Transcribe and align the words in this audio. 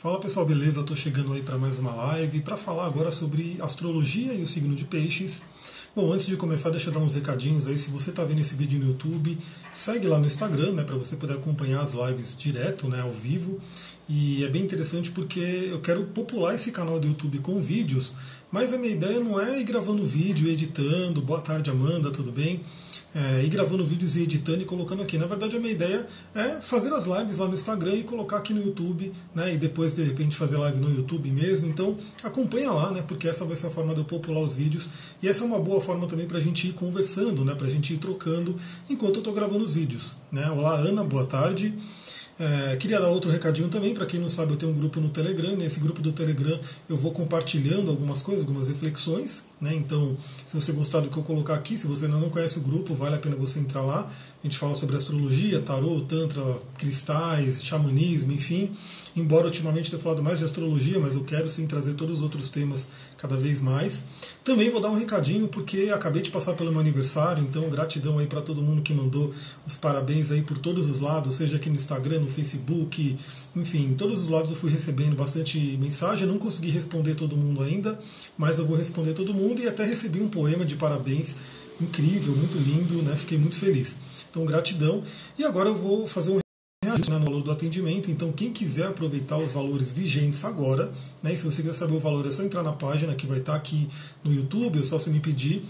Fala 0.00 0.20
pessoal, 0.20 0.46
beleza? 0.46 0.78
Estou 0.78 0.96
chegando 0.96 1.32
aí 1.32 1.42
para 1.42 1.58
mais 1.58 1.76
uma 1.80 1.92
live 1.92 2.40
para 2.42 2.56
falar 2.56 2.86
agora 2.86 3.10
sobre 3.10 3.56
astrologia 3.60 4.32
e 4.32 4.44
o 4.44 4.46
signo 4.46 4.72
de 4.76 4.84
peixes. 4.84 5.42
Bom, 5.92 6.12
antes 6.12 6.28
de 6.28 6.36
começar, 6.36 6.70
deixa 6.70 6.90
eu 6.90 6.94
dar 6.94 7.00
uns 7.00 7.16
recadinhos 7.16 7.66
aí. 7.66 7.76
Se 7.76 7.90
você 7.90 8.10
está 8.10 8.22
vendo 8.22 8.40
esse 8.40 8.54
vídeo 8.54 8.78
no 8.78 8.90
YouTube, 8.90 9.36
segue 9.74 10.06
lá 10.06 10.16
no 10.16 10.24
Instagram, 10.24 10.70
né, 10.74 10.84
para 10.84 10.94
você 10.94 11.16
poder 11.16 11.32
acompanhar 11.34 11.80
as 11.80 11.94
lives 11.94 12.36
direto, 12.38 12.86
né, 12.86 13.00
ao 13.00 13.10
vivo. 13.10 13.58
E 14.08 14.44
é 14.44 14.48
bem 14.48 14.62
interessante 14.62 15.10
porque 15.10 15.40
eu 15.40 15.80
quero 15.80 16.04
popular 16.04 16.54
esse 16.54 16.70
canal 16.70 17.00
do 17.00 17.08
YouTube 17.08 17.40
com 17.40 17.58
vídeos, 17.58 18.14
mas 18.52 18.72
a 18.72 18.78
minha 18.78 18.92
ideia 18.92 19.18
não 19.18 19.40
é 19.40 19.58
ir 19.58 19.64
gravando 19.64 20.04
vídeo, 20.04 20.48
editando. 20.48 21.20
Boa 21.20 21.40
tarde, 21.40 21.70
Amanda, 21.70 22.12
tudo 22.12 22.30
bem? 22.30 22.60
É, 23.14 23.42
ir 23.42 23.48
gravando 23.48 23.84
vídeos 23.84 24.16
e 24.16 24.22
editando 24.22 24.62
e 24.62 24.64
colocando 24.64 25.02
aqui. 25.02 25.16
Na 25.16 25.26
verdade, 25.26 25.56
a 25.56 25.60
minha 25.60 25.72
ideia 25.72 26.06
é 26.34 26.60
fazer 26.60 26.92
as 26.92 27.06
lives 27.06 27.38
lá 27.38 27.46
no 27.46 27.54
Instagram 27.54 27.94
e 27.94 28.04
colocar 28.04 28.38
aqui 28.38 28.52
no 28.52 28.62
YouTube, 28.62 29.12
né? 29.34 29.54
E 29.54 29.58
depois, 29.58 29.94
de 29.94 30.02
repente, 30.02 30.36
fazer 30.36 30.56
live 30.56 30.78
no 30.78 30.94
YouTube 30.94 31.30
mesmo. 31.30 31.66
Então, 31.66 31.96
acompanha 32.22 32.70
lá, 32.70 32.90
né? 32.90 33.02
Porque 33.06 33.28
essa 33.28 33.44
vai 33.44 33.56
ser 33.56 33.68
a 33.68 33.70
forma 33.70 33.94
de 33.94 34.00
eu 34.00 34.04
popular 34.04 34.40
os 34.40 34.54
vídeos. 34.54 34.90
E 35.22 35.28
essa 35.28 35.42
é 35.42 35.46
uma 35.46 35.58
boa 35.58 35.80
forma 35.80 36.06
também 36.06 36.26
para 36.26 36.38
a 36.38 36.40
gente 36.40 36.68
ir 36.68 36.72
conversando, 36.72 37.44
né? 37.44 37.54
Para 37.54 37.66
a 37.66 37.70
gente 37.70 37.94
ir 37.94 37.98
trocando 37.98 38.56
enquanto 38.88 39.14
eu 39.14 39.20
estou 39.20 39.32
gravando 39.32 39.64
os 39.64 39.74
vídeos. 39.74 40.16
Né? 40.30 40.48
Olá, 40.50 40.74
Ana, 40.74 41.02
boa 41.02 41.24
tarde. 41.26 41.74
É, 42.40 42.76
queria 42.76 43.00
dar 43.00 43.08
outro 43.08 43.32
recadinho 43.32 43.68
também, 43.68 43.92
para 43.92 44.06
quem 44.06 44.20
não 44.20 44.30
sabe, 44.30 44.52
eu 44.52 44.56
tenho 44.56 44.70
um 44.70 44.74
grupo 44.74 45.00
no 45.00 45.08
Telegram. 45.08 45.56
Nesse 45.56 45.80
grupo 45.80 46.00
do 46.00 46.12
Telegram 46.12 46.58
eu 46.88 46.96
vou 46.96 47.10
compartilhando 47.10 47.90
algumas 47.90 48.22
coisas, 48.22 48.44
algumas 48.44 48.68
reflexões. 48.68 49.44
Né? 49.60 49.74
Então, 49.74 50.16
se 50.46 50.54
você 50.54 50.70
gostar 50.70 51.00
do 51.00 51.10
que 51.10 51.16
eu 51.16 51.22
colocar 51.24 51.54
aqui, 51.54 51.76
se 51.76 51.88
você 51.88 52.04
ainda 52.04 52.18
não 52.18 52.30
conhece 52.30 52.58
o 52.58 52.62
grupo, 52.62 52.94
vale 52.94 53.16
a 53.16 53.18
pena 53.18 53.34
você 53.34 53.58
entrar 53.58 53.82
lá. 53.82 54.08
A 54.42 54.46
gente 54.46 54.56
fala 54.56 54.76
sobre 54.76 54.96
astrologia, 54.96 55.60
tarô, 55.60 56.00
tantra, 56.02 56.40
cristais, 56.78 57.60
xamanismo, 57.64 58.30
enfim. 58.30 58.70
Embora 59.16 59.46
ultimamente 59.46 59.90
tenha 59.90 60.00
falado 60.00 60.22
mais 60.22 60.38
de 60.38 60.44
astrologia, 60.44 61.00
mas 61.00 61.16
eu 61.16 61.24
quero 61.24 61.50
sim 61.50 61.66
trazer 61.66 61.94
todos 61.94 62.18
os 62.18 62.22
outros 62.22 62.48
temas 62.50 62.88
cada 63.18 63.36
vez 63.36 63.60
mais. 63.60 64.02
Também 64.42 64.70
vou 64.70 64.80
dar 64.80 64.88
um 64.88 64.96
recadinho 64.96 65.48
porque 65.48 65.90
acabei 65.92 66.22
de 66.22 66.30
passar 66.30 66.54
pelo 66.54 66.70
meu 66.70 66.80
aniversário, 66.80 67.42
então 67.42 67.68
gratidão 67.68 68.18
aí 68.18 68.26
para 68.26 68.40
todo 68.40 68.62
mundo 68.62 68.80
que 68.80 68.94
mandou 68.94 69.34
os 69.66 69.76
parabéns 69.76 70.30
aí 70.30 70.40
por 70.40 70.56
todos 70.56 70.88
os 70.88 71.00
lados, 71.00 71.34
seja 71.34 71.56
aqui 71.56 71.68
no 71.68 71.74
Instagram, 71.74 72.20
no 72.20 72.28
Facebook, 72.28 73.18
enfim, 73.54 73.94
todos 73.98 74.22
os 74.22 74.28
lados 74.28 74.52
eu 74.52 74.56
fui 74.56 74.70
recebendo 74.70 75.16
bastante 75.16 75.58
mensagem. 75.78 76.26
Não 76.26 76.38
consegui 76.38 76.70
responder 76.70 77.14
todo 77.16 77.36
mundo 77.36 77.62
ainda, 77.62 77.98
mas 78.38 78.58
eu 78.58 78.66
vou 78.66 78.76
responder 78.76 79.12
todo 79.12 79.34
mundo 79.34 79.60
e 79.60 79.68
até 79.68 79.84
recebi 79.84 80.20
um 80.20 80.28
poema 80.28 80.64
de 80.64 80.76
parabéns 80.76 81.34
incrível, 81.80 82.34
muito 82.34 82.56
lindo, 82.58 83.02
né? 83.02 83.16
Fiquei 83.16 83.38
muito 83.38 83.56
feliz. 83.56 83.96
Então, 84.30 84.44
gratidão. 84.44 85.02
E 85.38 85.44
agora 85.44 85.68
eu 85.68 85.74
vou 85.74 86.06
fazer 86.06 86.30
um 86.30 86.38
né, 87.06 87.18
no 87.18 87.26
valor 87.26 87.42
do 87.42 87.50
atendimento. 87.50 88.10
Então, 88.10 88.32
quem 88.32 88.50
quiser 88.50 88.86
aproveitar 88.86 89.36
os 89.38 89.52
valores 89.52 89.92
vigentes 89.92 90.44
agora, 90.44 90.90
né, 91.22 91.36
se 91.36 91.44
você 91.44 91.62
quiser 91.62 91.74
saber 91.74 91.94
o 91.94 92.00
valor, 92.00 92.26
é 92.26 92.30
só 92.30 92.42
entrar 92.42 92.62
na 92.62 92.72
página 92.72 93.14
que 93.14 93.26
vai 93.26 93.38
estar 93.38 93.54
aqui 93.54 93.88
no 94.24 94.32
YouTube, 94.32 94.80
é 94.80 94.82
só 94.82 94.98
você 94.98 95.10
me 95.10 95.20
pedir. 95.20 95.62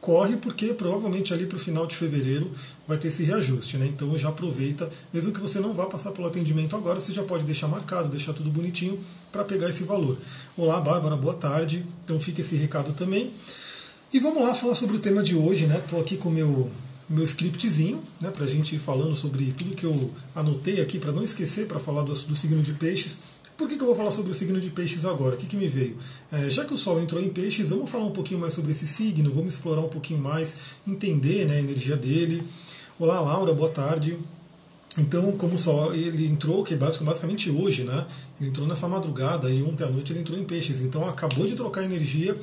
Corre, 0.00 0.36
porque 0.38 0.68
provavelmente 0.68 1.34
ali 1.34 1.44
para 1.44 1.56
o 1.56 1.60
final 1.60 1.86
de 1.86 1.94
fevereiro 1.94 2.50
vai 2.88 2.96
ter 2.96 3.08
esse 3.08 3.22
reajuste. 3.22 3.76
Né? 3.76 3.86
Então 3.86 4.16
já 4.16 4.30
aproveita, 4.30 4.90
mesmo 5.12 5.30
que 5.30 5.40
você 5.40 5.60
não 5.60 5.74
vá 5.74 5.84
passar 5.84 6.12
pelo 6.12 6.26
atendimento 6.26 6.74
agora, 6.74 6.98
você 6.98 7.12
já 7.12 7.22
pode 7.22 7.44
deixar 7.44 7.68
marcado, 7.68 8.08
deixar 8.08 8.32
tudo 8.32 8.48
bonitinho 8.50 8.98
para 9.30 9.44
pegar 9.44 9.68
esse 9.68 9.84
valor. 9.84 10.16
Olá, 10.56 10.80
Bárbara, 10.80 11.16
boa 11.16 11.34
tarde. 11.34 11.84
Então 12.02 12.18
fica 12.18 12.40
esse 12.40 12.56
recado 12.56 12.94
também. 12.94 13.30
E 14.10 14.18
vamos 14.18 14.42
lá 14.42 14.54
falar 14.54 14.74
sobre 14.74 14.96
o 14.96 15.00
tema 15.00 15.22
de 15.22 15.36
hoje, 15.36 15.66
né? 15.66 15.78
Estou 15.78 16.00
aqui 16.00 16.16
com 16.16 16.30
o 16.30 16.32
meu 16.32 16.70
meu 17.10 17.24
scriptzinho, 17.24 18.00
né, 18.20 18.30
para 18.30 18.44
a 18.44 18.48
gente 18.48 18.76
ir 18.76 18.78
falando 18.78 19.16
sobre 19.16 19.52
tudo 19.58 19.74
que 19.74 19.84
eu 19.84 20.10
anotei 20.34 20.80
aqui, 20.80 20.96
para 20.98 21.10
não 21.10 21.24
esquecer, 21.24 21.66
para 21.66 21.80
falar 21.80 22.02
do, 22.02 22.12
do, 22.12 22.36
signo 22.36 22.62
de 22.62 22.72
peixes. 22.74 23.18
Por 23.58 23.68
que, 23.68 23.76
que, 23.76 23.82
eu 23.82 23.86
vou 23.88 23.96
falar 23.96 24.12
sobre 24.12 24.30
o 24.30 24.34
signo 24.34 24.60
de 24.60 24.70
peixes 24.70 25.04
agora? 25.04 25.34
O 25.34 25.38
que, 25.38 25.46
que 25.46 25.56
me 25.56 25.66
veio? 25.66 25.96
É, 26.30 26.48
já 26.48 26.64
que 26.64 26.72
o 26.72 26.78
Sol 26.78 27.00
entrou 27.02 27.20
em 27.20 27.28
peixes, 27.28 27.70
vamos 27.70 27.90
falar 27.90 28.04
um 28.04 28.12
pouquinho 28.12 28.38
mais 28.38 28.54
sobre 28.54 28.70
esse 28.70 28.86
signo, 28.86 29.34
vamos 29.34 29.54
explorar 29.54 29.80
um 29.80 29.88
pouquinho 29.88 30.20
mais, 30.20 30.56
entender 30.86 31.46
né, 31.46 31.56
a 31.56 31.60
energia 31.60 31.96
dele. 31.96 32.44
Olá, 32.96 33.20
Laura, 33.20 33.52
boa 33.52 33.70
tarde. 33.70 34.16
Então, 34.98 35.32
como 35.32 35.54
o 35.54 35.58
Sol 35.58 35.94
ele 35.94 36.26
entrou, 36.26 36.64
que 36.64 36.74
basicamente 36.74 37.50
hoje, 37.50 37.84
né? 37.84 38.06
Ele 38.40 38.50
entrou 38.50 38.66
nessa 38.66 38.88
madrugada 38.88 39.48
e 39.48 39.62
ontem 39.62 39.84
à 39.84 39.88
noite 39.88 40.12
ele 40.12 40.20
entrou 40.20 40.38
em 40.38 40.44
peixes. 40.44 40.80
Então 40.80 41.08
acabou 41.08 41.46
de 41.46 41.54
trocar 41.54 41.84
energia 41.84 42.36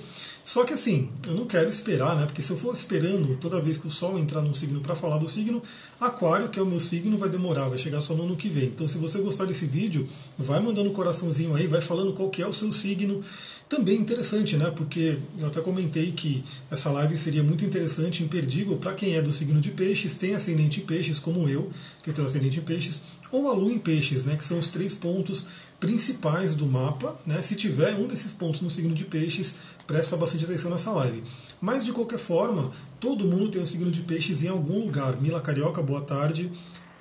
só 0.47 0.63
que 0.63 0.71
assim, 0.71 1.09
eu 1.27 1.33
não 1.33 1.43
quero 1.43 1.69
esperar, 1.69 2.15
né? 2.15 2.25
Porque 2.25 2.41
se 2.41 2.49
eu 2.51 2.57
for 2.57 2.73
esperando 2.73 3.35
toda 3.35 3.59
vez 3.59 3.77
que 3.77 3.85
o 3.85 3.91
Sol 3.91 4.17
entrar 4.17 4.41
num 4.41 4.53
signo 4.53 4.79
para 4.79 4.95
falar 4.95 5.17
do 5.17 5.27
signo, 5.27 5.61
Aquário, 5.99 6.47
que 6.47 6.57
é 6.57 6.61
o 6.61 6.65
meu 6.65 6.79
signo, 6.79 7.17
vai 7.17 7.27
demorar, 7.27 7.67
vai 7.67 7.77
chegar 7.77 7.99
só 7.99 8.13
no 8.13 8.23
ano 8.23 8.37
que 8.37 8.47
vem. 8.47 8.67
Então, 8.67 8.87
se 8.87 8.97
você 8.97 9.19
gostar 9.19 9.43
desse 9.43 9.65
vídeo, 9.65 10.07
vai 10.39 10.61
mandando 10.61 10.89
um 10.89 10.93
coraçãozinho 10.93 11.53
aí, 11.53 11.67
vai 11.67 11.81
falando 11.81 12.13
qual 12.13 12.29
que 12.29 12.41
é 12.41 12.47
o 12.47 12.53
seu 12.53 12.71
signo. 12.71 13.21
Também 13.67 13.99
interessante, 13.99 14.55
né? 14.55 14.71
Porque 14.73 15.17
eu 15.37 15.47
até 15.47 15.59
comentei 15.59 16.13
que 16.13 16.41
essa 16.71 16.89
live 16.91 17.17
seria 17.17 17.43
muito 17.43 17.65
interessante, 17.65 18.23
imperdível 18.23 18.77
para 18.77 18.93
quem 18.93 19.15
é 19.15 19.21
do 19.21 19.33
signo 19.33 19.59
de 19.59 19.71
peixes, 19.71 20.15
tem 20.15 20.33
ascendente 20.33 20.79
em 20.79 20.85
peixes, 20.85 21.19
como 21.19 21.49
eu, 21.49 21.69
que 22.01 22.13
tenho 22.13 22.25
ascendente 22.25 22.59
em 22.59 22.63
peixes, 22.63 23.01
ou 23.29 23.49
a 23.49 23.53
lua 23.53 23.73
em 23.73 23.79
peixes, 23.79 24.23
né? 24.23 24.37
Que 24.37 24.45
são 24.45 24.57
os 24.57 24.69
três 24.69 24.95
pontos 24.95 25.47
principais 25.79 26.55
do 26.55 26.65
mapa. 26.65 27.15
Né? 27.25 27.41
Se 27.41 27.55
tiver 27.55 27.95
um 27.95 28.07
desses 28.07 28.31
pontos 28.31 28.61
no 28.61 28.69
signo 28.69 28.93
de 28.93 29.05
peixes, 29.05 29.55
presta 29.85 30.17
bastante 30.17 30.45
atenção 30.45 30.71
nessa 30.71 30.91
live. 30.91 31.23
Mas 31.61 31.85
de 31.85 31.91
qualquer 31.91 32.19
forma, 32.19 32.71
todo 32.99 33.25
mundo 33.25 33.49
tem 33.49 33.61
um 33.61 33.65
signo 33.65 33.91
de 33.91 34.01
peixes 34.01 34.43
em 34.43 34.47
algum 34.47 34.85
lugar. 34.85 35.19
Mila 35.21 35.41
Carioca, 35.41 35.81
boa 35.81 36.01
tarde. 36.01 36.51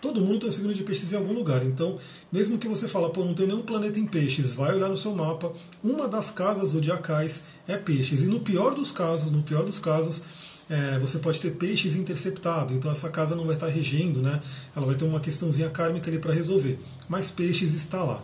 Todo 0.01 0.21
mundo 0.21 0.41
tem 0.41 0.49
um 0.49 0.53
signo 0.53 0.75
de 0.75 0.85
peixes 0.85 1.13
em 1.13 1.17
algum 1.17 1.33
lugar. 1.33 1.65
Então, 1.65 1.99
mesmo 2.31 2.59
que 2.59 2.69
você 2.69 2.87
fala, 2.87 3.11
pô, 3.11 3.25
não 3.25 3.35
tem 3.35 3.47
nenhum 3.47 3.63
planeta 3.63 3.99
em 3.99 4.07
peixes, 4.07 4.53
vai 4.53 4.75
olhar 4.75 4.89
no 4.89 4.97
seu 4.97 5.15
mapa, 5.15 5.53
uma 5.83 6.07
das 6.07 6.31
casas 6.31 6.71
zodiacais 6.71 7.45
é 7.67 7.77
peixes. 7.77 8.23
E 8.23 8.27
no 8.27 8.41
pior 8.41 8.75
dos 8.75 8.93
casos, 8.93 9.33
no 9.33 9.43
pior 9.43 9.65
dos 9.65 9.79
casos, 9.79 10.23
é, 10.69 10.99
você 10.99 11.19
pode 11.19 11.41
ter 11.41 11.53
peixes 11.53 11.95
interceptado, 11.95 12.75
então 12.75 12.91
essa 12.91 13.09
casa 13.09 13.37
não 13.37 13.45
vai 13.45 13.55
estar 13.55 13.69
regendo, 13.69 14.21
né? 14.21 14.41
Ela 14.75 14.85
vai 14.85 14.97
ter 14.97 15.05
uma 15.05 15.21
questãozinha 15.21 15.71
kármica 15.71 16.11
ali 16.11 16.19
para 16.19 16.33
resolver. 16.33 16.79
Mas 17.09 17.31
peixes 17.31 17.73
está 17.75 18.03
lá. 18.03 18.23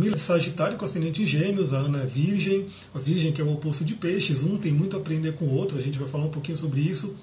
Camila 0.00 0.14
é 0.14 0.20
Sagitário 0.20 0.78
com 0.78 0.84
ascendente 0.84 1.24
em 1.24 1.26
Gêmeos, 1.26 1.74
a 1.74 1.78
Ana 1.78 2.04
é 2.04 2.06
Virgem, 2.06 2.68
a 2.94 3.00
Virgem 3.00 3.32
que 3.32 3.40
é 3.40 3.44
o 3.44 3.52
oposto 3.52 3.84
de 3.84 3.94
Peixes, 3.94 4.44
um 4.44 4.56
tem 4.56 4.72
muito 4.72 4.96
a 4.96 5.00
aprender 5.00 5.32
com 5.32 5.46
o 5.46 5.52
outro, 5.52 5.76
a 5.76 5.80
gente 5.80 5.98
vai 5.98 6.08
falar 6.08 6.26
um 6.26 6.30
pouquinho 6.30 6.56
sobre 6.56 6.80
isso. 6.80 7.16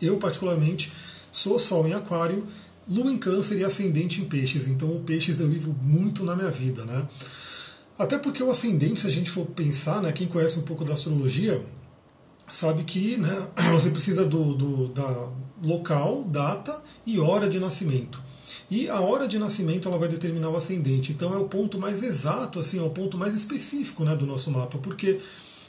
Eu, 0.00 0.16
particularmente, 0.16 0.92
sou 1.32 1.58
Sol 1.58 1.88
em 1.88 1.94
Aquário, 1.94 2.46
Lua 2.88 3.10
em 3.10 3.18
Câncer 3.18 3.58
e 3.58 3.64
ascendente 3.64 4.20
em 4.20 4.26
Peixes, 4.26 4.68
então 4.68 4.88
o 4.92 5.00
Peixes 5.00 5.40
eu 5.40 5.48
vivo 5.48 5.74
muito 5.82 6.22
na 6.22 6.36
minha 6.36 6.52
vida, 6.52 6.84
né? 6.84 7.08
Até 7.98 8.16
porque 8.16 8.44
o 8.44 8.50
ascendente, 8.52 9.00
se 9.00 9.08
a 9.08 9.10
gente 9.10 9.28
for 9.28 9.46
pensar, 9.46 10.00
né, 10.00 10.12
quem 10.12 10.28
conhece 10.28 10.56
um 10.56 10.62
pouco 10.62 10.84
da 10.84 10.92
astrologia, 10.92 11.60
sabe 12.48 12.84
que 12.84 13.16
né, 13.16 13.48
você 13.72 13.90
precisa 13.90 14.24
do, 14.24 14.54
do 14.54 14.88
da 14.90 15.32
local, 15.60 16.22
data 16.22 16.80
e 17.04 17.18
hora 17.18 17.48
de 17.48 17.58
nascimento. 17.58 18.22
E 18.70 18.88
a 18.88 19.00
hora 19.00 19.26
de 19.26 19.38
nascimento 19.38 19.88
ela 19.88 19.98
vai 19.98 20.08
determinar 20.08 20.50
o 20.50 20.56
ascendente. 20.56 21.12
Então 21.12 21.32
é 21.32 21.38
o 21.38 21.44
ponto 21.44 21.78
mais 21.78 22.02
exato, 22.02 22.60
assim, 22.60 22.78
é 22.78 22.82
o 22.82 22.90
ponto 22.90 23.16
mais 23.16 23.34
específico 23.34 24.04
né, 24.04 24.14
do 24.14 24.26
nosso 24.26 24.50
mapa, 24.50 24.78
porque 24.78 25.18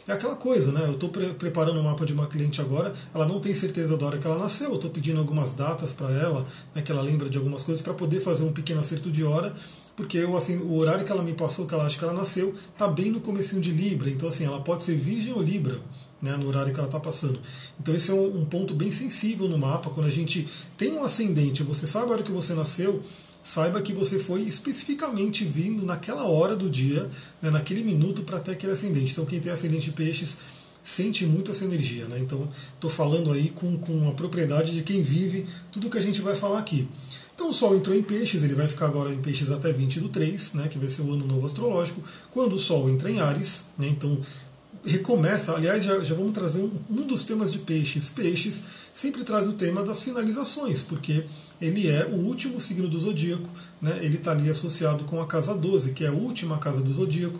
é 0.07 0.13
aquela 0.13 0.35
coisa, 0.35 0.71
né? 0.71 0.81
Eu 0.85 0.93
estou 0.93 1.09
pre 1.09 1.27
preparando 1.33 1.77
o 1.77 1.81
um 1.81 1.83
mapa 1.83 2.05
de 2.05 2.13
uma 2.13 2.27
cliente 2.27 2.59
agora, 2.59 2.93
ela 3.13 3.27
não 3.27 3.39
tem 3.39 3.53
certeza 3.53 3.95
da 3.95 4.05
hora 4.05 4.17
que 4.17 4.25
ela 4.25 4.37
nasceu, 4.37 4.69
eu 4.69 4.75
estou 4.75 4.89
pedindo 4.89 5.19
algumas 5.19 5.53
datas 5.53 5.93
para 5.93 6.11
ela, 6.11 6.45
né, 6.73 6.81
que 6.81 6.91
ela 6.91 7.01
lembra 7.01 7.29
de 7.29 7.37
algumas 7.37 7.63
coisas, 7.63 7.81
para 7.81 7.93
poder 7.93 8.19
fazer 8.21 8.43
um 8.43 8.51
pequeno 8.51 8.79
acerto 8.79 9.11
de 9.11 9.23
hora, 9.23 9.53
porque 9.99 10.17
eu, 10.17 10.37
assim, 10.37 10.55
o 10.55 10.77
horário 10.77 11.03
que 11.03 11.11
ela 11.11 11.21
me 11.21 11.33
passou, 11.33 11.67
que 11.67 11.73
ela 11.73 11.85
acha 11.85 11.97
que 11.97 12.03
ela 12.05 12.13
nasceu, 12.13 12.55
está 12.71 12.87
bem 12.87 13.11
no 13.11 13.19
comecinho 13.19 13.61
de 13.61 13.69
Libra, 13.69 14.09
então 14.09 14.29
assim, 14.29 14.45
ela 14.45 14.61
pode 14.61 14.85
ser 14.85 14.95
virgem 14.95 15.33
ou 15.33 15.41
Libra 15.41 15.77
né, 16.21 16.37
no 16.37 16.47
horário 16.47 16.73
que 16.73 16.79
ela 16.79 16.87
está 16.87 17.01
passando. 17.01 17.37
Então 17.77 17.93
esse 17.93 18.09
é 18.09 18.13
um, 18.13 18.43
um, 18.43 18.45
ponto 18.45 18.73
bem 18.73 18.89
sensível 18.91 19.49
no 19.49 19.57
mapa. 19.57 19.89
Quando 19.89 20.07
a 20.07 20.09
gente 20.09 20.47
tem 20.77 20.93
um 20.93 21.03
ascendente, 21.03 21.63
você 21.63 21.85
sabe 21.85 22.11
a 22.11 22.13
hora 22.13 22.23
que 22.23 22.31
você 22.31 22.53
nasceu, 22.53 23.03
saiba 23.43 23.81
que 23.81 23.91
você 23.91 24.17
foi 24.17 24.43
especificamente 24.43 25.43
vindo 25.43 25.85
naquela 25.85 26.23
hora 26.23 26.55
do 26.55 26.69
dia, 26.69 27.05
né, 27.41 27.49
naquele 27.49 27.83
minuto 27.83 28.23
para 28.23 28.39
ter 28.39 28.51
aquele 28.51 28.71
ascendente. 28.71 29.11
Então 29.11 29.25
quem 29.25 29.41
tem 29.41 29.51
ascendente 29.51 29.91
peixes 29.91 30.37
sente 30.81 31.25
muito 31.25 31.51
essa 31.51 31.65
energia. 31.65 32.05
Né? 32.05 32.19
Então 32.19 32.47
estou 32.73 32.89
falando 32.89 33.33
aí 33.33 33.49
com, 33.49 33.77
com 33.77 34.07
a 34.07 34.13
propriedade 34.13 34.71
de 34.71 34.81
quem 34.81 35.03
vive 35.03 35.45
tudo 35.73 35.89
que 35.89 35.97
a 35.97 36.01
gente 36.01 36.21
vai 36.21 36.37
falar 36.37 36.59
aqui. 36.59 36.87
Então 37.39 37.51
o 37.51 37.53
Sol 37.53 37.77
entrou 37.77 37.95
em 37.95 38.03
peixes, 38.03 38.43
ele 38.43 38.53
vai 38.53 38.67
ficar 38.67 38.87
agora 38.87 39.13
em 39.13 39.21
peixes 39.21 39.49
até 39.49 39.71
20 39.71 40.01
do 40.01 40.09
3, 40.09 40.55
né, 40.55 40.67
que 40.67 40.77
vai 40.77 40.89
ser 40.89 41.03
o 41.03 41.13
ano 41.13 41.25
novo 41.25 41.47
astrológico. 41.47 42.03
Quando 42.31 42.55
o 42.55 42.57
Sol 42.57 42.89
entra 42.89 43.09
em 43.09 43.21
Ares, 43.21 43.63
né, 43.77 43.87
então 43.87 44.19
recomeça, 44.85 45.53
aliás, 45.53 45.85
já, 45.85 46.01
já 46.01 46.13
vamos 46.15 46.33
trazer 46.33 46.59
um, 46.59 46.69
um, 46.89 47.07
dos 47.07 47.23
temas 47.23 47.53
de 47.53 47.59
peixes. 47.59 48.09
Peixes 48.09 48.61
sempre 48.93 49.23
traz 49.23 49.47
o 49.47 49.53
tema 49.53 49.85
das 49.85 50.03
finalizações, 50.03 50.81
porque 50.81 51.23
ele 51.61 51.87
é 51.87 52.05
o 52.07 52.15
último 52.15 52.59
signo 52.59 52.89
do 52.89 52.99
zodíaco, 52.99 53.47
né? 53.81 53.99
ele 54.01 54.17
está 54.17 54.31
ali 54.31 54.49
associado 54.49 55.05
com 55.05 55.21
a 55.21 55.25
casa 55.25 55.55
12, 55.55 55.93
que 55.93 56.03
é 56.03 56.09
a 56.09 56.11
última 56.11 56.57
casa 56.57 56.81
do 56.81 56.93
zodíaco. 56.93 57.39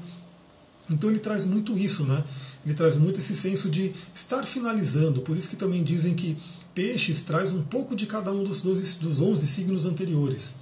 Então 0.90 1.10
ele 1.10 1.20
traz 1.20 1.44
muito 1.44 1.78
isso, 1.78 2.06
né? 2.06 2.24
Ele 2.66 2.74
traz 2.74 2.96
muito 2.96 3.20
esse 3.20 3.36
senso 3.36 3.70
de 3.70 3.94
estar 4.16 4.44
finalizando, 4.46 5.22
por 5.22 5.38
isso 5.38 5.50
que 5.50 5.56
também 5.56 5.84
dizem 5.84 6.14
que 6.14 6.38
peixes 6.80 7.24
traz 7.24 7.54
um 7.54 7.62
pouco 7.62 7.94
de 7.94 8.06
cada 8.06 8.32
um 8.32 8.42
dos, 8.42 8.62
12, 8.62 9.00
dos 9.00 9.20
11 9.20 9.46
signos 9.50 9.86
anteriores. 9.86 10.56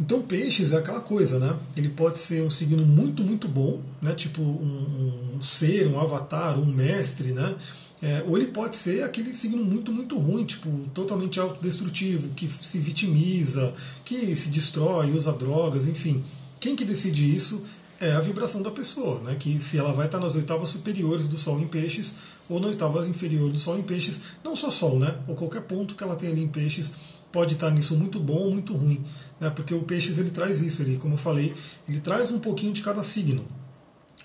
Então 0.00 0.20
peixes 0.20 0.72
é 0.72 0.78
aquela 0.78 1.00
coisa, 1.00 1.38
né? 1.38 1.56
Ele 1.76 1.88
pode 1.88 2.18
ser 2.18 2.42
um 2.42 2.50
signo 2.50 2.84
muito, 2.84 3.22
muito 3.22 3.46
bom, 3.46 3.80
né? 4.02 4.12
Tipo 4.12 4.42
um, 4.42 5.36
um 5.36 5.40
ser, 5.40 5.86
um 5.86 6.00
avatar, 6.00 6.58
um 6.58 6.66
mestre, 6.66 7.30
né? 7.30 7.54
É, 8.02 8.24
ou 8.26 8.36
ele 8.36 8.48
pode 8.48 8.74
ser 8.74 9.04
aquele 9.04 9.32
signo 9.32 9.62
muito, 9.62 9.92
muito 9.92 10.18
ruim, 10.18 10.44
tipo, 10.44 10.68
totalmente 10.92 11.38
autodestrutivo, 11.38 12.30
que 12.30 12.50
se 12.60 12.80
vitimiza, 12.80 13.72
que 14.04 14.34
se 14.34 14.48
destrói, 14.48 15.12
usa 15.12 15.32
drogas, 15.32 15.86
enfim. 15.86 16.24
Quem 16.58 16.74
que 16.74 16.84
decide 16.84 17.36
isso 17.36 17.64
é 18.00 18.10
a 18.12 18.20
vibração 18.20 18.62
da 18.62 18.70
pessoa, 18.72 19.20
né? 19.20 19.36
Que 19.38 19.60
se 19.60 19.78
ela 19.78 19.92
vai 19.92 20.06
estar 20.06 20.18
nas 20.18 20.34
oitavas 20.34 20.70
superiores 20.70 21.28
do 21.28 21.38
Sol 21.38 21.60
em 21.60 21.68
peixes 21.68 22.16
ou 22.50 22.60
na 22.60 22.66
oitava 22.66 23.06
inferior 23.06 23.50
do 23.50 23.58
Sol 23.58 23.78
em 23.78 23.82
peixes, 23.82 24.20
não 24.44 24.56
só 24.56 24.70
Sol, 24.70 24.98
né? 24.98 25.16
Ou 25.28 25.36
qualquer 25.36 25.62
ponto 25.62 25.94
que 25.94 26.02
ela 26.02 26.16
tenha 26.16 26.32
ali 26.32 26.42
em 26.42 26.48
peixes 26.48 26.92
pode 27.32 27.54
estar 27.54 27.70
nisso 27.70 27.96
muito 27.96 28.18
bom 28.18 28.38
ou 28.38 28.50
muito 28.50 28.74
ruim, 28.74 29.02
né? 29.38 29.48
Porque 29.50 29.72
o 29.72 29.82
peixes 29.82 30.18
ele 30.18 30.30
traz 30.30 30.60
isso, 30.60 30.82
ele, 30.82 30.98
como 30.98 31.14
eu 31.14 31.18
falei, 31.18 31.54
ele 31.88 32.00
traz 32.00 32.32
um 32.32 32.40
pouquinho 32.40 32.72
de 32.72 32.82
cada 32.82 33.04
signo. 33.04 33.46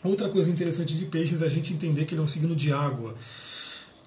Outra 0.04 0.28
coisa 0.28 0.50
interessante 0.50 0.96
de 0.96 1.06
peixes 1.06 1.42
é 1.42 1.46
a 1.46 1.50
gente 1.50 1.72
entender 1.72 2.06
que 2.06 2.14
ele 2.14 2.22
é 2.22 2.24
um 2.24 2.28
signo 2.28 2.56
de 2.56 2.74
água. 2.74 3.16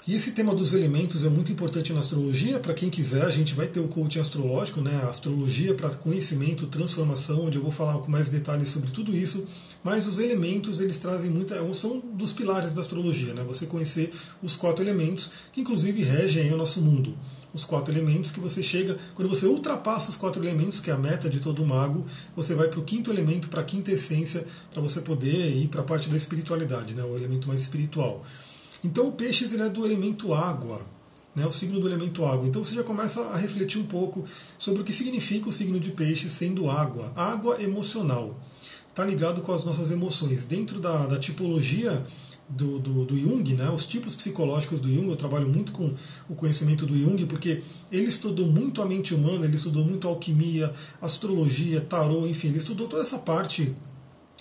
E 0.09 0.15
esse 0.15 0.33
tema 0.33 0.55
dos 0.55 0.73
elementos 0.73 1.23
é 1.23 1.29
muito 1.29 1.53
importante 1.53 1.93
na 1.93 2.01
astrologia. 2.01 2.59
Para 2.59 2.73
quem 2.73 2.89
quiser, 2.89 3.27
a 3.27 3.31
gente 3.31 3.53
vai 3.53 3.67
ter 3.67 3.79
o 3.79 3.89
coaching 3.89 4.21
astrológico, 4.21 4.81
né? 4.81 5.03
Astrologia 5.03 5.75
para 5.75 5.91
conhecimento, 5.91 6.67
transformação, 6.67 7.45
onde 7.45 7.59
eu 7.59 7.63
vou 7.63 7.71
falar 7.71 7.99
com 7.99 8.11
mais 8.11 8.31
detalhes 8.31 8.71
sobre 8.71 8.91
tudo 8.91 9.15
isso. 9.15 9.45
Mas 9.85 10.07
os 10.07 10.19
elementos, 10.19 10.81
eles 10.81 10.97
trazem 10.99 11.31
muita. 11.31 11.57
são 11.75 12.01
dos 12.15 12.33
pilares 12.33 12.73
da 12.73 12.81
astrologia, 12.81 13.35
né? 13.35 13.45
Você 13.47 13.67
conhecer 13.67 14.11
os 14.43 14.57
quatro 14.57 14.83
elementos, 14.83 15.31
que 15.53 15.61
inclusive 15.61 16.03
regem 16.03 16.51
o 16.55 16.57
nosso 16.57 16.81
mundo. 16.81 17.15
Os 17.53 17.67
quatro 17.67 17.93
elementos 17.93 18.31
que 18.31 18.41
você 18.41 18.63
chega. 18.63 18.97
Quando 19.15 19.29
você 19.29 19.45
ultrapassa 19.45 20.09
os 20.09 20.17
quatro 20.17 20.43
elementos, 20.43 20.81
que 20.81 20.91
é 20.91 20.95
a 20.95 20.99
meta 20.99 21.29
de 21.29 21.39
todo 21.39 21.63
mago, 21.67 22.07
você 22.35 22.55
vai 22.55 22.69
para 22.69 22.81
o 22.81 22.83
quinto 22.83 23.11
elemento, 23.11 23.51
para 23.51 23.61
a 23.61 23.65
quinta 23.65 23.93
essência, 23.93 24.47
para 24.73 24.81
você 24.81 25.03
poder 25.03 25.55
ir 25.55 25.69
para 25.69 25.83
a 25.83 25.85
parte 25.85 26.09
da 26.09 26.17
espiritualidade, 26.17 26.95
né? 26.95 27.05
O 27.05 27.15
elemento 27.15 27.47
mais 27.47 27.61
espiritual. 27.61 28.25
Então 28.85 29.09
o 29.09 29.13
peixes 29.13 29.53
ele 29.53 29.63
é 29.63 29.69
do 29.69 29.85
elemento 29.85 30.33
água, 30.33 30.81
né, 31.35 31.47
o 31.47 31.53
signo 31.53 31.81
do 31.81 31.89
elemento 31.89 32.25
água. 32.25 32.47
Então 32.47 32.63
você 32.65 32.75
já 32.75 32.83
começa 32.83 33.21
a 33.23 33.37
refletir 33.37 33.81
um 33.81 33.87
pouco 33.87 34.25
sobre 34.59 34.83
o 34.83 34.85
que 34.85 34.93
significa 34.93 35.49
o 35.49 35.53
signo 35.53 35.79
de 35.81 35.91
peixes 35.91 36.33
sendo 36.33 36.71
água. 36.71 37.13
Água 37.15 37.63
emocional. 37.63 38.39
Está 38.89 39.05
ligado 39.05 39.43
com 39.43 39.53
as 39.53 39.65
nossas 39.65 39.91
emoções. 39.91 40.45
Dentro 40.45 40.81
da, 40.81 41.07
da 41.07 41.19
tipologia 41.19 42.05
do, 42.49 42.79
do, 42.79 43.05
do, 43.05 43.19
Jung, 43.19 43.55
né, 43.55 43.69
os 43.71 43.85
tipos 43.85 44.17
psicológicos 44.17 44.81
do 44.81 44.93
Jung, 44.93 45.09
eu 45.09 45.17
trabalho 45.17 45.49
muito 45.49 45.71
com 45.73 45.95
o 46.29 46.35
conhecimento 46.35 46.87
do 46.87 46.97
Jung, 46.97 47.27
porque 47.27 47.63
ele 47.93 48.07
estudou 48.07 48.47
muito 48.47 48.81
a 48.81 48.87
mente 48.87 49.15
humana, 49.15 49.45
ele 49.45 49.57
estudou 49.57 49.85
muito 49.85 50.09
alquimia, 50.09 50.73
astrologia, 51.01 51.81
tarô, 51.81 52.27
enfim, 52.27 52.49
ele 52.49 52.59
estudou 52.59 52.89
toda 52.89 53.03
essa 53.03 53.19
parte 53.19 53.75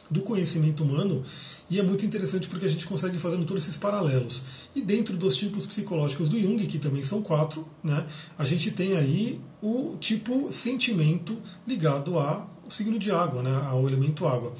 do 0.09 0.21
conhecimento 0.21 0.83
humano 0.83 1.23
e 1.69 1.79
é 1.79 1.83
muito 1.83 2.05
interessante 2.05 2.47
porque 2.47 2.65
a 2.65 2.69
gente 2.69 2.87
consegue 2.87 3.17
fazer 3.17 3.37
todos 3.37 3.63
esses 3.63 3.75
paralelos. 3.75 4.43
E 4.75 4.81
dentro 4.81 5.17
dos 5.17 5.35
tipos 5.35 5.65
psicológicos 5.65 6.29
do 6.29 6.39
Jung, 6.41 6.65
que 6.65 6.79
também 6.79 7.03
são 7.03 7.21
quatro, 7.21 7.67
né, 7.83 8.05
a 8.37 8.45
gente 8.45 8.71
tem 8.71 8.95
aí 8.95 9.39
o 9.61 9.97
tipo 9.99 10.51
sentimento 10.51 11.37
ligado 11.67 12.17
ao 12.17 12.49
signo 12.69 12.97
de 12.97 13.11
água, 13.11 13.41
né, 13.41 13.61
ao 13.65 13.87
elemento 13.87 14.25
água. 14.25 14.53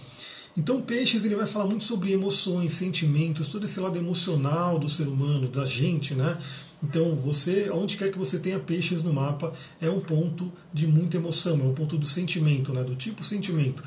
Então, 0.58 0.82
Peixes 0.82 1.24
ele 1.24 1.36
vai 1.36 1.46
falar 1.46 1.68
muito 1.68 1.86
sobre 1.86 2.12
emoções, 2.12 2.74
sentimentos, 2.74 3.48
todo 3.48 3.66
esse 3.66 3.80
lado 3.80 3.96
emocional 3.96 4.80
do 4.80 4.90
ser 4.90 5.08
humano, 5.08 5.48
da 5.48 5.64
gente, 5.66 6.16
né? 6.16 6.36
Então, 6.84 7.16
você, 7.16 7.70
onde 7.72 7.96
quer 7.96 8.12
que 8.12 8.18
você 8.18 8.40
tenha 8.40 8.60
peixes 8.60 9.04
no 9.04 9.14
mapa, 9.14 9.54
é 9.80 9.90
um 9.90 10.00
ponto 10.00 10.52
de 10.74 10.88
muita 10.88 11.18
emoção, 11.18 11.60
é 11.60 11.64
um 11.64 11.74
ponto 11.74 11.96
do 11.96 12.08
sentimento, 12.08 12.74
né? 12.74 12.84
do 12.84 12.96
tipo 12.96 13.24
sentimento. 13.24 13.84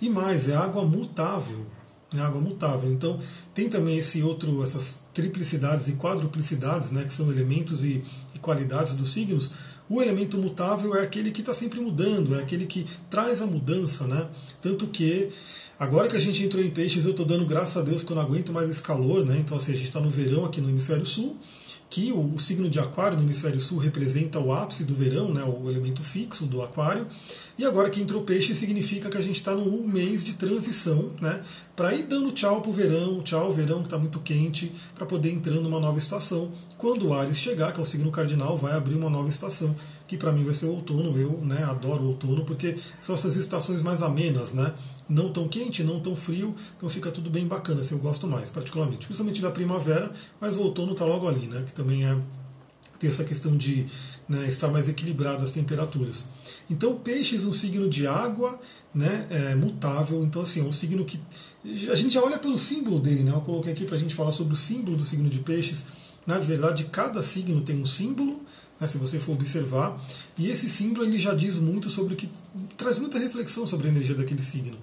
E 0.00 0.08
mais, 0.08 0.48
é 0.48 0.56
água 0.56 0.84
mutável 0.84 1.66
né, 2.12 2.22
água 2.22 2.40
mutável. 2.40 2.90
Então 2.92 3.18
tem 3.54 3.68
também 3.68 3.98
esse 3.98 4.22
outro, 4.22 4.62
essas 4.62 5.00
triplicidades 5.12 5.88
e 5.88 5.92
quadruplicidades, 5.92 6.90
né, 6.90 7.04
que 7.04 7.12
são 7.12 7.30
elementos 7.30 7.84
e, 7.84 8.02
e 8.34 8.38
qualidades 8.38 8.94
dos 8.94 9.12
signos. 9.12 9.52
O 9.88 10.02
elemento 10.02 10.36
mutável 10.36 10.94
é 10.94 11.02
aquele 11.02 11.30
que 11.30 11.40
está 11.40 11.54
sempre 11.54 11.80
mudando, 11.80 12.34
é 12.34 12.42
aquele 12.42 12.66
que 12.66 12.86
traz 13.08 13.40
a 13.40 13.46
mudança, 13.46 14.06
né? 14.06 14.28
Tanto 14.60 14.86
que 14.88 15.30
agora 15.78 16.08
que 16.08 16.16
a 16.16 16.20
gente 16.20 16.44
entrou 16.44 16.62
em 16.62 16.68
peixes, 16.68 17.06
eu 17.06 17.12
estou 17.12 17.24
dando 17.24 17.46
graças 17.46 17.78
a 17.78 17.80
Deus 17.82 18.02
que 18.02 18.10
eu 18.10 18.14
não 18.14 18.22
aguento 18.22 18.52
mais 18.52 18.68
esse 18.68 18.82
calor, 18.82 19.24
né? 19.24 19.38
Então 19.38 19.56
assim, 19.56 19.72
a 19.72 19.76
gente 19.76 19.86
está 19.86 19.98
no 19.98 20.10
verão 20.10 20.44
aqui 20.44 20.60
no 20.60 20.68
hemisfério 20.68 21.06
sul 21.06 21.38
que 21.90 22.12
o, 22.12 22.34
o, 22.34 22.38
signo 22.38 22.68
de 22.68 22.78
Aquário 22.78 23.16
no 23.16 23.22
hemisfério 23.22 23.60
sul 23.60 23.78
representa 23.78 24.38
o 24.38 24.52
ápice 24.52 24.84
do 24.84 24.94
verão, 24.94 25.32
né, 25.32 25.42
o 25.42 25.68
elemento 25.70 26.02
fixo 26.02 26.44
do 26.44 26.62
Aquário, 26.62 27.06
e 27.58 27.64
agora 27.64 27.90
que 27.90 28.00
entrou 28.00 28.22
peixe 28.22 28.54
significa 28.54 29.10
que 29.10 29.16
a 29.16 29.20
gente 29.20 29.36
está 29.36 29.52
num 29.52 29.86
mês 29.86 30.24
de 30.24 30.34
transição, 30.34 31.10
né, 31.20 31.42
para 31.74 31.92
ir 31.92 32.04
dando 32.04 32.30
tchau 32.30 32.60
para 32.60 32.70
o 32.70 32.72
verão, 32.72 33.20
tchau 33.20 33.52
verão 33.52 33.78
que 33.80 33.86
está 33.86 33.98
muito 33.98 34.20
quente, 34.20 34.72
para 34.94 35.04
poder 35.04 35.32
entrar 35.32 35.54
numa 35.54 35.80
nova 35.80 35.98
estação. 35.98 36.52
Quando 36.76 37.08
o 37.08 37.14
Ares 37.14 37.36
chegar, 37.36 37.72
que 37.72 37.80
é 37.80 37.82
o 37.82 37.86
signo 37.86 38.10
cardinal, 38.12 38.56
vai 38.56 38.76
abrir 38.76 38.94
uma 38.94 39.10
nova 39.10 39.28
estação 39.28 39.74
que 40.06 40.16
para 40.16 40.32
mim 40.32 40.42
vai 40.42 40.54
ser 40.54 40.66
o 40.66 40.70
outono. 40.70 41.16
Eu 41.18 41.40
né, 41.42 41.64
adoro 41.64 42.02
o 42.02 42.08
outono 42.08 42.44
porque 42.44 42.76
são 43.00 43.14
essas 43.14 43.36
estações 43.36 43.82
mais 43.82 44.02
amenas, 44.02 44.54
né? 44.54 44.72
Não 45.08 45.28
tão 45.28 45.46
quente, 45.46 45.84
não 45.84 46.00
tão 46.00 46.16
frio, 46.16 46.56
então 46.76 46.88
fica 46.88 47.10
tudo 47.10 47.28
bem 47.28 47.46
bacana, 47.46 47.80
assim, 47.80 47.94
eu 47.94 48.00
gosto 48.00 48.26
mais, 48.26 48.50
particularmente. 48.50 49.06
Principalmente 49.06 49.42
da 49.42 49.50
primavera, 49.50 50.10
mas 50.40 50.56
o 50.56 50.62
outono 50.62 50.92
está 50.92 51.04
logo 51.04 51.28
ali, 51.28 51.46
né? 51.46 51.62
Que 51.66 51.74
também 51.74 52.06
é 52.06 52.16
tem 52.98 53.08
essa 53.08 53.24
questão 53.24 53.56
de 53.56 53.86
né, 54.28 54.48
estar 54.48 54.68
mais 54.68 54.88
equilibrado 54.88 55.42
as 55.42 55.50
temperaturas. 55.50 56.24
Então, 56.70 56.96
peixes, 56.96 57.44
um 57.44 57.52
signo 57.52 57.88
de 57.88 58.06
água, 58.06 58.60
né, 58.94 59.26
é 59.30 59.54
mutável. 59.54 60.22
Então, 60.22 60.42
assim, 60.42 60.60
é 60.60 60.64
um 60.64 60.72
signo 60.72 61.04
que 61.04 61.18
a 61.90 61.94
gente 61.94 62.14
já 62.14 62.22
olha 62.22 62.38
pelo 62.38 62.56
símbolo 62.58 63.00
dele, 63.00 63.22
né? 63.22 63.32
Eu 63.32 63.40
coloquei 63.40 63.72
aqui 63.72 63.84
para 63.84 63.96
a 63.96 63.98
gente 63.98 64.14
falar 64.14 64.32
sobre 64.32 64.54
o 64.54 64.56
símbolo 64.56 64.96
do 64.96 65.04
signo 65.04 65.28
de 65.28 65.40
peixes. 65.40 65.84
Na 66.26 66.38
verdade, 66.38 66.84
cada 66.84 67.22
signo 67.22 67.60
tem 67.62 67.80
um 67.80 67.86
símbolo 67.86 68.40
né, 68.80 68.86
se 68.86 68.98
você 68.98 69.18
for 69.18 69.32
observar. 69.32 70.00
E 70.38 70.48
esse 70.48 70.68
símbolo 70.68 71.04
ele 71.04 71.18
já 71.18 71.34
diz 71.34 71.58
muito 71.58 71.90
sobre 71.90 72.14
o 72.14 72.16
que. 72.16 72.28
traz 72.76 72.98
muita 72.98 73.18
reflexão 73.18 73.66
sobre 73.66 73.88
a 73.88 73.90
energia 73.90 74.14
daquele 74.14 74.42
signo. 74.42 74.78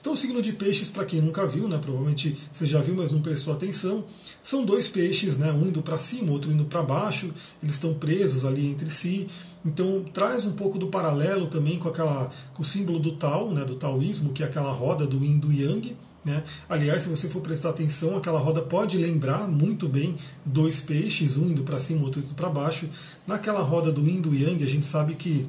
Então, 0.00 0.14
o 0.14 0.16
signo 0.16 0.40
de 0.40 0.54
peixes, 0.54 0.88
para 0.88 1.04
quem 1.04 1.20
nunca 1.20 1.46
viu, 1.46 1.68
né, 1.68 1.76
provavelmente 1.76 2.34
você 2.50 2.64
já 2.64 2.80
viu, 2.80 2.94
mas 2.94 3.12
não 3.12 3.20
prestou 3.20 3.52
atenção, 3.52 4.02
são 4.42 4.64
dois 4.64 4.88
peixes, 4.88 5.36
né, 5.36 5.52
um 5.52 5.66
indo 5.66 5.82
para 5.82 5.98
cima, 5.98 6.32
outro 6.32 6.50
indo 6.50 6.64
para 6.64 6.82
baixo, 6.82 7.30
eles 7.62 7.74
estão 7.74 7.92
presos 7.92 8.46
ali 8.46 8.66
entre 8.66 8.90
si. 8.90 9.26
Então, 9.64 10.02
traz 10.14 10.46
um 10.46 10.52
pouco 10.52 10.78
do 10.78 10.88
paralelo 10.88 11.46
também 11.46 11.78
com, 11.78 11.88
aquela, 11.88 12.30
com 12.54 12.62
o 12.62 12.64
símbolo 12.64 12.98
do 12.98 13.12
Tao, 13.12 13.50
né, 13.50 13.64
do 13.64 13.76
taoísmo, 13.76 14.32
que 14.32 14.42
é 14.42 14.46
aquela 14.46 14.72
roda 14.72 15.06
do 15.06 15.22
Yin 15.22 15.38
do 15.38 15.52
Yang. 15.52 15.96
Né? 16.24 16.42
Aliás, 16.68 17.02
se 17.02 17.08
você 17.08 17.28
for 17.28 17.40
prestar 17.40 17.70
atenção, 17.70 18.16
aquela 18.16 18.38
roda 18.38 18.62
pode 18.62 18.96
lembrar 18.96 19.48
muito 19.48 19.88
bem 19.88 20.16
dois 20.44 20.80
peixes, 20.80 21.36
um 21.36 21.50
indo 21.50 21.62
para 21.62 21.78
cima, 21.78 22.02
outro 22.02 22.20
indo 22.20 22.34
para 22.34 22.48
baixo. 22.48 22.88
Naquela 23.26 23.60
roda 23.60 23.92
do 23.92 24.06
Yin 24.06 24.20
do 24.20 24.34
Yang, 24.34 24.64
a 24.64 24.68
gente 24.68 24.86
sabe 24.86 25.14
que 25.14 25.48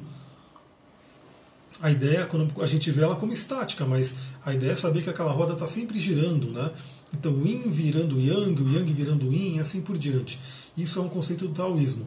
a 1.80 1.90
ideia, 1.90 2.26
quando 2.26 2.62
a 2.62 2.66
gente 2.66 2.90
vê 2.90 3.02
ela 3.02 3.16
como 3.16 3.32
estática, 3.32 3.84
mas 3.84 4.14
a 4.44 4.54
ideia 4.54 4.72
é 4.72 4.76
saber 4.76 5.02
que 5.02 5.10
aquela 5.10 5.32
roda 5.32 5.54
está 5.54 5.66
sempre 5.66 5.98
girando. 5.98 6.48
Né? 6.50 6.70
Então, 7.12 7.32
o 7.32 7.46
Yin 7.46 7.70
virando 7.70 8.20
Yang, 8.20 8.62
o 8.62 8.72
Yang 8.72 8.92
virando 8.92 9.32
Yin, 9.32 9.58
assim 9.58 9.80
por 9.80 9.98
diante. 9.98 10.38
Isso 10.76 10.98
é 10.98 11.02
um 11.02 11.08
conceito 11.08 11.48
do 11.48 11.54
taoísmo. 11.54 12.06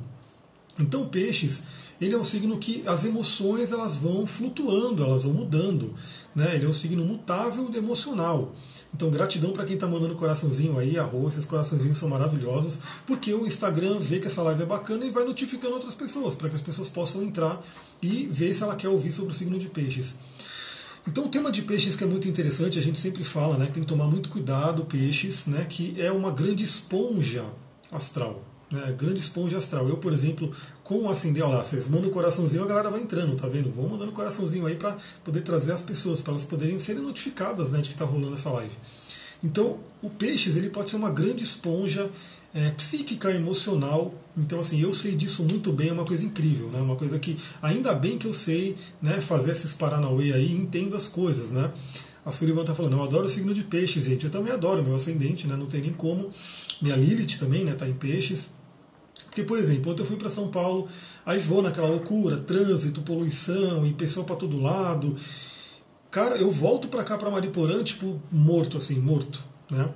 Então, 0.79 1.07
peixes, 1.07 1.63
ele 1.99 2.13
é 2.13 2.17
um 2.17 2.23
signo 2.23 2.57
que 2.57 2.83
as 2.87 3.05
emoções 3.05 3.71
elas 3.71 3.95
vão 3.95 4.25
flutuando, 4.25 5.03
elas 5.03 5.23
vão 5.23 5.33
mudando. 5.33 5.93
Né? 6.35 6.55
Ele 6.55 6.65
é 6.65 6.67
um 6.67 6.73
signo 6.73 7.05
mutável 7.05 7.71
emocional. 7.73 8.53
Então, 8.93 9.09
gratidão 9.09 9.51
para 9.51 9.65
quem 9.65 9.75
está 9.75 9.87
mandando 9.87 10.15
coraçãozinho 10.15 10.77
aí, 10.77 10.97
arroz, 10.97 11.33
esses 11.33 11.45
coraçãozinhos 11.45 11.97
são 11.97 12.09
maravilhosos, 12.09 12.79
porque 13.05 13.33
o 13.33 13.45
Instagram 13.45 13.99
vê 13.99 14.19
que 14.19 14.27
essa 14.27 14.41
live 14.41 14.63
é 14.63 14.65
bacana 14.65 15.05
e 15.05 15.09
vai 15.09 15.25
notificando 15.25 15.73
outras 15.73 15.95
pessoas, 15.95 16.35
para 16.35 16.49
que 16.49 16.55
as 16.55 16.61
pessoas 16.61 16.89
possam 16.89 17.23
entrar 17.23 17.61
e 18.01 18.27
ver 18.31 18.53
se 18.53 18.63
ela 18.63 18.75
quer 18.75 18.89
ouvir 18.89 19.11
sobre 19.11 19.31
o 19.31 19.35
signo 19.35 19.57
de 19.57 19.67
peixes. 19.67 20.15
Então, 21.07 21.25
o 21.25 21.29
tema 21.29 21.51
de 21.51 21.61
peixes 21.61 21.95
que 21.95 22.03
é 22.03 22.07
muito 22.07 22.27
interessante, 22.27 22.79
a 22.79 22.81
gente 22.81 22.99
sempre 22.99 23.23
fala, 23.23 23.57
né, 23.57 23.65
tem 23.65 23.83
que 23.83 23.89
tomar 23.89 24.07
muito 24.07 24.29
cuidado, 24.29 24.85
peixes, 24.85 25.45
né, 25.45 25.65
que 25.69 25.93
é 25.99 26.11
uma 26.11 26.31
grande 26.31 26.63
esponja 26.63 27.45
astral 27.91 28.41
né, 28.75 28.96
grande 28.98 29.20
esponja 29.20 29.58
astral. 29.58 29.88
Eu, 29.88 29.98
por 29.98 30.12
exemplo, 30.12 30.51
com 30.84 31.00
o 31.03 31.10
acender, 31.10 31.44
olha 31.44 31.58
lá, 31.58 31.63
vocês 31.63 31.88
mandam 31.88 32.10
o 32.10 32.12
coraçãozinho, 32.12 32.63
a 32.63 32.67
galera 32.67 32.89
vai 32.89 33.01
entrando, 33.01 33.36
tá 33.36 33.48
vendo? 33.48 33.72
Vão 33.72 33.89
mandando 33.89 34.12
coraçãozinho 34.12 34.65
aí 34.65 34.75
para 34.75 34.98
poder 35.24 35.41
trazer 35.41 35.72
as 35.72 35.82
pessoas, 35.82 36.22
para 36.22 36.34
elas 36.34 36.44
poderem 36.44 36.77
serem 36.77 37.01
notificadas 37.01 37.72
né, 37.72 37.79
de 37.79 37.89
que 37.89 37.96
está 37.96 38.05
rolando 38.05 38.36
essa 38.36 38.50
live. 38.50 38.74
Então, 39.44 39.79
o 40.01 40.10
peixes 40.10 40.55
ele 40.55 40.70
pode 40.70 40.91
ser 40.91 40.98
uma 40.98 41.10
grande 41.10 41.44
esponja 41.44 42.10
é, 42.53 42.72
psíquica, 42.72 43.32
emocional. 43.32 44.13
Então, 44.38 44.60
assim, 44.60 44.82
eu 44.82 44.94
sei 44.94 45.15
disso 45.15 45.44
muito 45.44 45.72
bem, 45.72 45.89
é 45.89 45.94
uma 45.94 46.05
coisa 46.05 46.24
incrível, 46.24 46.70
né? 46.70 46.79
Uma 46.79 46.96
coisa 46.96 47.20
que, 47.20 47.38
ainda 47.62 47.94
bem 47.94 48.17
que 48.17 48.25
eu 48.25 48.34
sei 48.34 48.75
né, 49.01 49.20
fazer 49.22 49.51
esses 49.51 49.74
paranauê 49.74 50.34
aí 50.34 50.51
entendo 50.51 50.96
as 50.96 51.08
coisas, 51.08 51.51
né? 51.51 51.72
A 52.25 52.32
Sullivan 52.32 52.62
está 52.62 52.74
falando, 52.74 52.94
eu 52.94 53.03
adoro 53.03 53.27
o 53.27 53.29
signo 53.29 53.53
de 53.53 53.63
peixes, 53.63 54.05
gente. 54.05 54.25
Eu 54.25 54.32
também 54.32 54.51
adoro 54.51 54.82
meu 54.82 54.96
ascendente, 54.96 55.48
né? 55.48 55.55
Não 55.55 55.67
tem 55.67 55.82
nem 55.82 55.94
como. 55.94 56.32
Minha 56.82 56.96
Lilith 56.96 57.38
também, 57.38 57.63
né? 57.63 57.74
Tá 57.74 57.88
em 57.88 57.94
peixes. 57.94 58.50
Porque, 59.36 59.44
por 59.44 59.60
exemplo, 59.60 59.92
ontem 59.92 60.01
eu 60.01 60.06
fui 60.06 60.15
para 60.15 60.30
São 60.30 60.48
Paulo, 60.48 60.88
aí 61.25 61.39
vou 61.39 61.62
naquela 61.62 61.89
loucura, 61.89 62.38
trânsito, 62.38 63.01
poluição 63.01 63.86
e 63.86 63.92
pessoa 63.92 64.25
para 64.25 64.38
todo 64.38 64.62
lado. 64.62 65.18
Cara, 66.10 66.38
eu 66.38 66.50
volto 66.50 66.88
para 66.88 67.04
cá 67.04 67.18
para 67.18 67.30
Mariporã, 67.30 67.84
tipo, 67.84 68.18
morto, 68.32 68.77
assim, 68.77 68.98
morto, 68.98 69.44
né? 69.70 69.89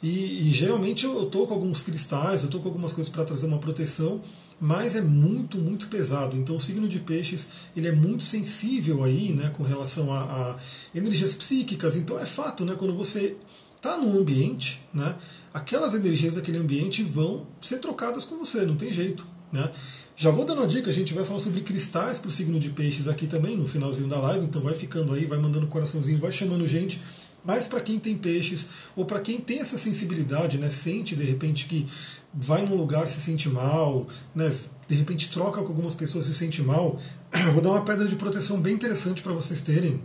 E, 0.00 0.48
e, 0.48 0.52
geralmente 0.52 1.04
eu, 1.04 1.18
eu 1.18 1.26
tô 1.26 1.44
com 1.44 1.54
alguns 1.54 1.82
cristais, 1.82 2.44
eu 2.44 2.50
tô 2.50 2.60
com 2.60 2.68
algumas 2.68 2.92
coisas 2.92 3.12
para 3.12 3.24
trazer 3.24 3.46
uma 3.46 3.58
proteção, 3.58 4.20
mas 4.60 4.94
é 4.94 5.02
muito, 5.02 5.58
muito 5.58 5.88
pesado. 5.88 6.36
Então 6.36 6.54
o 6.54 6.60
signo 6.60 6.86
de 6.86 7.00
peixes 7.00 7.48
ele 7.76 7.88
é 7.88 7.92
muito 7.92 8.22
sensível 8.22 9.02
aí, 9.02 9.32
né, 9.32 9.52
com 9.56 9.64
relação 9.64 10.12
a, 10.12 10.22
a 10.22 10.56
energias 10.94 11.34
psíquicas. 11.34 11.96
Então 11.96 12.16
é 12.16 12.26
fato, 12.26 12.64
né, 12.64 12.76
quando 12.78 12.94
você 12.94 13.36
está 13.76 13.98
num 13.98 14.20
ambiente, 14.20 14.80
né, 14.92 15.16
aquelas 15.54 15.94
energias 15.94 16.34
daquele 16.34 16.58
ambiente 16.58 17.04
vão 17.04 17.46
ser 17.60 17.78
trocadas 17.78 18.24
com 18.24 18.36
você, 18.36 18.66
não 18.66 18.74
tem 18.74 18.90
jeito, 18.90 19.24
né? 19.52 19.70
Já 20.16 20.30
vou 20.30 20.44
dando 20.44 20.58
uma 20.58 20.66
dica, 20.66 20.90
a 20.90 20.92
gente 20.92 21.14
vai 21.14 21.24
falar 21.24 21.38
sobre 21.38 21.60
cristais 21.60 22.18
para 22.18 22.28
o 22.28 22.32
signo 22.32 22.58
de 22.58 22.70
peixes 22.70 23.08
aqui 23.08 23.26
também 23.26 23.56
no 23.56 23.66
finalzinho 23.66 24.08
da 24.08 24.20
live, 24.20 24.44
então 24.44 24.62
vai 24.62 24.74
ficando 24.74 25.12
aí, 25.12 25.24
vai 25.24 25.38
mandando 25.38 25.66
coraçãozinho, 25.66 26.18
vai 26.20 26.30
chamando 26.30 26.66
gente. 26.66 27.00
Mas 27.44 27.66
para 27.66 27.80
quem 27.80 27.98
tem 27.98 28.16
peixes, 28.16 28.68
ou 28.96 29.04
para 29.04 29.20
quem 29.20 29.40
tem 29.40 29.60
essa 29.60 29.76
sensibilidade, 29.76 30.56
né, 30.56 30.70
sente 30.70 31.14
de 31.14 31.24
repente 31.24 31.66
que 31.66 31.86
vai 32.32 32.64
num 32.64 32.76
lugar 32.76 33.06
se 33.06 33.20
sente 33.20 33.48
mal, 33.48 34.06
né, 34.34 34.52
de 34.88 34.94
repente 34.94 35.30
troca 35.30 35.60
com 35.62 35.68
algumas 35.68 35.94
pessoas 35.94 36.26
se 36.26 36.34
sente 36.34 36.62
mal, 36.62 37.00
eu 37.32 37.52
vou 37.52 37.62
dar 37.62 37.70
uma 37.70 37.84
pedra 37.84 38.06
de 38.06 38.16
proteção 38.16 38.60
bem 38.60 38.74
interessante 38.74 39.22
para 39.22 39.32
vocês 39.32 39.60
terem. 39.60 40.00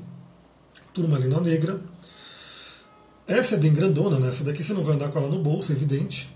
Turmalina 0.93 1.39
negra. 1.39 1.79
Essa 3.29 3.55
é 3.55 3.57
bem 3.57 3.73
grandona, 3.73 4.19
né? 4.19 4.27
Essa 4.27 4.43
daqui 4.43 4.61
você 4.61 4.73
não 4.73 4.83
vai 4.83 4.95
andar 4.95 5.09
com 5.09 5.19
ela 5.19 5.29
no 5.29 5.39
bolso, 5.39 5.71
é 5.71 5.75
evidente 5.75 6.29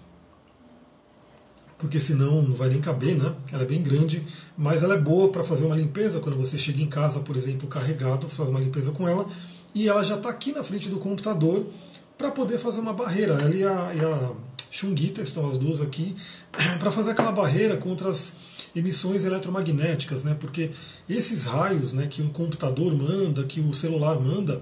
porque 1.83 1.99
senão 1.99 2.41
não 2.41 2.55
vai 2.55 2.69
nem 2.69 2.79
caber, 2.79 3.13
né? 3.13 3.35
Ela 3.51 3.63
é 3.63 3.65
bem 3.65 3.83
grande, 3.83 4.23
mas 4.57 4.83
ela 4.83 4.95
é 4.95 4.97
boa 4.97 5.29
para 5.33 5.43
fazer 5.43 5.65
uma 5.65 5.75
limpeza 5.75 6.21
quando 6.21 6.37
você 6.37 6.57
chega 6.57 6.81
em 6.81 6.87
casa, 6.87 7.19
por 7.19 7.35
exemplo, 7.35 7.67
carregado, 7.67 8.29
faz 8.29 8.47
uma 8.47 8.61
limpeza 8.61 8.91
com 8.91 9.05
ela, 9.05 9.27
e 9.75 9.89
ela 9.89 10.01
já 10.01 10.15
está 10.15 10.29
aqui 10.29 10.53
na 10.53 10.63
frente 10.63 10.87
do 10.87 10.97
computador 10.97 11.67
para 12.17 12.31
poder 12.31 12.57
fazer 12.57 12.79
uma 12.79 12.93
barreira. 12.93 13.33
Ela 13.33 13.53
e 13.53 13.65
a, 13.65 13.95
e 13.95 13.99
a 13.99 14.31
Xunguita 14.71 15.21
estão 15.21 15.49
as 15.49 15.57
duas 15.57 15.81
aqui 15.81 16.15
para 16.79 16.89
fazer 16.89 17.11
aquela 17.11 17.33
barreira 17.33 17.75
contra 17.75 18.09
as 18.09 18.33
emissões 18.73 19.25
eletromagnéticas, 19.25 20.23
né? 20.23 20.37
Porque 20.39 20.71
esses 21.09 21.43
raios, 21.43 21.91
né, 21.91 22.07
que 22.07 22.21
o 22.21 22.29
computador 22.29 22.95
manda, 22.95 23.43
que 23.43 23.59
o 23.59 23.73
celular 23.73 24.17
manda, 24.21 24.61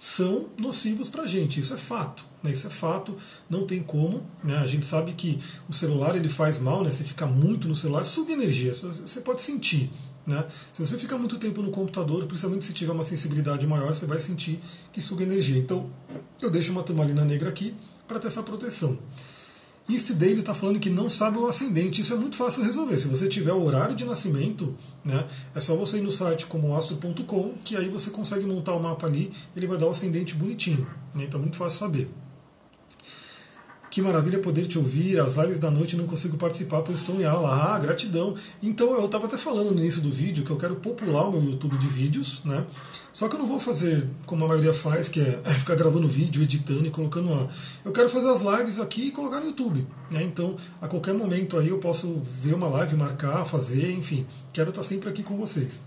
são 0.00 0.48
nocivos 0.58 1.10
para 1.10 1.22
a 1.22 1.26
gente. 1.26 1.60
Isso 1.60 1.74
é 1.74 1.76
fato. 1.76 2.24
Né, 2.42 2.52
isso 2.52 2.66
é 2.66 2.70
fato, 2.70 3.14
não 3.50 3.66
tem 3.66 3.82
como. 3.82 4.26
Né, 4.42 4.56
a 4.56 4.66
gente 4.66 4.86
sabe 4.86 5.12
que 5.12 5.38
o 5.68 5.72
celular 5.74 6.16
ele 6.16 6.28
faz 6.28 6.58
mal, 6.58 6.82
né, 6.82 6.90
você 6.90 7.04
fica 7.04 7.26
muito 7.26 7.68
no 7.68 7.76
celular, 7.76 8.02
suga 8.02 8.32
energia, 8.32 8.74
você 8.74 9.20
pode 9.20 9.42
sentir. 9.42 9.92
Né? 10.26 10.46
Se 10.72 10.84
você 10.84 10.96
ficar 10.96 11.18
muito 11.18 11.38
tempo 11.38 11.60
no 11.60 11.70
computador, 11.70 12.24
principalmente 12.26 12.64
se 12.64 12.72
tiver 12.72 12.92
uma 12.92 13.04
sensibilidade 13.04 13.66
maior, 13.66 13.94
você 13.94 14.06
vai 14.06 14.20
sentir 14.20 14.58
que 14.90 15.02
suga 15.02 15.22
energia. 15.22 15.58
Então, 15.58 15.90
eu 16.40 16.50
deixo 16.50 16.72
uma 16.72 16.82
turmalina 16.82 17.24
negra 17.24 17.50
aqui 17.50 17.74
para 18.08 18.18
ter 18.18 18.28
essa 18.28 18.42
proteção. 18.42 18.98
East 19.88 20.12
Daily 20.12 20.40
está 20.40 20.54
falando 20.54 20.78
que 20.78 20.90
não 20.90 21.08
sabe 21.08 21.38
o 21.38 21.46
ascendente. 21.46 22.00
Isso 22.00 22.12
é 22.12 22.16
muito 22.16 22.36
fácil 22.36 22.62
resolver. 22.62 22.96
Se 22.98 23.08
você 23.08 23.28
tiver 23.28 23.52
o 23.52 23.64
horário 23.64 23.94
de 23.94 24.04
nascimento, 24.04 24.76
né, 25.04 25.26
é 25.54 25.60
só 25.60 25.74
você 25.74 25.98
ir 25.98 26.02
no 26.02 26.12
site 26.12 26.46
como 26.46 26.76
astro.com, 26.76 27.54
que 27.64 27.76
aí 27.76 27.88
você 27.88 28.10
consegue 28.10 28.46
montar 28.46 28.74
o 28.74 28.82
mapa 28.82 29.06
ali, 29.06 29.32
ele 29.56 29.66
vai 29.66 29.78
dar 29.78 29.86
o 29.86 29.90
ascendente 29.90 30.34
bonitinho. 30.34 30.86
Né, 31.14 31.24
então 31.24 31.40
é 31.40 31.42
muito 31.42 31.56
fácil 31.56 31.78
saber. 31.78 32.10
Que 33.90 34.00
maravilha 34.00 34.38
poder 34.38 34.66
te 34.68 34.78
ouvir. 34.78 35.18
As 35.18 35.36
lives 35.36 35.58
da 35.58 35.68
noite 35.68 35.96
não 35.96 36.06
consigo 36.06 36.36
participar, 36.36 36.82
pois 36.82 37.00
estou 37.00 37.20
em 37.20 37.24
aula. 37.24 37.74
Ah, 37.74 37.78
gratidão. 37.78 38.36
Então 38.62 38.94
eu 38.94 39.04
estava 39.04 39.26
até 39.26 39.36
falando 39.36 39.72
no 39.72 39.78
início 39.78 40.00
do 40.00 40.10
vídeo 40.10 40.44
que 40.44 40.50
eu 40.50 40.56
quero 40.56 40.76
popular 40.76 41.26
o 41.26 41.32
meu 41.32 41.42
YouTube 41.42 41.76
de 41.76 41.88
vídeos, 41.88 42.42
né? 42.44 42.64
Só 43.12 43.28
que 43.28 43.34
eu 43.34 43.40
não 43.40 43.48
vou 43.48 43.58
fazer 43.58 44.08
como 44.26 44.44
a 44.44 44.48
maioria 44.48 44.72
faz, 44.72 45.08
que 45.08 45.20
é, 45.20 45.40
é 45.44 45.54
ficar 45.54 45.74
gravando 45.74 46.06
vídeo, 46.06 46.40
editando 46.40 46.86
e 46.86 46.90
colocando 46.90 47.30
lá. 47.30 47.48
Eu 47.84 47.90
quero 47.90 48.08
fazer 48.08 48.28
as 48.28 48.42
lives 48.42 48.78
aqui 48.78 49.08
e 49.08 49.10
colocar 49.10 49.40
no 49.40 49.46
YouTube. 49.46 49.84
Né? 50.08 50.22
Então, 50.22 50.54
a 50.80 50.86
qualquer 50.86 51.12
momento 51.12 51.58
aí 51.58 51.68
eu 51.68 51.78
posso 51.78 52.22
ver 52.40 52.54
uma 52.54 52.68
live, 52.68 52.96
marcar, 52.96 53.44
fazer, 53.44 53.90
enfim. 53.90 54.24
Quero 54.52 54.70
estar 54.70 54.84
sempre 54.84 55.08
aqui 55.08 55.24
com 55.24 55.36
vocês. 55.36 55.82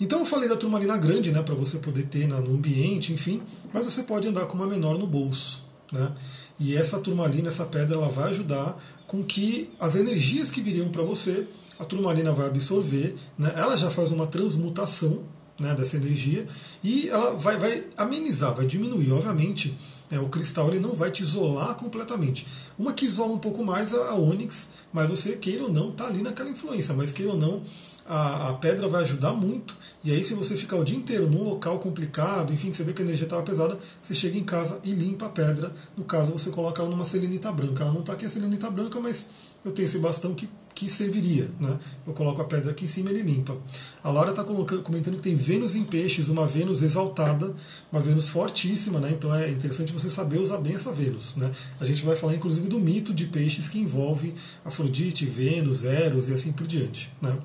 Então 0.00 0.20
eu 0.20 0.24
falei 0.24 0.48
da 0.48 0.56
turmalina 0.56 0.96
grande, 0.96 1.30
né, 1.30 1.42
para 1.42 1.54
você 1.54 1.78
poder 1.78 2.04
ter 2.04 2.26
no 2.26 2.54
ambiente, 2.54 3.12
enfim, 3.12 3.42
mas 3.70 3.84
você 3.84 4.02
pode 4.02 4.26
andar 4.26 4.46
com 4.46 4.54
uma 4.54 4.66
menor 4.66 4.96
no 4.96 5.06
bolso, 5.06 5.62
né? 5.92 6.10
E 6.60 6.76
essa 6.76 7.00
turmalina, 7.00 7.48
essa 7.48 7.64
pedra, 7.64 7.96
ela 7.96 8.10
vai 8.10 8.28
ajudar 8.28 8.78
com 9.06 9.24
que 9.24 9.70
as 9.80 9.96
energias 9.96 10.50
que 10.50 10.60
viriam 10.60 10.90
para 10.90 11.02
você, 11.02 11.46
a 11.78 11.84
turmalina 11.86 12.32
vai 12.32 12.46
absorver, 12.46 13.16
né? 13.38 13.50
ela 13.56 13.76
já 13.76 13.90
faz 13.90 14.12
uma 14.12 14.26
transmutação 14.26 15.24
né, 15.58 15.74
dessa 15.74 15.96
energia 15.96 16.46
e 16.84 17.08
ela 17.08 17.34
vai, 17.34 17.56
vai 17.56 17.84
amenizar, 17.96 18.54
vai 18.54 18.66
diminuir. 18.66 19.10
Obviamente, 19.12 19.76
é, 20.10 20.18
o 20.18 20.28
cristal 20.28 20.68
ele 20.68 20.80
não 20.80 20.94
vai 20.94 21.10
te 21.10 21.22
isolar 21.22 21.74
completamente. 21.76 22.46
Uma 22.78 22.92
que 22.92 23.06
isola 23.06 23.32
um 23.32 23.38
pouco 23.38 23.64
mais 23.64 23.94
a, 23.94 24.10
a 24.10 24.14
ônix, 24.14 24.70
mas 24.92 25.08
você 25.08 25.36
queira 25.36 25.64
ou 25.64 25.72
não 25.72 25.88
está 25.88 26.06
ali 26.06 26.22
naquela 26.22 26.50
influência, 26.50 26.94
mas 26.94 27.12
queira 27.12 27.32
ou 27.32 27.38
não 27.38 27.62
a, 28.10 28.48
a, 28.48 28.54
pedra 28.54 28.88
vai 28.88 29.02
ajudar 29.02 29.32
muito. 29.32 29.76
E 30.02 30.10
aí, 30.10 30.24
se 30.24 30.34
você 30.34 30.56
ficar 30.56 30.76
o 30.76 30.84
dia 30.84 30.96
inteiro 30.96 31.30
num 31.30 31.44
local 31.44 31.78
complicado, 31.78 32.52
enfim, 32.52 32.72
você 32.72 32.82
vê 32.82 32.92
que 32.92 33.02
a 33.02 33.04
energia 33.04 33.24
estava 33.24 33.44
pesada, 33.44 33.78
você 34.02 34.16
chega 34.16 34.36
em 34.36 34.42
casa 34.42 34.80
e 34.82 34.90
limpa 34.90 35.26
a 35.26 35.28
pedra. 35.28 35.72
No 35.96 36.02
caso, 36.02 36.32
você 36.32 36.50
coloca 36.50 36.82
ela 36.82 36.90
numa 36.90 37.04
selenita 37.04 37.52
branca. 37.52 37.84
Ela 37.84 37.92
não 37.92 38.00
está 38.00 38.14
aqui 38.14 38.26
a 38.26 38.28
selenita 38.28 38.68
branca, 38.68 38.98
mas 38.98 39.26
eu 39.64 39.70
tenho 39.70 39.86
esse 39.86 40.00
bastão 40.00 40.34
que, 40.34 40.48
que 40.74 40.90
serviria. 40.90 41.48
Né? 41.60 41.78
Eu 42.04 42.12
coloco 42.12 42.42
a 42.42 42.44
pedra 42.46 42.72
aqui 42.72 42.86
em 42.86 42.88
cima 42.88 43.10
e 43.10 43.14
ele 43.14 43.30
limpa. 43.30 43.56
A 44.02 44.10
Laura 44.10 44.30
está 44.30 44.42
comentando 44.42 45.16
que 45.16 45.22
tem 45.22 45.36
Vênus 45.36 45.76
em 45.76 45.84
peixes, 45.84 46.28
uma 46.28 46.48
Vênus 46.48 46.82
exaltada, 46.82 47.54
uma 47.92 48.00
Vênus 48.00 48.28
fortíssima, 48.28 48.98
né? 48.98 49.12
então 49.12 49.32
é 49.32 49.50
interessante 49.50 49.92
você 49.92 50.10
saber 50.10 50.38
usar 50.38 50.58
bem 50.58 50.74
essa 50.74 50.90
Vênus. 50.90 51.36
Né? 51.36 51.48
A 51.78 51.84
gente 51.84 52.04
vai 52.04 52.16
falar 52.16 52.34
inclusive 52.34 52.66
do 52.66 52.80
mito 52.80 53.14
de 53.14 53.26
peixes 53.26 53.68
que 53.68 53.78
envolve 53.78 54.34
Afrodite, 54.64 55.26
Vênus, 55.26 55.84
Eros 55.84 56.28
e 56.28 56.32
assim 56.32 56.50
por 56.50 56.66
diante. 56.66 57.12
Né? 57.22 57.38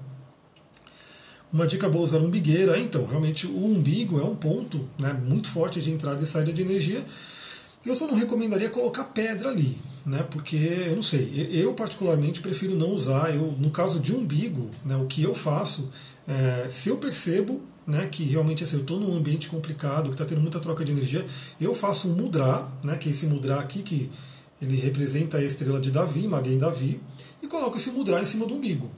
Uma 1.56 1.66
dica 1.66 1.88
boa 1.88 2.04
usar 2.04 2.18
umbigueira. 2.18 2.78
Então, 2.78 3.06
realmente 3.06 3.48
o 3.48 3.66
umbigo 3.66 4.20
é 4.20 4.24
um 4.26 4.36
ponto 4.36 4.90
né, 5.00 5.14
muito 5.14 5.48
forte 5.48 5.80
de 5.80 5.90
entrada 5.90 6.22
e 6.22 6.28
saída 6.28 6.52
de 6.52 6.62
energia. 6.62 7.02
Eu 7.86 7.96
só 7.96 8.06
não 8.06 8.14
recomendaria 8.14 8.70
colocar 8.70 9.06
pedra 9.06 9.52
ali, 9.52 9.78
né? 10.06 10.22
Porque 10.30 10.58
eu 10.58 10.96
não 10.98 11.02
sei, 11.02 11.50
eu 11.54 11.74
particularmente 11.74 12.42
prefiro 12.42 12.76
não 12.76 12.90
usar. 12.90 13.34
Eu, 13.34 13.56
no 13.58 13.72
caso 13.72 14.02
de 14.02 14.14
umbigo, 14.14 14.70
né, 14.84 14.98
o 14.98 15.06
que 15.06 15.24
eu 15.24 15.34
faço, 15.34 15.90
é, 16.28 16.68
se 16.70 16.90
eu 16.90 16.98
percebo 16.98 17.62
né, 17.88 18.06
que 18.12 18.26
realmente 18.26 18.66
assim, 18.66 18.76
eu 18.76 18.82
estou 18.82 19.00
num 19.00 19.16
ambiente 19.16 19.48
complicado, 19.48 20.10
que 20.10 20.16
está 20.16 20.26
tendo 20.26 20.42
muita 20.42 20.60
troca 20.60 20.84
de 20.84 20.92
energia, 20.92 21.26
eu 21.62 21.74
faço 21.74 22.10
um 22.10 22.16
mudra, 22.16 22.68
né, 22.84 22.98
que 22.98 23.08
é 23.08 23.14
esse 23.14 23.28
mudra 23.28 23.62
aqui, 23.62 23.82
que 23.82 24.12
ele 24.62 24.76
representa 24.76 25.38
a 25.38 25.42
estrela 25.42 25.80
de 25.80 25.90
Davi, 25.90 26.28
Maguen 26.28 26.60
Davi, 26.60 27.00
e 27.42 27.48
coloco 27.48 27.78
esse 27.78 27.92
mudra 27.92 28.22
em 28.22 28.26
cima 28.26 28.46
do 28.46 28.56
umbigo 28.56 28.92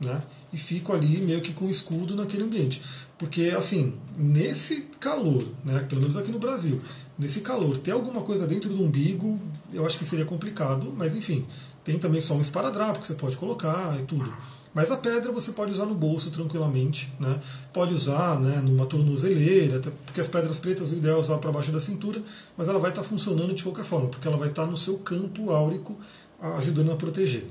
né? 0.00 0.20
E 0.52 0.58
fico 0.58 0.92
ali 0.92 1.20
meio 1.22 1.40
que 1.40 1.52
com 1.52 1.68
escudo 1.68 2.14
naquele 2.14 2.44
ambiente. 2.44 2.82
Porque, 3.18 3.52
assim, 3.56 3.94
nesse 4.16 4.82
calor, 5.00 5.42
né, 5.64 5.80
pelo 5.88 6.00
menos 6.00 6.16
aqui 6.16 6.30
no 6.30 6.38
Brasil, 6.38 6.80
nesse 7.18 7.40
calor, 7.40 7.76
ter 7.78 7.90
alguma 7.90 8.22
coisa 8.22 8.46
dentro 8.46 8.70
do 8.70 8.82
umbigo, 8.82 9.38
eu 9.72 9.84
acho 9.84 9.98
que 9.98 10.04
seria 10.04 10.24
complicado, 10.24 10.94
mas 10.96 11.16
enfim, 11.16 11.44
tem 11.84 11.98
também 11.98 12.20
só 12.20 12.34
um 12.34 12.40
esparadrapo 12.40 13.00
que 13.00 13.06
você 13.06 13.14
pode 13.14 13.36
colocar 13.36 13.98
e 14.00 14.04
tudo. 14.04 14.32
Mas 14.74 14.92
a 14.92 14.96
pedra 14.96 15.32
você 15.32 15.50
pode 15.52 15.72
usar 15.72 15.86
no 15.86 15.94
bolso 15.94 16.30
tranquilamente, 16.30 17.12
né? 17.18 17.40
Pode 17.72 17.94
usar 17.94 18.38
né, 18.38 18.60
numa 18.60 18.86
tornozeleira, 18.86 19.80
porque 20.04 20.20
as 20.20 20.28
pedras 20.28 20.58
pretas 20.58 20.92
o 20.92 20.94
ideal 20.94 21.16
é 21.16 21.20
usar 21.20 21.38
para 21.38 21.50
baixo 21.50 21.72
da 21.72 21.80
cintura, 21.80 22.22
mas 22.56 22.68
ela 22.68 22.78
vai 22.78 22.90
estar 22.90 23.02
tá 23.02 23.08
funcionando 23.08 23.54
de 23.54 23.64
qualquer 23.64 23.84
forma, 23.84 24.08
porque 24.08 24.28
ela 24.28 24.36
vai 24.36 24.50
estar 24.50 24.64
tá 24.66 24.70
no 24.70 24.76
seu 24.76 24.98
campo 24.98 25.50
áurico 25.50 25.96
ajudando 26.40 26.92
a 26.92 26.96
proteger. 26.96 27.46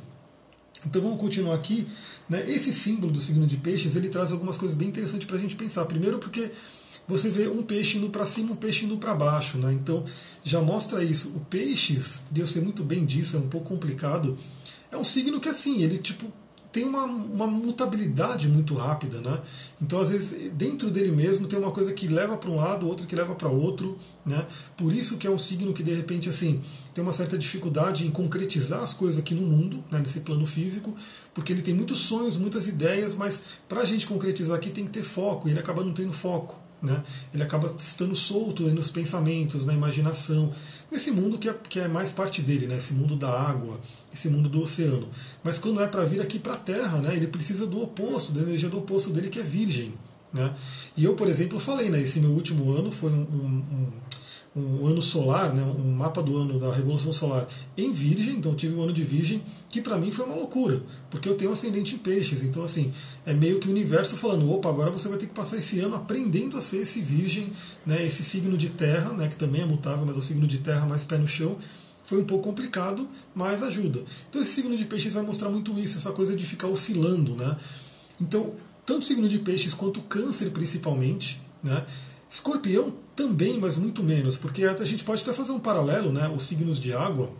Então 0.85 1.01
vamos 1.01 1.19
continuar 1.19 1.55
aqui. 1.55 1.87
Né? 2.29 2.49
Esse 2.49 2.73
símbolo 2.73 3.11
do 3.11 3.21
signo 3.21 3.45
de 3.45 3.57
peixes 3.57 3.95
ele 3.95 4.09
traz 4.09 4.31
algumas 4.31 4.57
coisas 4.57 4.77
bem 4.77 4.89
interessantes 4.89 5.27
para 5.27 5.37
a 5.37 5.39
gente 5.39 5.55
pensar. 5.55 5.85
Primeiro 5.85 6.19
porque 6.19 6.51
você 7.07 7.29
vê 7.29 7.47
um 7.47 7.63
peixe 7.63 7.97
indo 7.97 8.09
para 8.09 8.25
cima, 8.25 8.51
um 8.51 8.55
peixe 8.55 8.85
indo 8.85 8.97
para 8.97 9.15
baixo. 9.15 9.57
Né? 9.57 9.73
Então 9.73 10.05
já 10.43 10.61
mostra 10.61 11.03
isso. 11.03 11.29
O 11.35 11.39
peixes, 11.41 12.21
Deus 12.29 12.49
sei 12.49 12.61
muito 12.61 12.83
bem 12.83 13.05
disso, 13.05 13.37
é 13.37 13.39
um 13.39 13.47
pouco 13.47 13.67
complicado. 13.67 14.37
É 14.91 14.97
um 14.97 15.03
signo 15.03 15.39
que 15.39 15.49
assim, 15.49 15.81
ele 15.81 15.97
tipo 15.97 16.31
tem 16.77 16.85
uma, 16.85 17.05
uma 17.05 17.47
mutabilidade 17.47 18.47
muito 18.47 18.75
rápida, 18.75 19.19
né? 19.19 19.41
Então, 19.81 19.99
às 19.99 20.09
vezes, 20.09 20.51
dentro 20.51 20.91
dele 20.91 21.11
mesmo 21.11 21.47
tem 21.47 21.57
uma 21.57 21.71
coisa 21.71 21.91
que 21.91 22.07
leva 22.07 22.37
para 22.37 22.51
um 22.51 22.57
lado, 22.57 22.87
outra 22.87 23.03
que 23.07 23.15
leva 23.15 23.33
para 23.33 23.49
outro, 23.49 23.97
né? 24.23 24.45
Por 24.77 24.93
isso 24.93 25.17
que 25.17 25.25
é 25.25 25.31
um 25.31 25.39
signo 25.39 25.73
que, 25.73 25.81
de 25.81 25.91
repente, 25.91 26.29
assim, 26.29 26.61
tem 26.93 27.03
uma 27.03 27.13
certa 27.13 27.35
dificuldade 27.35 28.05
em 28.05 28.11
concretizar 28.11 28.83
as 28.83 28.93
coisas 28.93 29.17
aqui 29.17 29.33
no 29.33 29.41
mundo, 29.41 29.83
né, 29.89 29.97
nesse 29.97 30.19
plano 30.19 30.45
físico, 30.45 30.95
porque 31.33 31.51
ele 31.51 31.63
tem 31.63 31.73
muitos 31.73 32.01
sonhos, 32.01 32.37
muitas 32.37 32.67
ideias, 32.67 33.15
mas 33.15 33.41
para 33.67 33.81
a 33.81 33.85
gente 33.85 34.05
concretizar 34.05 34.55
aqui 34.55 34.69
tem 34.69 34.85
que 34.85 34.91
ter 34.91 35.03
foco, 35.03 35.47
e 35.47 35.51
ele 35.51 35.59
acaba 35.59 35.83
não 35.83 35.93
tendo 35.93 36.13
foco. 36.13 36.59
Né? 36.79 37.03
Ele 37.33 37.41
acaba 37.41 37.73
estando 37.75 38.15
solto 38.15 38.61
nos 38.69 38.91
pensamentos, 38.91 39.65
na 39.65 39.73
imaginação, 39.73 40.53
nesse 40.91 41.11
mundo 41.11 41.37
que 41.37 41.49
é, 41.49 41.55
que 41.69 41.79
é 41.79 41.87
mais 41.87 42.11
parte 42.11 42.41
dele, 42.41 42.67
né? 42.67 42.77
esse 42.77 42.93
mundo 42.93 43.15
da 43.15 43.29
água, 43.29 43.79
esse 44.13 44.29
mundo 44.29 44.49
do 44.49 44.61
oceano. 44.61 45.07
Mas 45.43 45.59
quando 45.59 45.81
é 45.81 45.87
para 45.87 46.03
vir 46.03 46.21
aqui 46.21 46.39
para 46.39 46.53
a 46.53 46.57
Terra, 46.57 46.99
né? 46.99 47.15
ele 47.15 47.27
precisa 47.27 47.67
do 47.67 47.81
oposto, 47.81 48.31
da 48.31 48.41
energia 48.41 48.69
do 48.69 48.79
oposto 48.79 49.09
dele, 49.11 49.29
que 49.29 49.39
é 49.39 49.43
virgem. 49.43 49.93
Né? 50.33 50.53
E 50.95 51.03
eu, 51.03 51.15
por 51.15 51.27
exemplo, 51.27 51.59
falei, 51.59 51.89
né, 51.89 52.01
esse 52.01 52.19
meu 52.19 52.31
último 52.31 52.71
ano 52.71 52.91
foi 52.91 53.11
um, 53.11 53.21
um, 53.21 53.63
um, 53.71 53.91
um 54.57 54.87
ano 54.87 55.01
solar, 55.01 55.53
né, 55.53 55.63
um 55.63 55.91
mapa 55.91 56.23
do 56.23 56.35
ano 56.35 56.59
da 56.59 56.73
Revolução 56.73 57.13
Solar 57.13 57.47
em 57.77 57.91
Virgem, 57.91 58.37
então 58.37 58.55
tive 58.55 58.75
um 58.75 58.81
ano 58.81 58.91
de 58.91 59.03
Virgem, 59.03 59.41
que 59.69 59.81
para 59.81 59.97
mim 59.97 60.09
foi 60.09 60.25
uma 60.25 60.35
loucura, 60.35 60.81
porque 61.11 61.29
eu 61.29 61.35
tenho 61.35 61.51
ascendente 61.51 61.93
em 61.93 61.97
peixes, 61.99 62.41
então 62.41 62.63
assim, 62.63 62.91
é 63.25 63.33
meio 63.33 63.59
que 63.59 63.67
o 63.67 63.71
universo 63.71 64.17
falando, 64.17 64.51
opa, 64.51 64.69
agora 64.69 64.89
você 64.89 65.07
vai 65.07 65.17
ter 65.17 65.27
que 65.27 65.33
passar 65.33 65.57
esse 65.57 65.79
ano 65.79 65.95
aprendendo 65.95 66.57
a 66.57 66.61
ser 66.61 66.77
esse 66.77 67.01
Virgem, 67.01 67.51
né, 67.85 68.03
esse 68.03 68.23
signo 68.23 68.57
de 68.57 68.69
terra, 68.69 69.11
né, 69.13 69.27
que 69.27 69.35
também 69.35 69.61
é 69.61 69.65
mutável, 69.65 70.05
mas 70.05 70.15
é 70.15 70.19
o 70.19 70.23
signo 70.23 70.47
de 70.47 70.57
terra 70.57 70.87
mais 70.87 71.03
pé 71.03 71.17
no 71.17 71.27
chão, 71.27 71.55
foi 72.03 72.21
um 72.21 72.25
pouco 72.25 72.45
complicado, 72.45 73.07
mas 73.35 73.61
ajuda. 73.61 74.01
Então 74.29 74.41
esse 74.41 74.51
signo 74.51 74.75
de 74.75 74.85
peixes 74.85 75.13
vai 75.13 75.23
mostrar 75.23 75.49
muito 75.49 75.77
isso, 75.77 75.97
essa 75.97 76.11
coisa 76.11 76.35
de 76.35 76.45
ficar 76.45 76.67
oscilando, 76.67 77.35
né? 77.35 77.55
Então, 78.19 78.53
tanto 78.85 79.01
o 79.01 79.05
signo 79.05 79.27
de 79.27 79.37
peixes 79.39 79.73
quanto 79.73 79.99
o 79.99 80.03
câncer 80.03 80.49
principalmente, 80.51 81.41
né? 81.61 81.85
Escorpião 82.29 82.93
também, 83.15 83.59
mas 83.59 83.77
muito 83.77 84.03
menos, 84.03 84.35
porque 84.35 84.63
a 84.65 84.83
gente 84.83 85.03
pode 85.03 85.21
até 85.21 85.33
fazer 85.33 85.51
um 85.51 85.59
paralelo, 85.59 86.11
né? 86.11 86.27
Os 86.27 86.43
signos 86.43 86.79
de 86.79 86.93
água, 86.93 87.31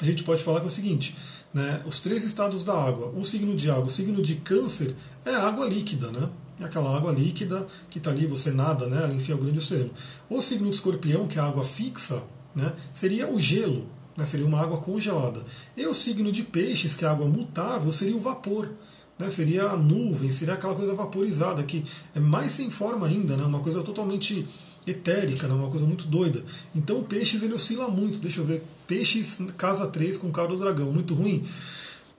a 0.00 0.04
gente 0.04 0.22
pode 0.24 0.42
falar 0.42 0.60
que 0.60 0.66
é 0.66 0.68
o 0.68 0.72
seguinte, 0.72 1.16
né? 1.52 1.82
Os 1.84 2.00
três 2.00 2.24
estados 2.24 2.62
da 2.62 2.72
água, 2.72 3.12
o 3.16 3.24
signo 3.24 3.56
de 3.56 3.70
água, 3.70 3.86
o 3.86 3.90
signo 3.90 4.22
de 4.22 4.36
câncer 4.36 4.94
é 5.24 5.34
água 5.34 5.66
líquida, 5.66 6.10
né? 6.10 6.28
É 6.60 6.64
aquela 6.64 6.96
água 6.96 7.12
líquida 7.12 7.66
que 7.90 7.98
está 7.98 8.10
ali, 8.10 8.26
você 8.26 8.50
nada, 8.50 8.86
né? 8.86 9.02
Ela 9.02 9.14
enfia 9.14 9.34
o 9.34 9.38
grande 9.38 9.58
oceano. 9.58 9.90
O 10.30 10.40
signo 10.40 10.70
de 10.70 10.76
escorpião, 10.76 11.26
que 11.26 11.38
é 11.38 11.42
a 11.42 11.46
água 11.46 11.64
fixa, 11.64 12.22
né? 12.54 12.72
Seria 12.94 13.30
o 13.30 13.38
gelo, 13.38 13.86
né? 14.16 14.24
Seria 14.24 14.46
uma 14.46 14.60
água 14.60 14.78
congelada. 14.78 15.42
E 15.76 15.86
o 15.86 15.92
signo 15.92 16.32
de 16.32 16.42
peixes, 16.42 16.94
que 16.94 17.04
é 17.04 17.08
a 17.08 17.10
água 17.10 17.26
mutável, 17.26 17.92
seria 17.92 18.16
o 18.16 18.20
vapor 18.20 18.70
né, 19.18 19.30
seria 19.30 19.64
a 19.70 19.76
nuvem, 19.76 20.30
seria 20.30 20.54
aquela 20.54 20.74
coisa 20.74 20.94
vaporizada, 20.94 21.62
que 21.62 21.84
é 22.14 22.20
mais 22.20 22.52
sem 22.52 22.70
forma 22.70 23.06
ainda, 23.06 23.36
né, 23.36 23.44
uma 23.44 23.60
coisa 23.60 23.82
totalmente 23.82 24.46
etérica, 24.86 25.48
né, 25.48 25.54
uma 25.54 25.70
coisa 25.70 25.86
muito 25.86 26.06
doida. 26.06 26.44
Então 26.74 27.02
peixes 27.02 27.42
ele 27.42 27.54
oscila 27.54 27.88
muito, 27.88 28.18
deixa 28.18 28.40
eu 28.40 28.44
ver, 28.44 28.62
peixes 28.86 29.40
casa 29.56 29.86
3 29.86 30.16
com 30.18 30.30
cara 30.30 30.48
do 30.48 30.58
dragão, 30.58 30.92
muito 30.92 31.14
ruim. 31.14 31.44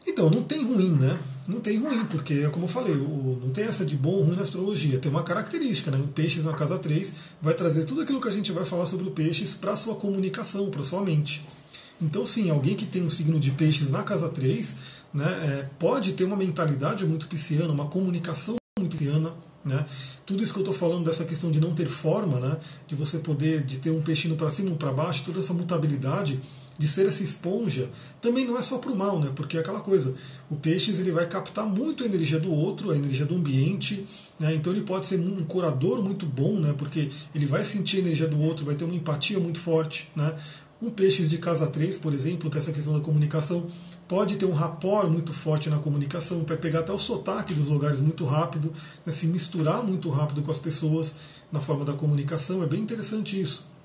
Então, 0.07 0.29
não 0.29 0.41
tem 0.41 0.63
ruim, 0.63 0.91
né? 0.91 1.19
Não 1.45 1.59
tem 1.59 1.77
ruim, 1.77 2.05
porque, 2.05 2.47
como 2.47 2.63
eu 2.63 2.69
falei, 2.69 2.95
o, 2.95 3.37
não 3.43 3.51
tem 3.51 3.65
essa 3.65 3.85
de 3.85 3.97
bom 3.97 4.11
ou 4.11 4.23
ruim 4.23 4.37
na 4.37 4.41
astrologia. 4.41 4.97
Tem 4.99 5.11
uma 5.11 5.21
característica, 5.21 5.91
né? 5.91 5.97
O 5.97 6.07
peixes 6.07 6.45
na 6.45 6.53
casa 6.53 6.79
3 6.79 7.13
vai 7.41 7.53
trazer 7.53 7.83
tudo 7.83 8.01
aquilo 8.01 8.21
que 8.21 8.27
a 8.29 8.31
gente 8.31 8.53
vai 8.53 8.63
falar 8.63 8.85
sobre 8.85 9.05
o 9.05 9.11
peixes 9.11 9.53
para 9.53 9.75
sua 9.75 9.95
comunicação, 9.95 10.69
para 10.69 10.81
sua 10.81 11.01
mente. 11.01 11.45
Então, 12.01 12.25
sim, 12.25 12.49
alguém 12.49 12.75
que 12.75 12.85
tem 12.85 13.03
um 13.03 13.09
signo 13.09 13.37
de 13.37 13.51
peixes 13.51 13.89
na 13.89 14.01
casa 14.01 14.29
3 14.29 14.77
né, 15.13 15.25
é, 15.25 15.69
pode 15.79 16.13
ter 16.13 16.23
uma 16.23 16.35
mentalidade 16.35 17.05
muito 17.05 17.27
pisciana, 17.27 17.71
uma 17.71 17.87
comunicação 17.87 18.55
muito 18.79 18.97
pisciana. 18.97 19.33
Né? 19.65 19.85
Tudo 20.25 20.41
isso 20.41 20.53
que 20.53 20.59
eu 20.59 20.63
estou 20.63 20.73
falando 20.73 21.05
dessa 21.05 21.25
questão 21.25 21.51
de 21.51 21.59
não 21.59 21.73
ter 21.73 21.87
forma, 21.87 22.39
né, 22.39 22.57
de 22.87 22.95
você 22.95 23.19
poder 23.19 23.65
de 23.65 23.79
ter 23.79 23.89
um 23.89 24.01
peixinho 24.01 24.37
para 24.37 24.49
cima, 24.49 24.71
um 24.71 24.75
para 24.75 24.93
baixo, 24.93 25.23
toda 25.25 25.39
essa 25.39 25.53
mutabilidade 25.53 26.39
de 26.77 26.87
ser 26.87 27.07
essa 27.07 27.23
esponja, 27.23 27.89
também 28.21 28.45
não 28.45 28.57
é 28.57 28.61
só 28.61 28.77
para 28.77 28.91
o 28.91 28.95
mal, 28.95 29.19
né? 29.19 29.31
Porque 29.35 29.57
é 29.57 29.61
aquela 29.61 29.79
coisa, 29.79 30.13
o 30.49 30.55
peixes 30.55 30.99
ele 30.99 31.11
vai 31.11 31.27
captar 31.27 31.65
muito 31.65 32.03
a 32.03 32.05
energia 32.05 32.39
do 32.39 32.51
outro, 32.51 32.91
a 32.91 32.95
energia 32.95 33.25
do 33.25 33.35
ambiente, 33.35 34.05
né? 34.39 34.53
Então 34.53 34.71
ele 34.71 34.83
pode 34.83 35.07
ser 35.07 35.19
um 35.19 35.43
curador 35.43 36.03
muito 36.03 36.25
bom, 36.25 36.59
né? 36.59 36.75
Porque 36.77 37.09
ele 37.33 37.45
vai 37.45 37.63
sentir 37.63 37.97
a 37.97 37.99
energia 38.01 38.27
do 38.27 38.39
outro, 38.39 38.65
vai 38.65 38.75
ter 38.75 38.85
uma 38.85 38.95
empatia 38.95 39.39
muito 39.39 39.59
forte, 39.59 40.09
né? 40.15 40.35
Um 40.79 40.91
peixes 40.91 41.31
de 41.31 41.39
casa 41.39 41.65
3, 41.65 41.97
por 41.97 42.13
exemplo, 42.13 42.51
que 42.51 42.57
é 42.57 42.61
essa 42.61 42.71
questão 42.71 42.93
da 42.93 42.99
comunicação, 42.99 43.65
pode 44.07 44.37
ter 44.37 44.45
um 44.45 44.53
rapport 44.53 45.09
muito 45.09 45.33
forte 45.33 45.69
na 45.69 45.79
comunicação, 45.79 46.43
para 46.43 46.55
pegar 46.57 46.79
até 46.79 46.91
o 46.91 46.97
sotaque 46.97 47.53
dos 47.53 47.67
lugares 47.67 47.99
muito 47.99 48.25
rápido, 48.25 48.71
né, 49.05 49.11
se 49.11 49.27
misturar 49.27 49.83
muito 49.83 50.09
rápido 50.09 50.41
com 50.41 50.51
as 50.51 50.59
pessoas 50.59 51.15
na 51.51 51.59
forma 51.59 51.83
da 51.83 51.93
comunicação. 51.93 52.63
É 52.63 52.65
bem 52.65 52.81
interessante 52.81 53.39
isso. 53.39 53.76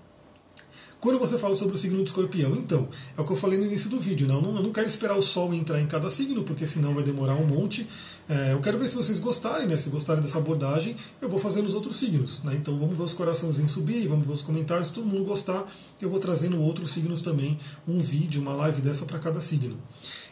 Quando 1.03 1.19
você 1.19 1.37
fala 1.37 1.57
sobre 1.57 1.75
o 1.75 1.79
signo 1.79 1.99
do 1.99 2.05
escorpião, 2.05 2.55
então, 2.55 2.89
é 3.19 3.21
o 3.21 3.25
que 3.25 3.33
eu 3.33 3.37
falei 3.37 3.59
no 3.59 3.67
início 3.67 3.91
do 3.91 3.99
vídeo, 3.99 4.29
né? 4.29 4.35
eu, 4.35 4.41
não, 4.41 4.55
eu 4.55 4.63
não 4.63 4.71
quero 4.71 4.87
esperar 4.87 5.17
o 5.17 5.21
Sol 5.21 5.53
entrar 5.53 5.81
em 5.81 5.87
cada 5.89 6.09
signo, 6.09 6.45
porque 6.45 6.65
senão 6.65 6.95
vai 6.95 7.03
demorar 7.03 7.35
um 7.35 7.45
monte. 7.45 7.89
É, 8.29 8.53
eu 8.53 8.61
quero 8.61 8.79
ver 8.79 8.89
se 8.89 8.95
vocês 8.95 9.19
gostarem, 9.19 9.67
né? 9.67 9.77
Se 9.77 9.91
gostarem 9.91 10.23
dessa 10.23 10.39
abordagem, 10.39 10.95
eu 11.21 11.29
vou 11.29 11.41
fazer 11.41 11.61
nos 11.61 11.75
outros 11.75 11.97
signos. 11.97 12.45
Né? 12.45 12.55
Então 12.55 12.79
vamos 12.79 12.97
ver 12.97 13.03
os 13.03 13.15
coraçõezinhos 13.15 13.73
subir, 13.73 14.07
vamos 14.07 14.25
ver 14.25 14.33
os 14.33 14.43
comentários, 14.43 14.87
se 14.87 14.93
todo 14.93 15.05
mundo 15.05 15.25
gostar, 15.25 15.67
eu 16.01 16.09
vou 16.09 16.21
trazendo 16.21 16.61
outros 16.61 16.93
signos 16.93 17.21
também, 17.21 17.59
um 17.89 17.99
vídeo, 17.99 18.41
uma 18.41 18.53
live 18.53 18.81
dessa 18.81 19.05
para 19.05 19.19
cada 19.19 19.41
signo. 19.41 19.77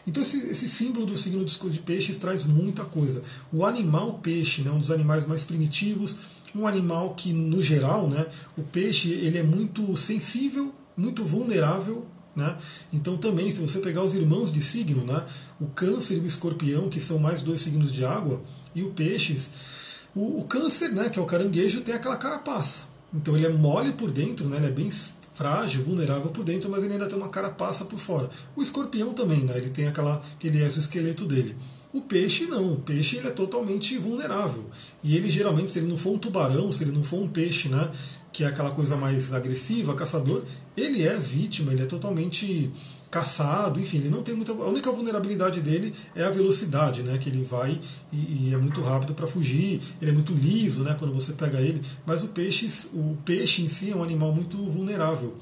Então 0.07 0.23
esse, 0.23 0.37
esse, 0.47 0.69
símbolo 0.69 1.05
do 1.05 1.17
signo 1.17 1.43
de 1.43 1.79
peixes 1.79 2.15
traz 2.15 2.45
muita 2.45 2.85
coisa. 2.85 3.21
O 3.51 3.65
animal 3.65 4.19
peixe, 4.23 4.61
né, 4.61 4.71
um 4.71 4.79
dos 4.79 4.89
animais 4.89 5.25
mais 5.25 5.43
primitivos, 5.43 6.15
um 6.55 6.67
animal 6.67 7.13
que, 7.15 7.33
no 7.33 7.61
geral, 7.61 8.07
né, 8.07 8.25
o 8.57 8.61
peixe 8.61 9.09
ele 9.09 9.37
é 9.37 9.43
muito 9.43 9.95
sensível, 9.95 10.73
muito 10.95 11.23
vulnerável. 11.23 12.05
Né? 12.35 12.57
Então 12.93 13.17
também, 13.17 13.51
se 13.51 13.59
você 13.59 13.79
pegar 13.79 14.03
os 14.03 14.13
irmãos 14.13 14.51
de 14.51 14.61
signo, 14.61 15.03
né, 15.03 15.25
o 15.59 15.67
câncer 15.67 16.15
e 16.15 16.19
o 16.19 16.25
escorpião, 16.25 16.89
que 16.89 17.01
são 17.01 17.19
mais 17.19 17.41
dois 17.41 17.61
signos 17.61 17.91
de 17.91 18.05
água, 18.05 18.41
e 18.73 18.83
o 18.83 18.91
peixes, 18.91 19.51
o, 20.15 20.39
o 20.39 20.45
câncer, 20.45 20.91
né, 20.91 21.09
que 21.09 21.19
é 21.19 21.21
o 21.21 21.25
caranguejo, 21.25 21.81
tem 21.81 21.95
aquela 21.95 22.17
carapaça. 22.17 22.83
Então 23.13 23.35
ele 23.35 23.45
é 23.45 23.49
mole 23.49 23.91
por 23.93 24.11
dentro, 24.11 24.47
né, 24.47 24.57
ele 24.57 24.67
é 24.67 24.71
bem 24.71 24.89
frágil, 25.33 25.83
vulnerável 25.83 26.29
por 26.31 26.43
dentro, 26.45 26.69
mas 26.69 26.83
ele 26.83 26.93
ainda 26.93 27.07
tem 27.07 27.17
uma 27.17 27.29
carapaça 27.29 27.85
por 27.85 27.99
fora. 27.99 28.29
O 28.55 28.61
escorpião 28.61 29.13
também, 29.13 29.41
né, 29.41 29.57
ele 29.57 29.69
tem 29.69 29.87
aquela, 29.87 30.21
aquele 30.37 30.61
exoesqueleto 30.63 31.25
dele. 31.25 31.55
O 31.93 32.01
peixe 32.01 32.45
não, 32.45 32.73
o 32.73 32.81
peixe 32.81 33.17
ele 33.17 33.27
é 33.27 33.31
totalmente 33.31 33.97
vulnerável. 33.97 34.65
E 35.03 35.15
ele 35.15 35.29
geralmente, 35.29 35.71
se 35.71 35.79
ele 35.79 35.87
não 35.87 35.97
for 35.97 36.13
um 36.13 36.17
tubarão, 36.17 36.71
se 36.71 36.83
ele 36.83 36.91
não 36.91 37.03
for 37.03 37.21
um 37.21 37.27
peixe, 37.27 37.67
né, 37.67 37.91
que 38.31 38.43
é 38.43 38.47
aquela 38.47 38.71
coisa 38.71 38.95
mais 38.95 39.33
agressiva, 39.33 39.93
caçador, 39.93 40.43
ele 40.75 41.03
é 41.03 41.17
vítima, 41.17 41.73
ele 41.73 41.83
é 41.83 41.85
totalmente 41.85 42.71
caçado, 43.09 43.79
enfim, 43.79 43.97
ele 43.97 44.09
não 44.09 44.23
tem 44.23 44.33
muita. 44.33 44.53
A 44.53 44.67
única 44.69 44.89
vulnerabilidade 44.89 45.59
dele 45.59 45.93
é 46.15 46.23
a 46.23 46.29
velocidade, 46.29 47.03
né? 47.03 47.17
Que 47.17 47.29
ele 47.29 47.43
vai 47.43 47.79
e, 48.11 48.47
e 48.47 48.51
é 48.53 48.57
muito 48.57 48.79
rápido 48.81 49.13
para 49.13 49.27
fugir, 49.27 49.81
ele 50.01 50.11
é 50.11 50.13
muito 50.13 50.31
liso, 50.31 50.81
né? 50.83 50.95
Quando 50.97 51.13
você 51.13 51.33
pega 51.33 51.59
ele. 51.59 51.81
Mas 52.05 52.23
o 52.23 52.29
peixe, 52.29 52.67
o 52.93 53.17
peixe 53.25 53.61
em 53.61 53.67
si 53.67 53.91
é 53.91 53.95
um 53.95 54.01
animal 54.01 54.33
muito 54.33 54.57
vulnerável. 54.57 55.35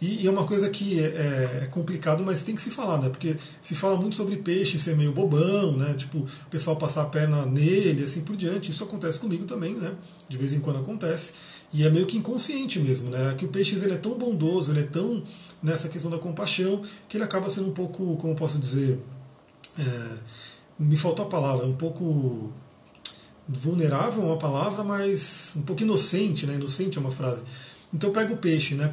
E, 0.00 0.22
e 0.22 0.26
é 0.26 0.30
uma 0.30 0.46
coisa 0.46 0.70
que 0.70 0.98
é, 0.98 1.04
é, 1.04 1.60
é, 1.62 1.66
complicado, 1.66 2.24
mas 2.24 2.42
tem 2.42 2.54
que 2.54 2.62
se 2.62 2.70
falar, 2.70 3.00
né? 3.00 3.10
Porque 3.10 3.36
se 3.60 3.74
fala 3.74 3.96
muito 3.96 4.16
sobre 4.16 4.36
peixe 4.36 4.78
ser 4.78 4.96
meio 4.96 5.12
bobão, 5.12 5.72
né? 5.72 5.94
Tipo, 5.94 6.18
o 6.18 6.50
pessoal 6.50 6.76
passar 6.76 7.02
a 7.02 7.06
perna 7.06 7.44
nele, 7.44 8.04
assim 8.04 8.22
por 8.22 8.34
diante. 8.34 8.70
Isso 8.70 8.82
acontece 8.82 9.18
comigo 9.18 9.44
também, 9.44 9.74
né? 9.74 9.94
De 10.28 10.38
vez 10.38 10.54
em 10.54 10.60
quando 10.60 10.78
acontece. 10.78 11.34
E 11.72 11.84
é 11.84 11.90
meio 11.90 12.06
que 12.06 12.16
inconsciente 12.16 12.80
mesmo, 12.80 13.10
né? 13.10 13.34
Que 13.36 13.44
o 13.44 13.48
peixe 13.48 13.76
ele 13.76 13.92
é 13.92 13.98
tão 13.98 14.16
bondoso, 14.16 14.72
ele 14.72 14.80
é 14.80 14.84
tão 14.84 15.22
nessa 15.62 15.88
questão 15.88 16.10
da 16.10 16.18
compaixão, 16.18 16.82
que 17.08 17.16
ele 17.16 17.24
acaba 17.24 17.50
sendo 17.50 17.68
um 17.68 17.72
pouco, 17.72 18.16
como 18.16 18.34
posso 18.34 18.58
dizer, 18.58 18.98
é, 19.78 20.16
me 20.78 20.96
faltou 20.96 21.26
a 21.26 21.28
palavra, 21.28 21.66
um 21.66 21.76
pouco 21.76 22.50
vulnerável 23.46 24.22
é 24.22 24.26
uma 24.26 24.38
palavra, 24.38 24.84
mas 24.84 25.52
um 25.56 25.62
pouco 25.62 25.82
inocente, 25.82 26.46
né? 26.46 26.54
Inocente 26.54 26.96
é 26.96 27.00
uma 27.00 27.10
frase. 27.10 27.42
Então 27.92 28.12
pega 28.12 28.32
o 28.32 28.36
peixe, 28.36 28.74
né? 28.74 28.92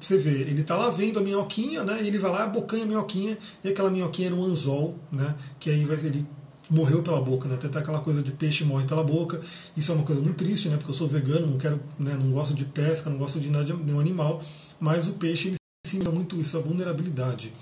Você 0.00 0.16
vê, 0.16 0.42
ele 0.42 0.60
está 0.60 0.76
lá 0.76 0.90
vendo 0.90 1.18
a 1.18 1.22
minhoquinha, 1.22 1.82
né? 1.82 1.98
Ele 2.00 2.18
vai 2.18 2.30
lá, 2.30 2.44
abocanha 2.44 2.84
a 2.84 2.86
minhoquinha, 2.86 3.36
e 3.64 3.68
aquela 3.68 3.90
minhoquinha 3.90 4.28
era 4.28 4.34
um 4.34 4.44
anzol, 4.44 4.96
né? 5.10 5.34
Que 5.58 5.70
aí 5.70 5.82
ele 5.82 6.26
morreu 6.70 7.02
pela 7.02 7.20
boca, 7.20 7.48
né? 7.48 7.56
Até 7.56 7.78
aquela 7.78 8.00
coisa 8.00 8.22
de 8.22 8.30
peixe 8.30 8.64
morre 8.64 8.86
pela 8.86 9.02
boca. 9.02 9.40
Isso 9.76 9.90
é 9.90 9.94
uma 9.94 10.04
coisa 10.04 10.20
muito 10.20 10.36
triste, 10.36 10.68
né? 10.68 10.76
Porque 10.76 10.90
eu 10.90 10.94
sou 10.94 11.08
vegano, 11.08 11.46
não 11.46 11.58
quero, 11.58 11.80
né? 11.98 12.14
não 12.14 12.30
gosto 12.30 12.54
de 12.54 12.64
pesca, 12.64 13.10
não 13.10 13.18
gosto 13.18 13.40
de 13.40 13.50
nada 13.50 13.64
de 13.64 13.72
nenhum 13.72 14.00
animal. 14.00 14.40
Mas 14.78 15.08
o 15.08 15.14
peixe 15.14 15.48
ele 15.48 15.56
simboliza 15.84 16.14
muito 16.14 16.36
isso, 16.36 16.56
a 16.56 16.60
vulnerabilidade. 16.60 17.52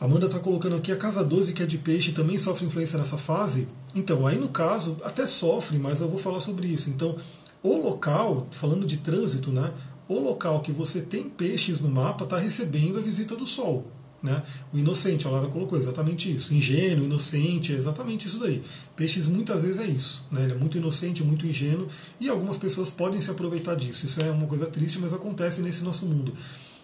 Amanda 0.00 0.26
está 0.26 0.38
colocando 0.38 0.76
aqui 0.76 0.92
a 0.92 0.96
casa 0.96 1.24
12, 1.24 1.52
que 1.52 1.62
é 1.62 1.66
de 1.66 1.76
peixe, 1.76 2.12
também 2.12 2.38
sofre 2.38 2.64
influência 2.64 2.96
nessa 2.98 3.18
fase. 3.18 3.66
Então, 3.94 4.26
aí 4.26 4.38
no 4.38 4.48
caso, 4.48 4.96
até 5.02 5.26
sofre, 5.26 5.76
mas 5.76 6.00
eu 6.00 6.08
vou 6.08 6.20
falar 6.20 6.38
sobre 6.38 6.68
isso. 6.68 6.88
Então, 6.88 7.16
o 7.62 7.76
local, 7.76 8.46
falando 8.52 8.86
de 8.86 8.98
trânsito, 8.98 9.50
né? 9.50 9.72
O 10.08 10.18
local 10.18 10.60
que 10.60 10.72
você 10.72 11.02
tem 11.02 11.24
peixes 11.28 11.80
no 11.80 11.88
mapa 11.88 12.24
está 12.24 12.38
recebendo 12.38 12.98
a 12.98 13.02
visita 13.02 13.36
do 13.36 13.46
Sol. 13.46 13.86
Né? 14.22 14.42
O 14.72 14.78
inocente, 14.78 15.28
a 15.28 15.30
Lara 15.30 15.46
colocou 15.48 15.78
exatamente 15.78 16.34
isso. 16.34 16.52
Ingênuo, 16.52 17.04
inocente, 17.04 17.72
é 17.72 17.76
exatamente 17.76 18.26
isso 18.26 18.38
daí. 18.38 18.62
Peixes 18.96 19.28
muitas 19.28 19.62
vezes 19.62 19.78
é 19.78 19.86
isso. 19.86 20.26
Né? 20.32 20.44
Ele 20.44 20.52
é 20.52 20.56
muito 20.56 20.76
inocente, 20.76 21.22
muito 21.22 21.46
ingênuo, 21.46 21.86
e 22.18 22.28
algumas 22.28 22.56
pessoas 22.56 22.90
podem 22.90 23.20
se 23.20 23.30
aproveitar 23.30 23.76
disso. 23.76 24.06
Isso 24.06 24.20
é 24.20 24.30
uma 24.30 24.46
coisa 24.46 24.66
triste, 24.66 24.98
mas 24.98 25.12
acontece 25.12 25.60
nesse 25.60 25.84
nosso 25.84 26.06
mundo. 26.06 26.32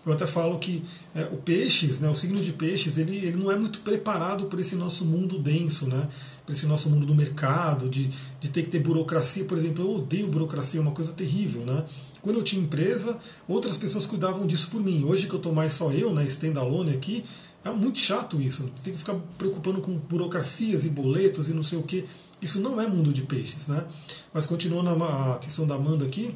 Eu 0.06 0.12
até 0.12 0.26
falo 0.26 0.58
que 0.58 0.84
é, 1.14 1.22
o 1.32 1.38
peixes, 1.38 1.98
né, 1.98 2.08
o 2.10 2.14
signo 2.14 2.38
de 2.38 2.52
peixes, 2.52 2.98
ele, 2.98 3.16
ele 3.16 3.38
não 3.38 3.50
é 3.50 3.56
muito 3.56 3.80
preparado 3.80 4.46
por 4.46 4.60
esse 4.60 4.76
nosso 4.76 5.04
mundo 5.04 5.38
denso, 5.38 5.86
né? 5.86 6.08
Por 6.44 6.52
esse 6.52 6.66
nosso 6.66 6.90
mundo 6.90 7.06
do 7.06 7.14
mercado, 7.14 7.88
de, 7.88 8.10
de 8.40 8.48
ter 8.50 8.64
que 8.64 8.70
ter 8.70 8.80
burocracia, 8.80 9.44
por 9.44 9.56
exemplo. 9.56 9.84
Eu 9.84 9.94
odeio 9.94 10.28
burocracia, 10.28 10.78
é 10.78 10.82
uma 10.82 10.92
coisa 10.92 11.12
terrível, 11.12 11.62
né? 11.62 11.84
Quando 12.20 12.36
eu 12.36 12.42
tinha 12.42 12.62
empresa, 12.62 13.18
outras 13.46 13.76
pessoas 13.76 14.06
cuidavam 14.06 14.46
disso 14.46 14.68
por 14.70 14.82
mim. 14.82 15.04
Hoje 15.04 15.26
que 15.26 15.32
eu 15.32 15.38
estou 15.38 15.54
mais 15.54 15.72
só 15.72 15.90
eu, 15.90 16.12
né, 16.12 16.24
standalone 16.24 16.94
aqui, 16.94 17.24
é 17.64 17.70
muito 17.70 17.98
chato 17.98 18.40
isso. 18.40 18.70
Tem 18.82 18.92
que 18.92 18.98
ficar 18.98 19.14
preocupando 19.38 19.80
com 19.80 19.96
burocracias 19.96 20.84
e 20.84 20.90
boletos 20.90 21.48
e 21.48 21.54
não 21.54 21.62
sei 21.62 21.78
o 21.78 21.82
que. 21.82 22.06
Isso 22.40 22.60
não 22.60 22.80
é 22.80 22.86
mundo 22.86 23.12
de 23.12 23.22
peixes, 23.22 23.68
né? 23.68 23.84
Mas 24.32 24.44
continuando 24.44 25.02
a 25.04 25.38
questão 25.38 25.66
da 25.66 25.74
Amanda 25.74 26.04
aqui, 26.04 26.34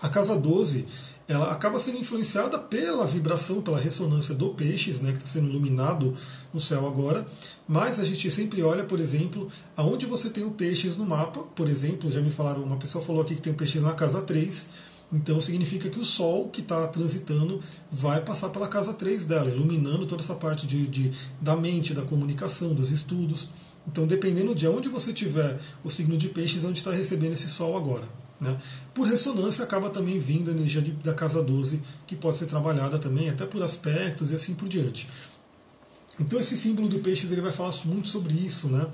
a 0.00 0.08
casa 0.08 0.36
12 0.36 0.86
ela 1.28 1.50
acaba 1.52 1.78
sendo 1.78 1.98
influenciada 1.98 2.58
pela 2.58 3.06
vibração, 3.06 3.62
pela 3.62 3.78
ressonância 3.78 4.34
do 4.34 4.50
peixes, 4.50 5.00
né, 5.00 5.12
que 5.12 5.18
está 5.18 5.28
sendo 5.28 5.48
iluminado 5.48 6.16
no 6.52 6.60
céu 6.60 6.86
agora. 6.86 7.26
Mas 7.66 7.98
a 8.00 8.04
gente 8.04 8.30
sempre 8.30 8.62
olha, 8.62 8.84
por 8.84 9.00
exemplo, 9.00 9.48
aonde 9.76 10.06
você 10.06 10.28
tem 10.28 10.44
o 10.44 10.50
peixes 10.50 10.96
no 10.96 11.06
mapa. 11.06 11.40
Por 11.54 11.68
exemplo, 11.68 12.10
já 12.10 12.20
me 12.20 12.30
falaram, 12.30 12.62
uma 12.62 12.76
pessoa 12.76 13.04
falou 13.04 13.22
aqui 13.22 13.34
que 13.34 13.42
tem 13.42 13.52
o 13.52 13.56
peixes 13.56 13.82
na 13.82 13.92
casa 13.92 14.22
3. 14.22 14.92
Então 15.12 15.40
significa 15.40 15.90
que 15.90 16.00
o 16.00 16.04
Sol 16.04 16.48
que 16.48 16.62
está 16.62 16.86
transitando 16.88 17.60
vai 17.90 18.22
passar 18.22 18.48
pela 18.48 18.66
casa 18.66 18.94
3 18.94 19.26
dela, 19.26 19.50
iluminando 19.50 20.06
toda 20.06 20.22
essa 20.22 20.34
parte 20.34 20.66
de, 20.66 20.86
de, 20.86 21.12
da 21.40 21.54
mente, 21.54 21.92
da 21.92 22.02
comunicação, 22.02 22.74
dos 22.74 22.90
estudos. 22.90 23.50
Então, 23.86 24.06
dependendo 24.06 24.54
de 24.54 24.66
onde 24.66 24.88
você 24.88 25.12
tiver 25.12 25.58
o 25.84 25.90
signo 25.90 26.16
de 26.16 26.28
peixes, 26.28 26.64
é 26.64 26.68
onde 26.68 26.78
está 26.78 26.90
recebendo 26.90 27.32
esse 27.32 27.48
Sol 27.48 27.76
agora. 27.76 28.21
Né? 28.42 28.58
Por 28.92 29.06
ressonância, 29.06 29.64
acaba 29.64 29.88
também 29.88 30.18
vindo 30.18 30.50
a 30.50 30.52
energia 30.52 30.82
de, 30.82 30.90
da 30.90 31.14
casa 31.14 31.40
12, 31.40 31.80
que 32.06 32.16
pode 32.16 32.38
ser 32.38 32.46
trabalhada 32.46 32.98
também, 32.98 33.30
até 33.30 33.46
por 33.46 33.62
aspectos 33.62 34.32
e 34.32 34.34
assim 34.34 34.54
por 34.54 34.68
diante. 34.68 35.08
Então, 36.20 36.40
esse 36.40 36.58
símbolo 36.58 36.88
do 36.88 36.98
peixes 36.98 37.30
ele 37.30 37.40
vai 37.40 37.52
falar 37.52 37.72
muito 37.84 38.08
sobre 38.08 38.34
isso. 38.34 38.68
Né? 38.68 38.86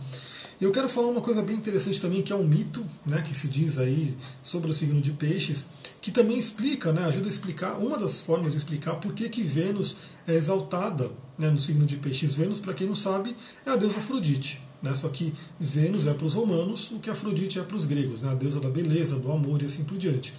Eu 0.61 0.71
quero 0.71 0.89
falar 0.89 1.09
uma 1.09 1.23
coisa 1.23 1.43
bem 1.43 1.57
interessante 1.57 1.99
também, 1.99 2.21
que 2.21 2.33
é 2.33 2.37
um 2.37 2.47
mito 2.47 2.85
né, 3.07 3.23
que 3.23 3.35
se 3.35 3.49
diz 3.49 3.79
aí 3.79 4.17
sobre 4.43 4.71
o 4.71 4.75
signo 4.75 5.01
de 5.01 5.13
peixes, 5.13 5.67
que 6.01 6.13
também 6.13 6.39
explica, 6.39 6.93
né, 6.93 7.07
ajuda 7.07 7.27
a 7.27 7.31
explicar, 7.31 7.79
uma 7.79 7.99
das 7.99 8.21
formas 8.21 8.53
de 8.53 8.59
explicar 8.59 8.97
por 8.97 9.15
que, 9.15 9.31
que 9.31 9.43
Vênus 9.43 9.97
é 10.27 10.35
exaltada 10.35 11.11
né, 11.39 11.49
no 11.49 11.59
signo 11.59 11.87
de 11.87 11.97
peixes. 11.97 12.35
Vênus, 12.35 12.61
para 12.61 12.75
quem 12.75 12.87
não 12.87 12.95
sabe, 12.95 13.35
é 13.65 13.71
a 13.71 13.77
deusa 13.77 13.99
Afrodite. 13.99 14.68
Né? 14.83 14.95
Só 14.95 15.09
que 15.09 15.35
Vênus 15.59 16.07
é 16.07 16.15
para 16.15 16.27
os 16.27 16.35
romanos 16.35 16.91
o 16.93 16.99
que 16.99 17.11
Afrodite 17.11 17.59
é 17.59 17.63
para 17.63 17.77
os 17.77 17.85
gregos, 17.85 18.23
né? 18.23 18.31
a 18.31 18.35
deusa 18.35 18.61
da 18.61 18.69
beleza, 18.69 19.17
do 19.17 19.31
amor 19.33 19.63
e 19.63 19.67
assim 19.67 19.85
por 19.85 19.99
diante. 19.99 20.33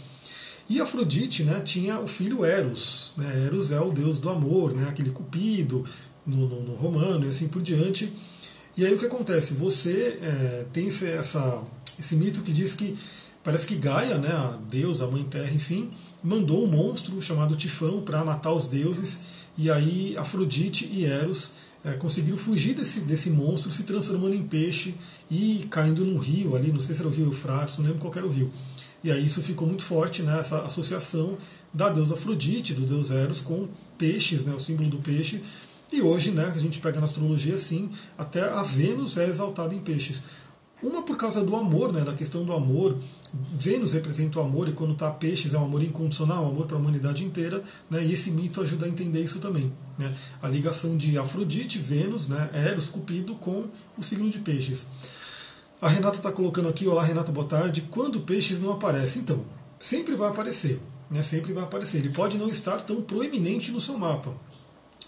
E 0.70 0.80
Afrodite 0.80 1.44
né, 1.44 1.60
tinha 1.62 2.00
o 2.00 2.08
filho 2.08 2.46
Eros. 2.46 3.14
Né? 3.18 3.46
Eros 3.46 3.72
é 3.72 3.80
o 3.80 3.92
deus 3.92 4.20
do 4.20 4.30
amor, 4.30 4.74
né? 4.74 4.88
aquele 4.88 5.10
cupido 5.10 5.84
no, 6.26 6.48
no, 6.48 6.64
no 6.64 6.74
romano 6.76 7.26
e 7.26 7.30
assim 7.30 7.48
por 7.48 7.62
diante. 7.62 8.14
E 8.78 8.86
aí 8.86 8.94
o 8.94 8.98
que 8.98 9.06
acontece? 9.06 9.54
Você 9.56 10.20
é, 10.22 10.66
tem 10.72 10.88
esse, 10.88 11.08
essa, 11.10 11.62
esse 12.00 12.16
mito 12.16 12.42
que 12.42 12.54
diz 12.54 12.74
que 12.74 12.98
parece 13.44 13.66
que 13.66 13.76
Gaia, 13.76 14.18
né, 14.18 14.32
a 14.32 14.58
deusa, 14.70 15.06
a 15.06 15.08
mãe 15.08 15.24
terra, 15.24 15.52
enfim, 15.52 15.90
mandou 16.24 16.64
um 16.64 16.68
monstro 16.68 17.22
chamado 17.22 17.56
Tifão 17.56 18.02
para 18.02 18.24
matar 18.24 18.54
os 18.54 18.68
deuses. 18.68 19.20
E 19.58 19.70
aí 19.70 20.16
Afrodite 20.18 20.88
e 20.94 21.04
Eros 21.04 21.54
é, 21.84 21.94
conseguiram 21.94 22.38
fugir 22.38 22.74
desse, 22.76 23.02
desse 23.02 23.30
monstro, 23.30 23.72
se 23.72 23.84
transformando 23.84 24.36
em 24.36 24.44
peixe 24.44 24.96
e 25.30 25.66
caindo 25.70 26.06
num 26.06 26.18
rio 26.18 26.56
ali, 26.56 26.72
não 26.72 26.82
sei 26.82 26.94
se 26.94 27.02
era 27.02 27.10
o 27.10 27.14
rio 27.14 27.28
Eufrates, 27.28 27.78
não 27.78 27.86
lembro 27.86 28.00
qual 28.00 28.14
era 28.16 28.26
o 28.26 28.32
rio. 28.32 28.52
E 29.04 29.12
aí 29.12 29.26
isso 29.26 29.42
ficou 29.42 29.68
muito 29.68 29.84
forte, 29.84 30.22
né, 30.22 30.40
essa 30.40 30.60
associação 30.62 31.38
da 31.74 31.90
deusa 31.90 32.16
Afrodite, 32.16 32.74
do 32.74 32.82
deus 32.82 33.12
Eros, 33.12 33.40
com 33.40 33.68
peixes, 33.98 34.44
né, 34.44 34.54
o 34.54 34.60
símbolo 34.60 34.90
do 34.90 34.98
peixe. 34.98 35.42
E 35.92 36.02
hoje, 36.02 36.32
né, 36.32 36.52
a 36.54 36.60
gente 36.60 36.80
pega 36.80 37.00
na 37.00 37.06
astrologia 37.06 37.56
assim, 37.56 37.90
até 38.18 38.44
a 38.44 38.62
Vênus 38.62 39.18
é 39.18 39.28
exaltada 39.28 39.74
em 39.74 39.80
peixes. 39.80 40.24
Uma 40.82 41.04
por 41.04 41.18
causa 41.18 41.44
do 41.44 41.56
amor, 41.56 41.92
né, 41.92 42.02
da 42.02 42.14
questão 42.14 42.46
do 42.46 42.54
amor. 42.54 42.98
Vênus 43.52 43.92
representa 43.92 44.40
o 44.40 44.42
amor 44.42 44.70
e 44.70 44.72
quando 44.72 44.94
está 44.94 45.12
peixes 45.12 45.54
é 45.54 45.58
um 45.58 45.66
amor 45.66 45.84
incondicional, 45.84 46.46
um 46.46 46.50
amor 46.50 46.68
para 46.68 46.78
a 46.78 46.80
humanidade 46.80 47.26
inteira. 47.26 47.62
Né, 47.90 48.06
e 48.06 48.14
esse 48.14 48.32
mito 48.32 48.62
ajuda 48.62 48.86
a 48.86 48.90
entender 48.90 49.22
isso 49.22 49.40
também. 49.40 49.74
Né, 49.98 50.16
a 50.42 50.48
ligação 50.48 50.96
de 50.96 51.18
Afrodite, 51.18 51.78
Vênus, 51.78 52.30
né, 52.30 52.50
Eros, 52.54 52.88
Cupido 52.88 53.36
com 53.36 53.66
o 53.98 54.04
signo 54.04 54.30
de 54.30 54.40
peixes. 54.40 54.88
A 55.82 55.90
Renata 55.90 56.18
está 56.18 56.32
colocando 56.32 56.70
aqui, 56.70 56.88
olá 56.88 57.04
Renata, 57.04 57.32
boa 57.32 57.48
tarde. 57.48 57.82
Quando 57.90 58.22
peixes 58.22 58.60
não 58.62 58.72
aparece? 58.72 59.20
Então, 59.20 59.44
sempre 59.80 60.16
vai 60.16 60.30
aparecer. 60.30 60.80
Né, 61.12 61.22
sempre 61.24 61.52
vai 61.52 61.64
aparecer. 61.64 61.98
Ele 61.98 62.10
pode 62.10 62.38
não 62.38 62.48
estar 62.48 62.78
tão 62.82 63.02
proeminente 63.02 63.72
no 63.72 63.82
seu 63.82 63.98
mapa. 63.98 64.34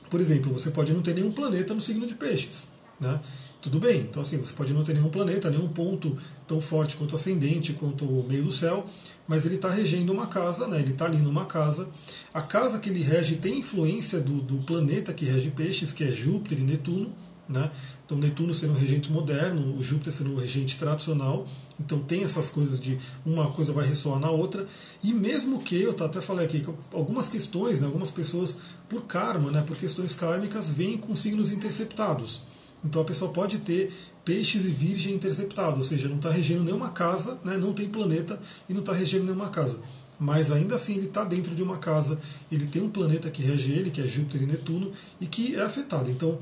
Por 0.10 0.20
exemplo, 0.20 0.52
você 0.52 0.70
pode 0.70 0.92
não 0.92 1.02
ter 1.02 1.16
nenhum 1.16 1.32
planeta 1.32 1.74
no 1.74 1.80
signo 1.80 2.06
de 2.06 2.16
peixes. 2.16 2.68
Né? 3.00 3.20
Tudo 3.62 3.80
bem, 3.80 4.02
então 4.02 4.24
assim, 4.24 4.40
você 4.40 4.54
pode 4.54 4.74
não 4.74 4.84
ter 4.84 4.94
nenhum 4.96 5.10
planeta, 5.10 5.52
nenhum 5.52 5.68
ponto 5.68 6.18
tão 6.48 6.60
forte 6.60 6.98
quanto 6.98 7.14
ascendente, 7.14 7.74
quanto 7.74 8.06
o 8.06 8.28
meio 8.28 8.44
do 8.46 8.52
céu, 8.52 8.84
mas 9.28 9.46
ele 9.46 9.56
está 9.56 9.70
regendo 9.70 10.12
uma 10.12 10.26
casa, 10.26 10.68
né? 10.68 10.80
ele 10.80 10.94
está 10.94 11.06
ali 11.06 11.20
numa 11.20 11.46
casa. 11.46 11.88
A 12.34 12.42
casa 12.42 12.80
que 12.80 12.90
ele 12.90 13.04
rege 13.04 13.36
tem 13.36 13.60
influência 13.60 14.20
do, 14.20 14.42
do 14.42 14.64
planeta 14.64 15.14
que 15.14 15.26
rege 15.26 15.52
peixes, 15.52 15.94
que 15.94 16.04
é 16.04 16.12
Júpiter 16.12 16.60
e 16.60 16.64
Netuno. 16.64 17.14
Né? 17.48 17.70
Então 18.04 18.18
Netuno 18.18 18.54
sendo 18.54 18.74
um 18.74 18.78
regente 18.78 19.12
moderno, 19.12 19.78
o 19.78 19.84
Júpiter 19.84 20.12
sendo 20.12 20.34
um 20.34 20.38
regente 20.38 20.78
tradicional. 20.78 21.46
Então 21.80 22.00
tem 22.00 22.24
essas 22.24 22.50
coisas 22.50 22.80
de 22.80 22.98
uma 23.24 23.52
coisa 23.52 23.72
vai 23.72 23.86
ressoar 23.86 24.20
na 24.20 24.32
outra. 24.32 24.66
E 25.04 25.14
mesmo 25.14 25.62
que, 25.62 25.80
eu 25.80 25.92
até 25.92 26.20
falei 26.20 26.48
aqui, 26.48 26.66
algumas 26.92 27.30
questões, 27.30 27.80
né, 27.80 27.86
algumas 27.86 28.10
pessoas, 28.10 28.58
por 28.90 29.04
karma, 29.04 29.52
né, 29.52 29.64
por 29.66 29.78
questões 29.78 30.16
kármicas, 30.16 30.72
vêm 30.72 30.98
com 30.98 31.16
signos 31.16 31.52
interceptados. 31.52 32.42
Então 32.84 33.02
a 33.02 33.06
pessoa 33.06 33.32
pode 33.32 33.60
ter 33.60 33.92
peixes 34.24 34.66
e 34.66 34.70
virgem 34.70 35.16
interceptado, 35.16 35.78
ou 35.78 35.84
seja, 35.84 36.08
não 36.08 36.18
está 36.18 36.30
regendo 36.30 36.64
nenhuma 36.64 36.90
casa, 36.90 37.40
né, 37.44 37.58
não 37.58 37.74
tem 37.74 37.88
planeta 37.88 38.40
e 38.70 38.74
não 38.74 38.82
está 38.82 38.94
regendo 38.94 39.26
nenhuma 39.26 39.50
casa. 39.50 39.80
Mas 40.20 40.52
ainda 40.52 40.76
assim 40.76 40.98
ele 40.98 41.08
está 41.08 41.24
dentro 41.24 41.56
de 41.56 41.64
uma 41.64 41.78
casa, 41.78 42.20
ele 42.52 42.68
tem 42.68 42.82
um 42.82 42.90
planeta 42.90 43.32
que 43.32 43.42
rege 43.42 43.72
ele, 43.72 43.90
que 43.90 44.00
é 44.00 44.08
Júpiter 44.08 44.44
e 44.44 44.46
Netuno, 44.46 44.92
e 45.20 45.26
que 45.26 45.56
é 45.56 45.62
afetado. 45.62 46.12
Então, 46.12 46.38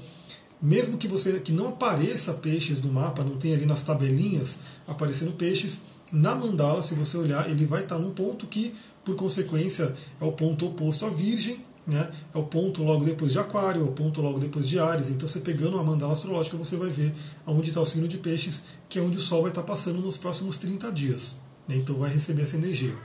mesmo 0.61 0.97
que 0.97 1.07
você 1.07 1.39
que 1.39 1.53
não 1.53 1.69
apareça 1.69 2.33
peixes 2.33 2.81
no 2.81 2.91
mapa, 2.91 3.23
não 3.23 3.37
tenha 3.37 3.55
ali 3.55 3.65
nas 3.65 3.81
tabelinhas 3.81 4.59
aparecendo 4.85 5.31
peixes, 5.31 5.79
na 6.11 6.35
mandala, 6.35 6.81
se 6.81 6.93
você 6.95 7.17
olhar, 7.17 7.49
ele 7.49 7.65
vai 7.65 7.83
estar 7.83 7.95
tá 7.95 8.01
num 8.01 8.11
ponto 8.11 8.47
que, 8.47 8.73
por 9.05 9.15
consequência, 9.15 9.95
é 10.19 10.25
o 10.25 10.31
ponto 10.31 10.67
oposto 10.67 11.05
à 11.05 11.09
Virgem, 11.09 11.63
né? 11.89 12.09
É 12.33 12.37
o 12.37 12.43
ponto 12.43 12.83
logo 12.83 13.03
depois 13.03 13.31
de 13.31 13.39
Aquário, 13.39 13.81
é 13.81 13.83
o 13.83 13.91
ponto 13.91 14.21
logo 14.21 14.39
depois 14.39 14.67
de 14.67 14.77
Ares. 14.77 15.09
Então, 15.09 15.27
você 15.27 15.39
pegando 15.39 15.75
uma 15.75 15.83
mandala 15.83 16.13
astrológica, 16.13 16.55
você 16.55 16.77
vai 16.77 16.89
ver 16.89 17.13
onde 17.47 17.69
está 17.69 17.81
o 17.81 17.85
signo 17.85 18.07
de 18.07 18.17
Peixes, 18.17 18.63
que 18.87 18.99
é 18.99 19.01
onde 19.01 19.17
o 19.17 19.21
Sol 19.21 19.41
vai 19.41 19.51
estar 19.51 19.63
tá 19.63 19.67
passando 19.67 19.99
nos 19.99 20.15
próximos 20.15 20.57
30 20.57 20.91
dias. 20.91 21.35
Né? 21.67 21.77
Então, 21.77 21.95
vai 21.95 22.13
receber 22.13 22.43
essa 22.43 22.55
energia. 22.55 22.95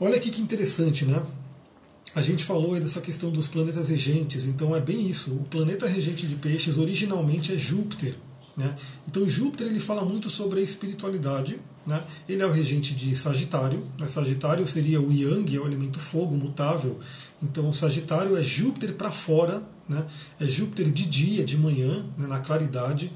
Olha 0.00 0.16
aqui 0.16 0.30
que 0.30 0.42
interessante, 0.42 1.04
né? 1.04 1.22
A 2.14 2.20
gente 2.20 2.44
falou 2.44 2.74
aí 2.74 2.80
dessa 2.80 3.00
questão 3.00 3.30
dos 3.30 3.48
planetas 3.48 3.88
regentes, 3.88 4.44
então 4.44 4.76
é 4.76 4.80
bem 4.80 5.08
isso. 5.08 5.34
O 5.34 5.44
planeta 5.44 5.86
regente 5.86 6.26
de 6.26 6.34
Peixes 6.34 6.76
originalmente 6.76 7.54
é 7.54 7.56
Júpiter. 7.56 8.16
Né? 8.54 8.74
Então 9.08 9.26
Júpiter 9.26 9.66
ele 9.66 9.80
fala 9.80 10.04
muito 10.04 10.28
sobre 10.28 10.60
a 10.60 10.62
espiritualidade. 10.62 11.58
Né? 11.86 12.04
Ele 12.28 12.42
é 12.42 12.46
o 12.46 12.52
regente 12.52 12.94
de 12.94 13.16
Sagitário. 13.16 13.82
Né? 13.98 14.06
Sagitário 14.06 14.66
seria 14.68 15.00
o 15.00 15.10
Yang, 15.10 15.56
é 15.56 15.60
o 15.60 15.66
elemento 15.66 15.98
fogo 15.98 16.34
mutável. 16.34 17.00
Então 17.42 17.72
Sagitário 17.72 18.36
é 18.36 18.42
Júpiter 18.42 18.94
para 18.94 19.10
fora, 19.10 19.62
né? 19.88 20.06
é 20.40 20.46
Júpiter 20.46 20.90
de 20.90 21.06
dia, 21.06 21.44
de 21.44 21.58
manhã, 21.58 22.06
né? 22.16 22.26
na 22.26 22.38
claridade. 22.38 23.12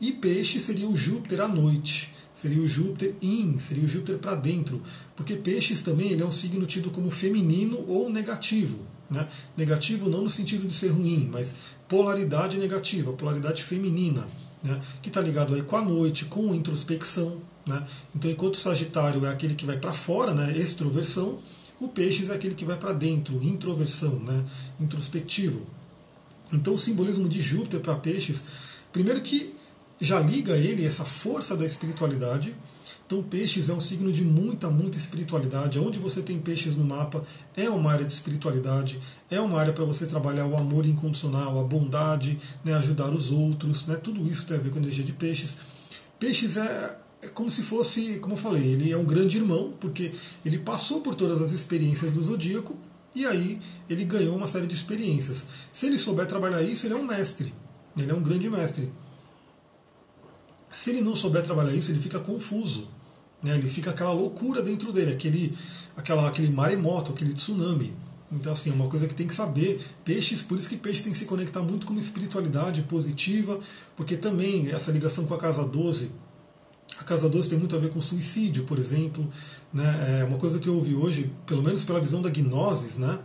E 0.00 0.12
Peixe 0.12 0.60
seria 0.60 0.88
o 0.88 0.96
Júpiter 0.96 1.40
à 1.40 1.48
noite. 1.48 2.12
Seria 2.32 2.60
o 2.60 2.68
Júpiter 2.68 3.14
in, 3.22 3.58
seria 3.58 3.84
o 3.84 3.88
Júpiter 3.88 4.18
para 4.18 4.34
dentro. 4.34 4.82
Porque 5.14 5.36
Peixes 5.36 5.82
também 5.82 6.10
ele 6.10 6.22
é 6.22 6.26
um 6.26 6.32
signo 6.32 6.66
tido 6.66 6.90
como 6.90 7.10
feminino 7.10 7.84
ou 7.86 8.10
negativo. 8.10 8.78
Né? 9.08 9.26
Negativo 9.56 10.08
não 10.08 10.22
no 10.22 10.30
sentido 10.30 10.66
de 10.66 10.74
ser 10.74 10.88
ruim, 10.88 11.28
mas 11.32 11.54
polaridade 11.88 12.58
negativa, 12.58 13.12
polaridade 13.12 13.62
feminina 13.62 14.26
né, 14.64 14.80
que 15.02 15.08
está 15.08 15.20
ligado 15.20 15.54
aí 15.54 15.62
com 15.62 15.76
a 15.76 15.82
noite, 15.82 16.24
com 16.24 16.54
introspecção. 16.54 17.36
Né? 17.66 17.86
Então, 18.16 18.30
enquanto 18.30 18.56
Sagitário 18.56 19.24
é 19.26 19.30
aquele 19.30 19.54
que 19.54 19.66
vai 19.66 19.76
para 19.76 19.92
fora, 19.92 20.32
né, 20.32 20.56
extroversão, 20.56 21.38
o 21.80 21.88
Peixes 21.88 22.30
é 22.30 22.34
aquele 22.34 22.54
que 22.54 22.64
vai 22.64 22.76
para 22.76 22.92
dentro, 22.92 23.42
introversão, 23.42 24.18
né, 24.20 24.44
introspectivo. 24.80 25.62
Então, 26.52 26.74
o 26.74 26.78
simbolismo 26.78 27.28
de 27.28 27.40
Júpiter 27.40 27.80
para 27.80 27.96
Peixes, 27.96 28.44
primeiro 28.92 29.20
que 29.22 29.54
já 30.00 30.20
liga 30.20 30.56
ele 30.56 30.84
essa 30.84 31.04
força 31.04 31.56
da 31.56 31.64
espiritualidade, 31.64 32.54
então, 33.06 33.22
peixes 33.22 33.68
é 33.68 33.74
um 33.74 33.80
signo 33.80 34.10
de 34.10 34.24
muita, 34.24 34.70
muita 34.70 34.96
espiritualidade. 34.96 35.78
Onde 35.78 35.98
você 35.98 36.22
tem 36.22 36.38
peixes 36.38 36.74
no 36.74 36.84
mapa 36.84 37.22
é 37.54 37.68
uma 37.68 37.92
área 37.92 38.04
de 38.04 38.12
espiritualidade, 38.12 38.98
é 39.30 39.38
uma 39.40 39.60
área 39.60 39.74
para 39.74 39.84
você 39.84 40.06
trabalhar 40.06 40.46
o 40.46 40.56
amor 40.56 40.86
incondicional, 40.86 41.60
a 41.60 41.64
bondade, 41.64 42.38
né, 42.64 42.72
ajudar 42.74 43.10
os 43.10 43.30
outros. 43.30 43.86
Né, 43.86 43.96
tudo 43.96 44.26
isso 44.26 44.46
tem 44.46 44.56
a 44.56 44.60
ver 44.60 44.70
com 44.70 44.78
a 44.78 44.82
energia 44.82 45.04
de 45.04 45.12
peixes. 45.12 45.56
Peixes 46.18 46.56
é, 46.56 46.98
é 47.24 47.28
como 47.28 47.50
se 47.50 47.62
fosse, 47.62 48.18
como 48.20 48.34
eu 48.34 48.38
falei, 48.38 48.62
ele 48.62 48.92
é 48.92 48.96
um 48.96 49.04
grande 49.04 49.38
irmão, 49.38 49.72
porque 49.80 50.12
ele 50.44 50.58
passou 50.58 51.00
por 51.00 51.14
todas 51.14 51.40
as 51.40 51.52
experiências 51.52 52.12
do 52.12 52.22
zodíaco 52.22 52.76
e 53.14 53.24
aí 53.24 53.60
ele 53.88 54.04
ganhou 54.04 54.36
uma 54.36 54.46
série 54.46 54.66
de 54.66 54.74
experiências. 54.74 55.46
Se 55.72 55.86
ele 55.86 55.98
souber 55.98 56.26
trabalhar 56.26 56.62
isso, 56.62 56.86
ele 56.86 56.94
é 56.94 56.96
um 56.96 57.04
mestre, 57.04 57.54
ele 57.96 58.10
é 58.10 58.14
um 58.14 58.22
grande 58.22 58.50
mestre. 58.50 58.92
Se 60.70 60.90
ele 60.90 61.00
não 61.00 61.14
souber 61.14 61.42
trabalhar 61.42 61.74
isso, 61.74 61.92
ele 61.92 62.00
fica 62.00 62.18
confuso. 62.18 62.88
Né? 63.42 63.56
Ele 63.56 63.68
fica 63.68 63.90
aquela 63.90 64.12
loucura 64.12 64.60
dentro 64.60 64.92
dele, 64.92 65.12
aquele, 65.12 65.56
aquela, 65.96 66.28
aquele 66.28 66.50
maremoto, 66.50 67.12
aquele 67.12 67.32
tsunami. 67.32 67.94
Então, 68.32 68.52
assim, 68.52 68.70
é 68.70 68.74
uma 68.74 68.88
coisa 68.88 69.06
que 69.06 69.14
tem 69.14 69.26
que 69.26 69.34
saber. 69.34 69.80
Peixes, 70.04 70.42
por 70.42 70.58
isso 70.58 70.68
que 70.68 70.76
peixes 70.76 71.04
tem 71.04 71.12
que 71.12 71.18
se 71.18 71.26
conectar 71.26 71.60
muito 71.60 71.86
com 71.86 71.92
uma 71.92 72.00
espiritualidade 72.00 72.82
positiva, 72.82 73.60
porque 73.96 74.16
também 74.16 74.70
essa 74.72 74.90
ligação 74.90 75.24
com 75.26 75.34
a 75.34 75.38
casa 75.38 75.62
12, 75.62 76.10
a 77.00 77.04
casa 77.04 77.28
12 77.28 77.48
tem 77.48 77.58
muito 77.58 77.74
a 77.76 77.78
ver 77.78 77.90
com 77.90 78.00
suicídio, 78.00 78.64
por 78.64 78.78
exemplo. 78.78 79.28
Né? 79.72 80.20
É 80.20 80.24
uma 80.24 80.38
coisa 80.38 80.58
que 80.58 80.68
eu 80.68 80.76
ouvi 80.76 80.94
hoje, 80.94 81.30
pelo 81.46 81.62
menos 81.62 81.84
pela 81.84 82.00
visão 82.00 82.22
da 82.22 82.30
Gnosis, 82.30 82.98
né? 82.98 83.18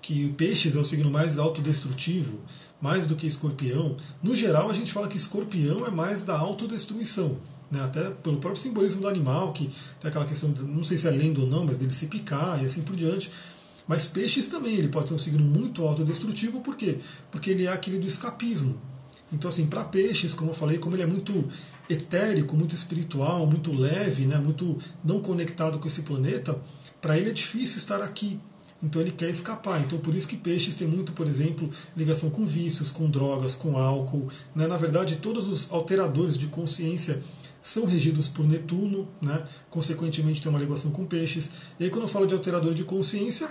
que 0.00 0.32
peixes 0.32 0.74
é 0.74 0.78
o 0.80 0.84
signo 0.84 1.10
mais 1.10 1.38
autodestrutivo, 1.38 2.40
mais 2.80 3.06
do 3.06 3.14
que 3.14 3.26
escorpião. 3.26 3.96
No 4.22 4.34
geral, 4.34 4.68
a 4.68 4.74
gente 4.74 4.92
fala 4.92 5.06
que 5.06 5.16
escorpião 5.16 5.86
é 5.86 5.90
mais 5.90 6.24
da 6.24 6.36
autodestruição. 6.36 7.38
Né? 7.70 7.80
Até 7.80 8.10
pelo 8.10 8.38
próprio 8.38 8.60
simbolismo 8.60 9.00
do 9.00 9.08
animal, 9.08 9.52
que 9.52 9.70
tem 10.00 10.08
aquela 10.08 10.24
questão, 10.24 10.50
de, 10.50 10.62
não 10.62 10.82
sei 10.82 10.98
se 10.98 11.06
é 11.06 11.10
lenda 11.10 11.40
ou 11.40 11.46
não, 11.46 11.64
mas 11.64 11.76
dele 11.76 11.92
se 11.92 12.08
picar 12.08 12.60
e 12.60 12.66
assim 12.66 12.82
por 12.82 12.96
diante. 12.96 13.30
Mas 13.86 14.06
peixes 14.06 14.48
também, 14.48 14.74
ele 14.74 14.88
pode 14.88 15.08
ser 15.08 15.14
um 15.14 15.18
signo 15.18 15.44
muito 15.44 15.86
autodestrutivo, 15.86 16.60
por 16.60 16.76
quê? 16.76 16.98
Porque 17.30 17.50
ele 17.50 17.66
é 17.66 17.72
aquele 17.72 17.98
do 17.98 18.06
escapismo. 18.06 18.78
Então, 19.32 19.48
assim, 19.48 19.66
para 19.66 19.82
peixes, 19.82 20.34
como 20.34 20.50
eu 20.50 20.54
falei, 20.54 20.78
como 20.78 20.94
ele 20.94 21.04
é 21.04 21.06
muito 21.06 21.48
etérico, 21.88 22.56
muito 22.56 22.74
espiritual, 22.74 23.46
muito 23.46 23.72
leve, 23.72 24.26
né, 24.26 24.36
muito 24.38 24.78
não 25.04 25.20
conectado 25.20 25.78
com 25.78 25.88
esse 25.88 26.02
planeta, 26.02 26.58
para 27.00 27.18
ele 27.18 27.30
é 27.30 27.32
difícil 27.32 27.78
estar 27.78 28.00
aqui. 28.02 28.40
Então 28.82 29.00
ele 29.00 29.12
quer 29.12 29.30
escapar. 29.30 29.80
Então 29.80 29.98
por 29.98 30.14
isso 30.14 30.26
que 30.26 30.36
peixes 30.36 30.74
tem 30.74 30.88
muito, 30.88 31.12
por 31.12 31.26
exemplo, 31.26 31.70
ligação 31.96 32.30
com 32.30 32.44
vícios, 32.44 32.90
com 32.90 33.08
drogas, 33.08 33.54
com 33.54 33.78
álcool. 33.78 34.28
Né? 34.54 34.66
Na 34.66 34.76
verdade, 34.76 35.16
todos 35.16 35.46
os 35.46 35.70
alteradores 35.70 36.36
de 36.36 36.48
consciência 36.48 37.22
são 37.60 37.84
regidos 37.86 38.26
por 38.26 38.44
Netuno, 38.44 39.08
né? 39.20 39.46
consequentemente 39.70 40.42
tem 40.42 40.50
uma 40.50 40.58
ligação 40.58 40.90
com 40.90 41.06
peixes. 41.06 41.50
E 41.78 41.84
aí 41.84 41.90
quando 41.90 42.02
eu 42.02 42.08
falo 42.08 42.26
de 42.26 42.34
alterador 42.34 42.74
de 42.74 42.82
consciência, 42.82 43.48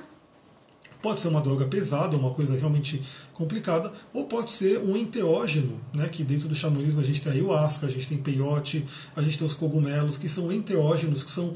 Pode 1.02 1.20
ser 1.20 1.30
uma 1.30 1.42
droga 1.42 1.66
pesada, 1.66 2.16
uma 2.16 2.32
coisa 2.32 2.56
realmente 2.56 3.02
complicada, 3.34 3.92
ou 4.14 4.26
pode 4.26 4.52
ser 4.52 4.80
um 4.80 4.96
enteógeno, 4.96 5.80
né, 5.94 6.08
que 6.08 6.24
dentro 6.24 6.48
do 6.48 6.56
xamanismo 6.56 7.00
a 7.00 7.04
gente 7.04 7.22
tem 7.22 7.32
a 7.32 7.36
ayahuasca, 7.36 7.88
a 7.88 7.90
gente 7.90 8.08
tem 8.08 8.18
peiote, 8.18 8.86
a 9.16 9.22
gente 9.22 9.38
tem 9.38 9.48
os 9.48 9.56
cogumelos, 9.56 10.18
que 10.18 10.30
são 10.30 10.52
enteógenos, 10.52 11.24
que 11.24 11.32
são 11.32 11.54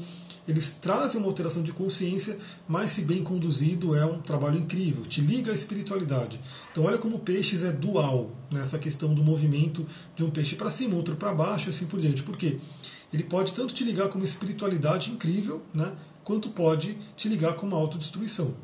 eles 0.48 0.70
trazem 0.80 1.20
uma 1.20 1.28
alteração 1.28 1.62
de 1.62 1.72
consciência, 1.72 2.38
mas 2.68 2.92
se 2.92 3.02
bem 3.02 3.22
conduzido 3.22 3.96
é 3.96 4.06
um 4.06 4.20
trabalho 4.20 4.58
incrível, 4.58 5.04
te 5.04 5.20
liga 5.20 5.50
à 5.50 5.54
espiritualidade. 5.54 6.40
Então 6.70 6.84
olha 6.84 6.98
como 6.98 7.18
peixes 7.18 7.64
é 7.64 7.72
dual, 7.72 8.30
nessa 8.50 8.76
né, 8.76 8.82
questão 8.82 9.12
do 9.12 9.24
movimento 9.24 9.84
de 10.14 10.22
um 10.22 10.30
peixe 10.30 10.54
para 10.54 10.70
cima, 10.70 10.94
outro 10.94 11.16
para 11.16 11.34
baixo, 11.34 11.68
e 11.68 11.70
assim 11.70 11.86
por 11.86 11.98
diante. 11.98 12.22
Por 12.22 12.36
quê? 12.36 12.58
Ele 13.12 13.24
pode 13.24 13.54
tanto 13.54 13.74
te 13.74 13.82
ligar 13.82 14.08
com 14.08 14.18
uma 14.18 14.24
espiritualidade 14.24 15.10
incrível, 15.10 15.62
né, 15.74 15.92
quanto 16.22 16.50
pode 16.50 16.96
te 17.16 17.28
ligar 17.28 17.54
com 17.54 17.66
uma 17.66 17.76
autodestruição. 17.76 18.54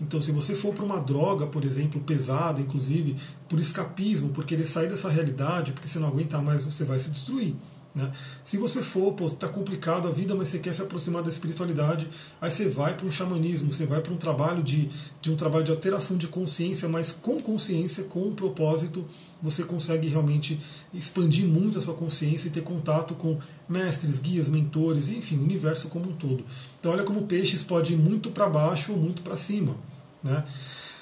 Então, 0.00 0.20
se 0.20 0.30
você 0.30 0.54
for 0.54 0.74
para 0.74 0.84
uma 0.84 1.00
droga, 1.00 1.46
por 1.46 1.64
exemplo, 1.64 2.00
pesada, 2.02 2.60
inclusive, 2.60 3.16
por 3.48 3.58
escapismo, 3.58 4.28
por 4.28 4.44
querer 4.44 4.66
sair 4.66 4.88
dessa 4.88 5.08
realidade, 5.08 5.72
porque 5.72 5.88
você 5.88 5.98
não 5.98 6.08
aguenta 6.08 6.40
mais, 6.40 6.64
você 6.64 6.84
vai 6.84 6.98
se 6.98 7.10
destruir. 7.10 7.54
Né? 7.96 8.10
Se 8.44 8.58
você 8.58 8.82
for, 8.82 9.14
pô, 9.14 9.26
está 9.26 9.48
complicado 9.48 10.06
a 10.06 10.10
vida, 10.10 10.34
mas 10.34 10.48
você 10.48 10.58
quer 10.58 10.74
se 10.74 10.82
aproximar 10.82 11.22
da 11.22 11.30
espiritualidade, 11.30 12.06
aí 12.38 12.50
você 12.50 12.68
vai 12.68 12.94
para 12.94 13.06
um 13.06 13.10
xamanismo, 13.10 13.72
você 13.72 13.86
vai 13.86 14.02
para 14.02 14.12
um 14.12 14.18
trabalho 14.18 14.62
de, 14.62 14.90
de 15.22 15.32
um 15.32 15.36
trabalho 15.36 15.64
de 15.64 15.70
alteração 15.70 16.18
de 16.18 16.28
consciência, 16.28 16.90
mas 16.90 17.10
com 17.10 17.40
consciência, 17.40 18.04
com 18.04 18.20
um 18.20 18.34
propósito, 18.34 19.06
você 19.42 19.64
consegue 19.64 20.08
realmente 20.08 20.60
expandir 20.92 21.46
muito 21.46 21.78
a 21.78 21.80
sua 21.80 21.94
consciência 21.94 22.48
e 22.48 22.50
ter 22.50 22.62
contato 22.62 23.14
com 23.14 23.38
mestres, 23.66 24.18
guias, 24.18 24.46
mentores, 24.46 25.08
enfim, 25.08 25.38
o 25.38 25.42
universo 25.42 25.88
como 25.88 26.10
um 26.10 26.12
todo. 26.12 26.44
Então 26.78 26.92
olha 26.92 27.02
como 27.02 27.22
peixes 27.22 27.62
pode 27.62 27.94
ir 27.94 27.96
muito 27.96 28.30
para 28.30 28.46
baixo 28.46 28.92
ou 28.92 28.98
muito 28.98 29.22
para 29.22 29.38
cima. 29.38 29.74
Né? 30.22 30.44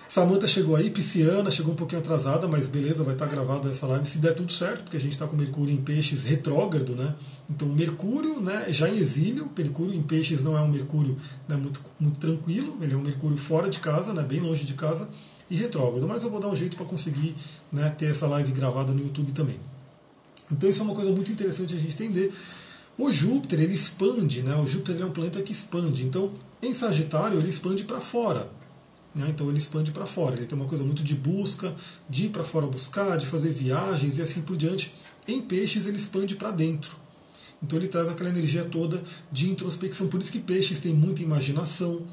Samanta 0.09 0.47
chegou 0.47 0.77
aí, 0.77 0.91
pisciana, 0.91 1.51
chegou 1.51 1.73
um 1.73 1.77
pouquinho 1.77 2.01
atrasada, 2.01 2.47
mas 2.47 2.67
beleza, 2.67 3.03
vai 3.03 3.15
estar 3.15 3.27
gravada 3.27 3.71
essa 3.71 3.87
live 3.87 4.07
se 4.07 4.19
der 4.19 4.35
tudo 4.35 4.53
certo, 4.53 4.85
porque 4.85 4.97
a 4.97 5.01
gente 5.01 5.13
está 5.13 5.27
com 5.27 5.35
Mercúrio 5.35 5.75
em 5.75 5.79
peixes 5.79 6.25
retrógrado, 6.25 6.95
né? 6.95 7.15
Então 7.51 7.67
Mercúrio 7.69 8.41
né, 8.41 8.67
já 8.69 8.89
em 8.89 8.97
exílio, 8.97 9.51
Mercúrio 9.57 9.95
em 9.95 10.03
peixes 10.03 10.43
não 10.43 10.57
é 10.57 10.61
um 10.61 10.69
Mercúrio 10.69 11.17
né, 11.49 11.57
muito, 11.57 11.81
muito 11.99 12.19
tranquilo, 12.19 12.77
ele 12.83 12.93
é 12.93 12.97
um 12.97 13.01
Mercúrio 13.03 13.37
fora 13.37 13.69
de 13.69 13.81
casa, 13.81 14.13
né, 14.13 14.23
bem 14.23 14.41
longe 14.41 14.65
de 14.65 14.75
casa, 14.75 15.09
e 15.51 15.57
retrógrado. 15.57 16.07
Mas 16.07 16.23
eu 16.23 16.31
vou 16.31 16.41
dar 16.41 16.49
um 16.49 16.57
jeito 16.57 16.77
para 16.77 16.87
conseguir 16.87 17.35
né, 17.73 17.91
ter 17.91 18.07
essa 18.07 18.27
live 18.27 18.53
gravada 18.53 18.93
no 18.93 19.01
YouTube 19.01 19.33
também. 19.33 19.59
Então 20.53 20.69
isso 20.69 20.81
é 20.81 20.85
uma 20.85 20.95
coisa 20.95 21.11
muito 21.11 21.33
interessante 21.33 21.75
a 21.75 21.79
gente 21.79 21.95
entender. 21.95 22.33
O 22.97 23.11
Júpiter 23.11 23.61
ele 23.61 23.75
expande, 23.75 24.43
né? 24.43 24.55
O 24.57 24.67
Júpiter 24.67 25.01
é 25.01 25.05
um 25.05 25.11
planeta 25.11 25.43
que 25.43 25.51
expande. 25.51 26.05
Então, 26.05 26.31
em 26.63 26.73
Sagitário 26.73 27.39
ele 27.39 27.49
expande 27.49 27.83
para 27.83 28.01
fora. 28.01 28.49
Né? 29.15 29.27
Então 29.29 29.49
ele 29.49 29.59
expande 29.59 29.93
para 29.93 30.07
fora. 30.07 30.37
Ele 30.37 30.47
tem 30.47 30.59
uma 30.59 30.69
coisa 30.69 30.85
muito 30.85 31.03
de 31.03 31.15
busca, 31.15 31.75
de 32.09 32.27
ir 32.27 32.29
para 32.31 32.45
fora 32.45 32.67
buscar, 32.67 33.17
de 33.17 33.27
fazer 33.27 33.51
viagens 33.51 34.19
e 34.19 34.23
assim 34.23 34.43
por 34.43 34.57
diante. 34.57 34.93
Em 35.27 35.41
peixes 35.41 35.87
ele 35.87 35.97
expande 35.97 36.35
para 36.35 36.51
dentro. 36.51 36.97
Então 37.63 37.79
ele 37.79 37.89
traz 37.89 38.09
aquela 38.09 38.29
energia 38.29 38.65
toda 38.65 39.03
de 39.31 39.51
introspecção. 39.51 40.09
Por 40.09 40.21
isso 40.21 40.33
que 40.33 40.41
peixes 40.41 40.81
tem 40.81 40.93
muita 40.93 41.23
imaginação. 41.23 42.07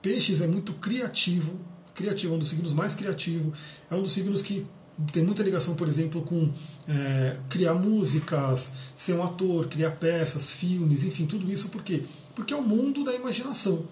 Peixes 0.00 0.40
é 0.40 0.46
muito 0.46 0.74
criativo. 0.74 1.58
Criativo 1.94 2.34
é 2.34 2.36
um 2.36 2.38
dos 2.38 2.48
signos 2.48 2.72
mais 2.72 2.94
criativos. 2.94 3.58
É 3.90 3.94
um 3.94 4.02
dos 4.02 4.12
signos 4.12 4.42
que 4.42 4.64
tem 5.12 5.24
muita 5.24 5.42
ligação, 5.42 5.74
por 5.74 5.88
exemplo, 5.88 6.22
com 6.22 6.50
é, 6.86 7.36
criar 7.48 7.74
músicas, 7.74 8.72
ser 8.96 9.14
um 9.14 9.22
ator, 9.22 9.66
criar 9.66 9.92
peças, 9.92 10.50
filmes, 10.50 11.04
enfim, 11.04 11.26
tudo 11.26 11.50
isso 11.50 11.70
por 11.70 11.82
quê? 11.82 12.02
Porque 12.36 12.52
é 12.52 12.56
o 12.56 12.62
mundo 12.62 13.02
da 13.02 13.14
imaginação. 13.14 13.84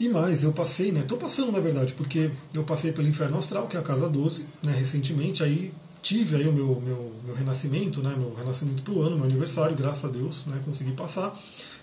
E 0.00 0.08
mais, 0.08 0.44
eu 0.44 0.52
passei, 0.52 0.92
né? 0.92 1.00
Estou 1.00 1.18
passando 1.18 1.50
na 1.50 1.58
verdade, 1.58 1.92
porque 1.94 2.30
eu 2.54 2.62
passei 2.62 2.92
pelo 2.92 3.08
Inferno 3.08 3.38
Astral, 3.38 3.66
que 3.66 3.76
é 3.76 3.80
a 3.80 3.82
casa 3.82 4.08
12, 4.08 4.46
né, 4.62 4.72
recentemente, 4.72 5.42
aí 5.42 5.72
tive 6.00 6.36
aí 6.36 6.46
o 6.46 6.52
meu, 6.52 6.80
meu, 6.80 7.12
meu 7.24 7.34
renascimento, 7.34 8.00
né, 8.00 8.14
meu 8.16 8.32
renascimento 8.34 8.82
para 8.82 8.94
o 8.94 9.02
ano, 9.02 9.16
meu 9.16 9.24
aniversário, 9.24 9.76
graças 9.76 10.04
a 10.04 10.08
Deus, 10.08 10.46
né, 10.46 10.60
consegui 10.64 10.92
passar. 10.92 11.36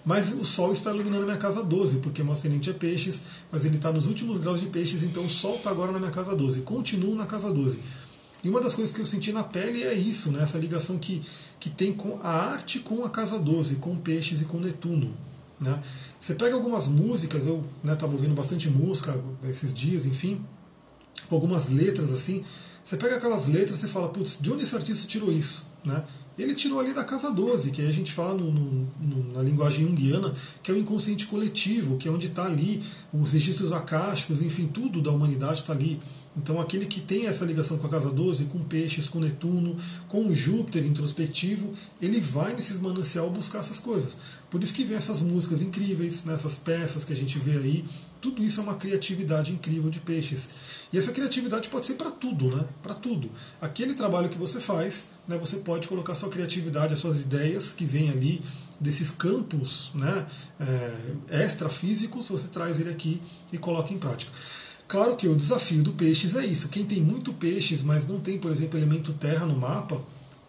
Mas 0.06 0.32
o 0.34 0.46
Sol 0.46 0.72
está 0.72 0.92
iluminando 0.92 1.26
minha 1.26 1.38
casa 1.38 1.62
12, 1.64 1.98
porque 1.98 2.24
meu 2.24 2.34
ascendente 2.34 2.70
é 2.70 2.74
peixes, 2.74 3.24
mas 3.52 3.66
ele 3.66 3.76
está 3.76 3.92
nos 3.92 4.08
últimos 4.08 4.40
graus 4.40 4.62
de 4.62 4.68
peixes, 4.68 5.04
então 5.04 5.26
o 5.26 5.30
Sol 5.30 5.56
está 5.56 5.70
agora 5.70 5.92
na 5.92 6.00
minha 6.00 6.12
casa 6.12 6.36
12. 6.36 6.62
Continuo 6.62 7.16
na 7.16 7.26
casa 7.26 7.52
12. 7.52 7.80
E 8.44 8.50
uma 8.50 8.62
das 8.62 8.76
coisas 8.76 8.94
que 8.94 9.02
eu 9.02 9.06
senti 9.06 9.32
na 9.32 9.44
pele 9.44 9.84
é 9.84 9.94
isso, 9.94 10.32
né, 10.32 10.42
essa 10.44 10.58
ligação 10.58 10.98
que, 10.98 11.22
que 11.60 11.70
tem 11.70 11.92
com 11.92 12.20
a 12.22 12.30
arte 12.30 12.80
com 12.80 13.04
a 13.04 13.10
casa 13.10 13.38
12, 13.40 13.76
com 13.76 13.96
peixes 13.96 14.42
e 14.42 14.46
com 14.46 14.60
Netuno. 14.60 15.12
Né? 15.60 15.82
Você 16.26 16.34
pega 16.34 16.56
algumas 16.56 16.88
músicas, 16.88 17.46
eu 17.46 17.64
estava 17.84 18.08
né, 18.08 18.14
ouvindo 18.18 18.34
bastante 18.34 18.68
música 18.68 19.16
esses 19.48 19.72
dias, 19.72 20.08
enfim, 20.08 20.44
algumas 21.30 21.70
letras 21.70 22.12
assim. 22.12 22.44
Você 22.84 22.98
pega 22.98 23.18
aquelas 23.18 23.48
letras 23.48 23.84
e 23.84 23.88
fala, 23.88 24.10
putz, 24.10 24.40
de 24.42 24.52
onde 24.52 24.64
esse 24.64 24.76
artista 24.76 25.06
tirou 25.06 25.32
isso? 25.32 25.68
Né? 25.86 26.04
Ele 26.36 26.56
tirou 26.56 26.80
ali 26.80 26.94
da 26.96 27.04
Casa 27.04 27.32
12, 27.32 27.70
que 27.70 27.88
a 27.88 27.92
gente 27.92 28.12
fala 28.12 28.34
no, 28.34 28.52
no, 28.52 29.34
na 29.34 29.44
linguagem 29.44 29.88
junguiana, 29.88 30.34
que 30.64 30.72
é 30.72 30.74
o 30.74 30.78
inconsciente 30.80 31.28
coletivo, 31.28 31.96
que 31.98 32.08
é 32.08 32.12
onde 32.12 32.26
está 32.26 32.46
ali 32.46 32.82
os 33.14 33.34
registros 33.34 33.72
acásticos, 33.72 34.42
enfim, 34.42 34.66
tudo 34.66 35.04
da 35.04 35.12
humanidade 35.12 35.62
está 35.62 35.74
ali. 35.74 36.02
Então, 36.36 36.60
aquele 36.60 36.86
que 36.86 37.00
tem 37.00 37.28
essa 37.28 37.46
ligação 37.46 37.78
com 37.78 37.88
a 37.88 37.90
casa 37.90 38.10
12, 38.10 38.46
com 38.46 38.60
peixes, 38.60 39.08
com 39.08 39.20
Netuno, 39.20 39.78
com 40.10 40.34
Júpiter 40.34 40.86
introspectivo, 40.86 41.72
ele 42.02 42.20
vai 42.20 42.52
nesses 42.54 42.78
manancial 42.78 43.30
buscar 43.30 43.60
essas 43.60 43.80
coisas. 43.80 44.18
Por 44.56 44.64
isso 44.64 44.74
que 44.74 44.86
vem 44.86 44.96
essas 44.96 45.22
músicas 45.22 45.62
incríveis, 45.62 46.24
nessas 46.24 46.54
né, 46.54 46.62
peças 46.64 47.04
que 47.04 47.12
a 47.12 47.16
gente 47.16 47.38
vê 47.38 47.58
aí. 47.58 47.84
Tudo 48.22 48.42
isso 48.42 48.62
é 48.62 48.64
uma 48.64 48.76
criatividade 48.76 49.52
incrível 49.52 49.90
de 49.90 50.00
peixes. 50.00 50.48
E 50.94 50.98
essa 50.98 51.12
criatividade 51.12 51.68
pode 51.68 51.86
ser 51.86 51.96
para 51.96 52.10
tudo, 52.10 52.56
né? 52.56 52.66
Para 52.82 52.94
tudo. 52.94 53.30
Aquele 53.60 53.96
trabalho 53.96 54.30
que 54.30 54.38
você 54.38 54.62
faz, 54.62 55.08
né, 55.28 55.38
você 55.38 55.58
pode 55.58 55.90
colocar 55.90 56.16
sua 56.16 56.30
criatividade, 56.30 56.94
as 56.94 57.00
suas 57.00 57.20
ideias 57.20 57.74
que 57.74 57.84
vêm 57.84 58.10
ali 58.10 58.42
desses 58.80 59.12
campos 59.12 59.92
né, 59.94 60.26
é, 60.58 61.44
extrafísicos, 61.44 62.30
você 62.30 62.48
traz 62.48 62.80
ele 62.80 62.92
aqui 62.92 63.22
e 63.52 63.58
coloca 63.58 63.94
em 63.94 63.98
prática. 63.98 64.32
Claro 64.88 65.18
que 65.18 65.28
o 65.28 65.36
desafio 65.36 65.84
do 65.84 65.92
peixes 65.92 66.34
é 66.34 66.46
isso. 66.46 66.70
Quem 66.70 66.86
tem 66.86 67.02
muito 67.02 67.34
peixes, 67.34 67.84
mas 67.84 68.08
não 68.08 68.22
tem, 68.22 68.40
por 68.40 68.52
exemplo, 68.54 68.80
elemento 68.80 69.12
terra 69.12 69.46
no 69.46 69.58
mapa, 69.58 70.02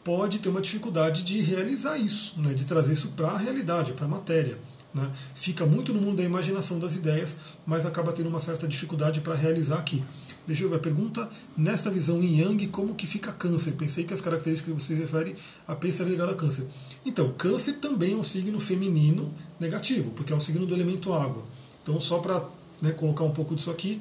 pode 0.06 0.38
ter 0.38 0.48
uma 0.48 0.60
dificuldade 0.60 1.24
de 1.24 1.40
realizar 1.40 1.98
isso, 1.98 2.40
né, 2.40 2.54
de 2.54 2.64
trazer 2.64 2.92
isso 2.92 3.08
para 3.16 3.26
a 3.26 3.36
realidade, 3.36 3.92
para 3.92 4.04
a 4.04 4.08
matéria. 4.08 4.56
Né. 4.94 5.10
Fica 5.34 5.66
muito 5.66 5.92
no 5.92 6.00
mundo 6.00 6.18
da 6.18 6.22
imaginação 6.22 6.78
das 6.78 6.94
ideias, 6.94 7.36
mas 7.66 7.84
acaba 7.84 8.12
tendo 8.12 8.28
uma 8.28 8.38
certa 8.38 8.68
dificuldade 8.68 9.20
para 9.20 9.34
realizar 9.34 9.80
aqui. 9.80 10.04
Deixa 10.46 10.62
eu 10.62 10.70
ver 10.70 10.76
a 10.76 10.78
pergunta. 10.78 11.28
Nesta 11.56 11.90
visão 11.90 12.22
em 12.22 12.40
Yang, 12.40 12.68
como 12.68 12.94
que 12.94 13.04
fica 13.04 13.32
câncer? 13.32 13.72
Pensei 13.72 14.04
que 14.04 14.14
as 14.14 14.20
características 14.20 14.72
que 14.72 14.80
você 14.80 14.94
refere 14.94 15.34
a 15.66 15.72
era 15.72 16.08
ligado 16.08 16.30
a 16.30 16.36
câncer. 16.36 16.68
Então, 17.04 17.32
câncer 17.32 17.80
também 17.80 18.12
é 18.12 18.16
um 18.16 18.22
signo 18.22 18.60
feminino 18.60 19.34
negativo, 19.58 20.12
porque 20.12 20.32
é 20.32 20.36
um 20.36 20.40
signo 20.40 20.66
do 20.66 20.72
elemento 20.72 21.12
água. 21.12 21.42
Então, 21.82 22.00
só 22.00 22.20
para 22.20 22.44
né, 22.80 22.92
colocar 22.92 23.24
um 23.24 23.32
pouco 23.32 23.56
disso 23.56 23.72
aqui. 23.72 24.00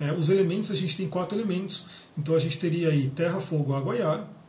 É, 0.00 0.14
os 0.14 0.30
elementos, 0.30 0.70
a 0.70 0.74
gente 0.74 0.96
tem 0.96 1.06
quatro 1.08 1.36
elementos, 1.36 1.84
então 2.16 2.34
a 2.34 2.38
gente 2.38 2.58
teria 2.58 2.88
aí 2.88 3.10
terra, 3.10 3.38
fogo, 3.38 3.74
água 3.74 3.94
e 3.94 4.00
ar. 4.00 4.41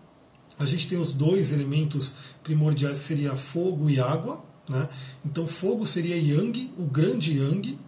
A 0.60 0.66
gente 0.66 0.88
tem 0.88 0.98
os 0.98 1.14
dois 1.14 1.52
elementos 1.52 2.14
primordiais 2.44 3.00
que 3.00 3.06
seria 3.06 3.36
fogo 3.36 3.90
e 3.90 4.00
água. 4.00 4.44
Né? 4.70 4.88
Então 5.26 5.48
fogo 5.48 5.86
seria 5.86 6.16
Yang, 6.16 6.72
o 6.78 6.86
grande 6.86 7.38
Yang. 7.38 7.80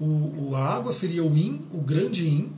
O, 0.00 0.04
o, 0.04 0.56
a 0.56 0.74
água 0.74 0.92
seria 0.92 1.24
o 1.24 1.36
Yin, 1.36 1.62
o 1.72 1.80
grande 1.80 2.24
Yin. 2.24 2.52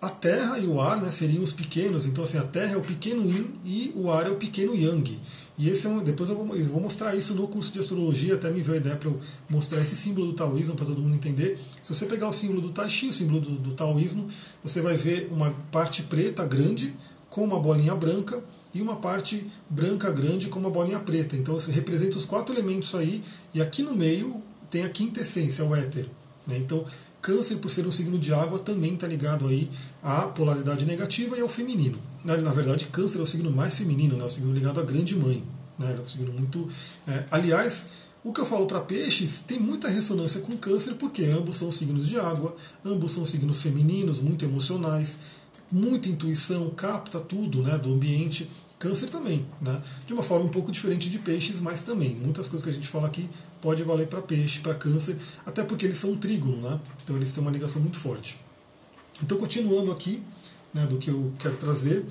A 0.00 0.08
terra 0.08 0.58
e 0.58 0.66
o 0.66 0.80
ar 0.80 1.00
né, 1.00 1.10
seriam 1.10 1.42
os 1.42 1.52
pequenos. 1.52 2.06
Então 2.06 2.24
assim, 2.24 2.38
a 2.38 2.42
terra 2.42 2.74
é 2.74 2.76
o 2.76 2.82
pequeno 2.82 3.28
Yin 3.30 3.50
e 3.64 3.92
o 3.94 4.10
ar 4.10 4.26
é 4.26 4.30
o 4.30 4.36
pequeno 4.36 4.74
Yang. 4.74 5.18
E 5.60 5.68
esse 5.68 5.86
é 5.86 5.90
um, 5.90 6.02
depois 6.02 6.30
eu 6.30 6.36
vou, 6.36 6.56
eu 6.56 6.64
vou, 6.64 6.80
mostrar 6.80 7.14
isso 7.14 7.34
no 7.34 7.46
curso 7.46 7.70
de 7.70 7.78
astrologia, 7.78 8.34
até 8.34 8.50
me 8.50 8.62
veio 8.62 8.76
a 8.76 8.80
ideia 8.80 8.96
para 8.96 9.10
eu 9.10 9.20
mostrar 9.46 9.78
esse 9.82 9.94
símbolo 9.94 10.28
do 10.28 10.32
taoísmo 10.32 10.74
para 10.74 10.86
todo 10.86 11.02
mundo 11.02 11.14
entender. 11.14 11.58
Se 11.82 11.94
você 11.94 12.06
pegar 12.06 12.28
o 12.28 12.32
símbolo 12.32 12.62
do 12.62 12.70
Tai 12.70 12.88
Chi, 12.88 13.08
o 13.08 13.12
símbolo 13.12 13.40
do, 13.40 13.50
do 13.50 13.72
taoísmo, 13.72 14.26
você 14.64 14.80
vai 14.80 14.96
ver 14.96 15.28
uma 15.30 15.50
parte 15.70 16.04
preta 16.04 16.46
grande 16.46 16.94
com 17.30 17.44
uma 17.44 17.58
bolinha 17.58 17.94
branca 17.94 18.42
e 18.74 18.82
uma 18.82 18.96
parte 18.96 19.50
branca 19.68 20.10
grande 20.10 20.48
com 20.48 20.58
uma 20.58 20.70
bolinha 20.70 20.98
preta. 20.98 21.36
Então 21.36 21.56
representa 21.68 22.18
os 22.18 22.26
quatro 22.26 22.54
elementos 22.54 22.94
aí, 22.94 23.22
e 23.54 23.62
aqui 23.62 23.82
no 23.82 23.94
meio 23.94 24.42
tem 24.70 24.84
a 24.84 24.88
quinta 24.88 25.20
essência, 25.22 25.64
o 25.64 25.74
éter. 25.74 26.06
Né? 26.46 26.58
Então, 26.58 26.84
Câncer, 27.22 27.56
por 27.56 27.70
ser 27.70 27.86
um 27.86 27.92
signo 27.92 28.18
de 28.18 28.32
água, 28.32 28.58
também 28.58 28.94
está 28.94 29.06
ligado 29.06 29.46
aí 29.46 29.70
à 30.02 30.22
polaridade 30.22 30.86
negativa 30.86 31.36
e 31.36 31.40
ao 31.40 31.48
feminino. 31.48 31.98
Na, 32.24 32.36
na, 32.36 32.50
verdade, 32.50 32.86
Câncer 32.86 33.18
é 33.18 33.22
o 33.22 33.26
signo 33.26 33.50
mais 33.50 33.76
feminino, 33.76 34.16
né? 34.16 34.24
o 34.24 34.30
signo 34.30 34.52
ligado 34.52 34.80
à 34.80 34.82
grande 34.82 35.16
mãe. 35.16 35.42
Né? 35.78 35.96
É 35.98 36.00
um 36.00 36.08
signo 36.08 36.32
muito. 36.32 36.68
É, 37.06 37.24
aliás, 37.30 37.90
o 38.24 38.32
que 38.32 38.40
eu 38.40 38.46
falo 38.46 38.66
para 38.66 38.80
peixes 38.80 39.42
tem 39.42 39.58
muita 39.58 39.88
ressonância 39.88 40.40
com 40.40 40.56
Câncer, 40.56 40.94
porque 40.94 41.24
ambos 41.24 41.56
são 41.56 41.70
signos 41.70 42.06
de 42.06 42.18
água, 42.18 42.56
ambos 42.84 43.12
são 43.12 43.26
signos 43.26 43.60
femininos, 43.60 44.20
muito 44.20 44.44
emocionais, 44.44 45.18
muita 45.70 46.08
intuição, 46.08 46.70
capta 46.70 47.18
tudo 47.20 47.62
né, 47.62 47.78
do 47.78 47.92
ambiente. 47.92 48.48
Câncer 48.78 49.10
também, 49.10 49.44
né? 49.60 49.78
de 50.06 50.14
uma 50.14 50.22
forma 50.22 50.46
um 50.46 50.48
pouco 50.48 50.72
diferente 50.72 51.10
de 51.10 51.18
peixes, 51.18 51.60
mas 51.60 51.82
também. 51.82 52.16
Muitas 52.16 52.48
coisas 52.48 52.64
que 52.64 52.70
a 52.70 52.72
gente 52.72 52.88
fala 52.88 53.08
aqui 53.08 53.28
pode 53.60 53.82
valer 53.82 54.06
para 54.06 54.22
peixe, 54.22 54.60
para 54.60 54.74
câncer, 54.74 55.18
até 55.44 55.62
porque 55.62 55.84
eles 55.84 55.98
são 55.98 56.12
um 56.12 56.16
trígono, 56.16 56.56
né? 56.66 56.80
então 57.04 57.14
eles 57.14 57.30
têm 57.30 57.42
uma 57.42 57.50
ligação 57.50 57.82
muito 57.82 57.98
forte. 57.98 58.38
Então, 59.22 59.36
continuando 59.36 59.92
aqui 59.92 60.22
né, 60.72 60.86
do 60.86 60.96
que 60.96 61.10
eu 61.10 61.30
quero 61.38 61.56
trazer, 61.56 62.06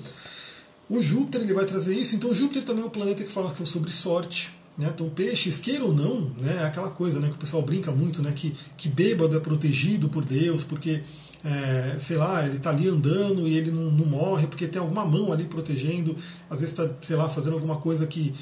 o 0.88 1.02
Júpiter 1.02 1.40
ele 1.40 1.54
vai 1.54 1.64
trazer 1.64 1.94
isso. 1.96 2.14
Então, 2.14 2.34
Júpiter 2.34 2.64
também 2.64 2.84
é 2.84 2.86
um 2.86 2.90
planeta 2.90 3.24
que 3.24 3.30
fala 3.30 3.54
sobre 3.64 3.90
sorte. 3.90 4.52
Né? 4.78 4.90
Então, 4.94 5.08
peixes, 5.10 5.58
queira 5.58 5.84
ou 5.84 5.92
não, 5.92 6.20
né, 6.38 6.58
é 6.60 6.64
aquela 6.64 6.90
coisa 6.90 7.20
né, 7.20 7.28
que 7.28 7.34
o 7.34 7.38
pessoal 7.38 7.62
brinca 7.62 7.90
muito, 7.90 8.22
né, 8.22 8.32
que, 8.32 8.56
que 8.76 8.88
bêbado 8.88 9.36
é 9.36 9.40
protegido 9.40 10.08
por 10.08 10.24
Deus, 10.24 10.64
porque 10.64 11.02
é, 11.44 11.96
sei 11.98 12.16
lá, 12.16 12.44
ele 12.44 12.58
está 12.58 12.70
ali 12.70 12.88
andando 12.88 13.48
e 13.48 13.56
ele 13.56 13.70
não, 13.70 13.90
não, 13.90 14.06
morre 14.06 14.46
porque 14.46 14.66
tem 14.66 14.80
alguma 14.80 15.04
mão 15.06 15.32
ali 15.32 15.44
protegendo, 15.44 16.16
às 16.50 16.60
vezes 16.60 16.78
está, 16.78 16.92
sei 17.00 17.16
lá, 17.16 17.28
fazendo 17.28 17.54
alguma 17.54 17.76
coisa 17.76 18.06
que 18.06 18.34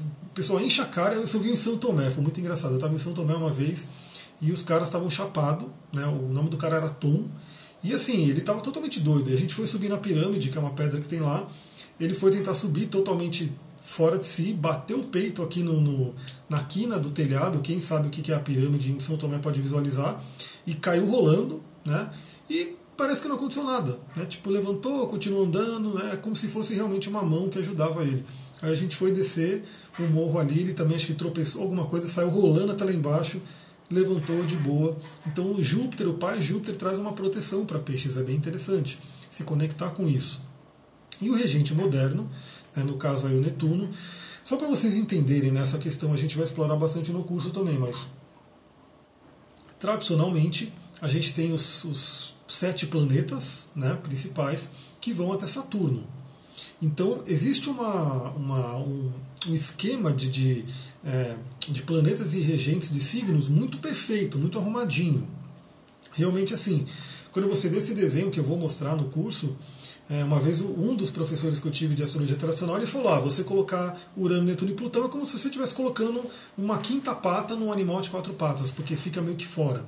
o 0.00 0.34
pessoal 0.34 0.60
enche 0.60 0.80
a 0.80 0.86
cara. 0.86 1.14
Eu 1.14 1.26
vi 1.26 1.50
em 1.50 1.56
São 1.56 1.76
Tomé, 1.76 2.10
foi 2.10 2.22
muito 2.22 2.40
engraçado. 2.40 2.72
Eu 2.72 2.76
estava 2.76 2.94
em 2.94 2.98
São 2.98 3.12
Tomé 3.12 3.34
uma 3.34 3.50
vez 3.50 3.86
e 4.40 4.50
os 4.50 4.62
caras 4.62 4.88
estavam 4.88 5.08
chapados, 5.08 5.68
né? 5.92 6.04
o 6.06 6.32
nome 6.32 6.50
do 6.50 6.56
cara 6.56 6.76
era 6.76 6.88
Tom, 6.88 7.24
e 7.84 7.92
assim, 7.92 8.28
ele 8.28 8.40
estava 8.40 8.60
totalmente 8.60 9.00
doido. 9.00 9.30
E 9.30 9.34
a 9.34 9.38
gente 9.38 9.54
foi 9.54 9.66
subir 9.66 9.88
na 9.88 9.96
pirâmide, 9.96 10.50
que 10.50 10.58
é 10.58 10.60
uma 10.60 10.70
pedra 10.70 11.00
que 11.00 11.08
tem 11.08 11.20
lá, 11.20 11.46
ele 11.98 12.14
foi 12.14 12.30
tentar 12.32 12.54
subir 12.54 12.86
totalmente 12.86 13.52
fora 13.80 14.18
de 14.18 14.26
si, 14.26 14.52
bateu 14.52 15.00
o 15.00 15.04
peito 15.04 15.42
aqui 15.42 15.62
no, 15.62 15.80
no, 15.80 16.14
na 16.48 16.62
quina 16.62 16.98
do 16.98 17.10
telhado, 17.10 17.60
quem 17.60 17.80
sabe 17.80 18.08
o 18.08 18.10
que 18.10 18.32
é 18.32 18.34
a 18.34 18.40
pirâmide 18.40 18.92
em 18.92 19.00
São 19.00 19.16
Tomé 19.16 19.38
pode 19.38 19.60
visualizar, 19.60 20.22
e 20.66 20.74
caiu 20.74 21.06
rolando, 21.06 21.62
né? 21.84 22.08
E 22.52 22.76
parece 22.98 23.22
que 23.22 23.28
não 23.28 23.36
aconteceu 23.36 23.64
nada. 23.64 23.98
Né? 24.14 24.26
Tipo, 24.26 24.50
levantou, 24.50 25.08
continuou 25.08 25.46
andando, 25.46 25.94
né? 25.94 26.16
como 26.16 26.36
se 26.36 26.48
fosse 26.48 26.74
realmente 26.74 27.08
uma 27.08 27.22
mão 27.22 27.48
que 27.48 27.58
ajudava 27.58 28.02
ele. 28.02 28.22
Aí 28.60 28.70
a 28.70 28.74
gente 28.74 28.94
foi 28.94 29.10
descer 29.10 29.64
um 29.98 30.06
morro 30.08 30.38
ali, 30.38 30.60
ele 30.60 30.74
também 30.74 30.94
acho 30.94 31.06
que 31.06 31.14
tropeçou 31.14 31.62
alguma 31.62 31.86
coisa, 31.86 32.06
saiu 32.06 32.28
rolando 32.28 32.72
até 32.72 32.84
lá 32.84 32.92
embaixo, 32.92 33.40
levantou 33.90 34.44
de 34.44 34.56
boa. 34.56 34.94
Então 35.26 35.50
o 35.52 35.64
Júpiter, 35.64 36.06
o 36.06 36.14
pai 36.14 36.42
Júpiter, 36.42 36.76
traz 36.76 36.98
uma 36.98 37.14
proteção 37.14 37.64
para 37.64 37.78
peixes, 37.78 38.18
é 38.18 38.22
bem 38.22 38.36
interessante 38.36 38.98
se 39.30 39.44
conectar 39.44 39.88
com 39.90 40.06
isso. 40.06 40.42
E 41.22 41.30
o 41.30 41.34
regente 41.34 41.74
moderno, 41.74 42.28
né, 42.76 42.84
no 42.84 42.98
caso 42.98 43.26
aí 43.26 43.34
o 43.34 43.40
Netuno, 43.40 43.88
só 44.44 44.58
para 44.58 44.68
vocês 44.68 44.94
entenderem 44.94 45.50
nessa 45.50 45.78
né, 45.78 45.82
questão, 45.82 46.12
a 46.12 46.18
gente 46.18 46.36
vai 46.36 46.44
explorar 46.44 46.76
bastante 46.76 47.10
no 47.12 47.24
curso 47.24 47.48
também, 47.48 47.78
mas 47.78 48.04
tradicionalmente 49.78 50.70
a 51.00 51.08
gente 51.08 51.34
tem 51.34 51.52
os, 51.52 51.84
os 51.84 52.31
sete 52.52 52.86
planetas 52.86 53.68
né, 53.74 53.98
principais 54.02 54.68
que 55.00 55.12
vão 55.12 55.32
até 55.32 55.46
Saturno. 55.46 56.04
Então 56.80 57.22
existe 57.26 57.68
uma, 57.68 58.30
uma 58.30 58.76
um, 58.76 59.10
um, 59.46 59.54
esquema 59.54 60.12
de, 60.12 60.30
de, 60.30 60.64
é, 61.04 61.36
de 61.68 61.82
planetas 61.82 62.34
e 62.34 62.40
regentes 62.40 62.92
de 62.92 63.00
signos 63.00 63.48
muito 63.48 63.78
perfeito, 63.78 64.38
muito 64.38 64.58
arrumadinho. 64.58 65.26
Realmente 66.12 66.52
assim, 66.52 66.86
quando 67.30 67.48
você 67.48 67.68
vê 67.68 67.78
esse 67.78 67.94
desenho 67.94 68.30
que 68.30 68.38
eu 68.38 68.44
vou 68.44 68.58
mostrar 68.58 68.94
no 68.96 69.04
curso, 69.04 69.56
é, 70.10 70.22
uma 70.22 70.38
vez 70.38 70.60
um 70.60 70.94
dos 70.94 71.08
professores 71.08 71.58
que 71.58 71.66
eu 71.66 71.72
tive 71.72 71.94
de 71.94 72.02
astrologia 72.02 72.36
tradicional 72.36 72.76
ele 72.76 72.86
falou: 72.86 73.08
ah, 73.08 73.20
você 73.20 73.42
colocar 73.42 73.98
Urano, 74.14 74.42
Netuno 74.42 74.72
e 74.72 74.74
Plutão 74.74 75.06
é 75.06 75.08
como 75.08 75.24
se 75.24 75.38
você 75.38 75.48
estivesse 75.48 75.74
colocando 75.74 76.22
uma 76.58 76.78
quinta 76.78 77.14
pata 77.14 77.56
num 77.56 77.72
animal 77.72 78.02
de 78.02 78.10
quatro 78.10 78.34
patas, 78.34 78.70
porque 78.70 78.94
fica 78.94 79.22
meio 79.22 79.36
que 79.36 79.46
fora. 79.46 79.82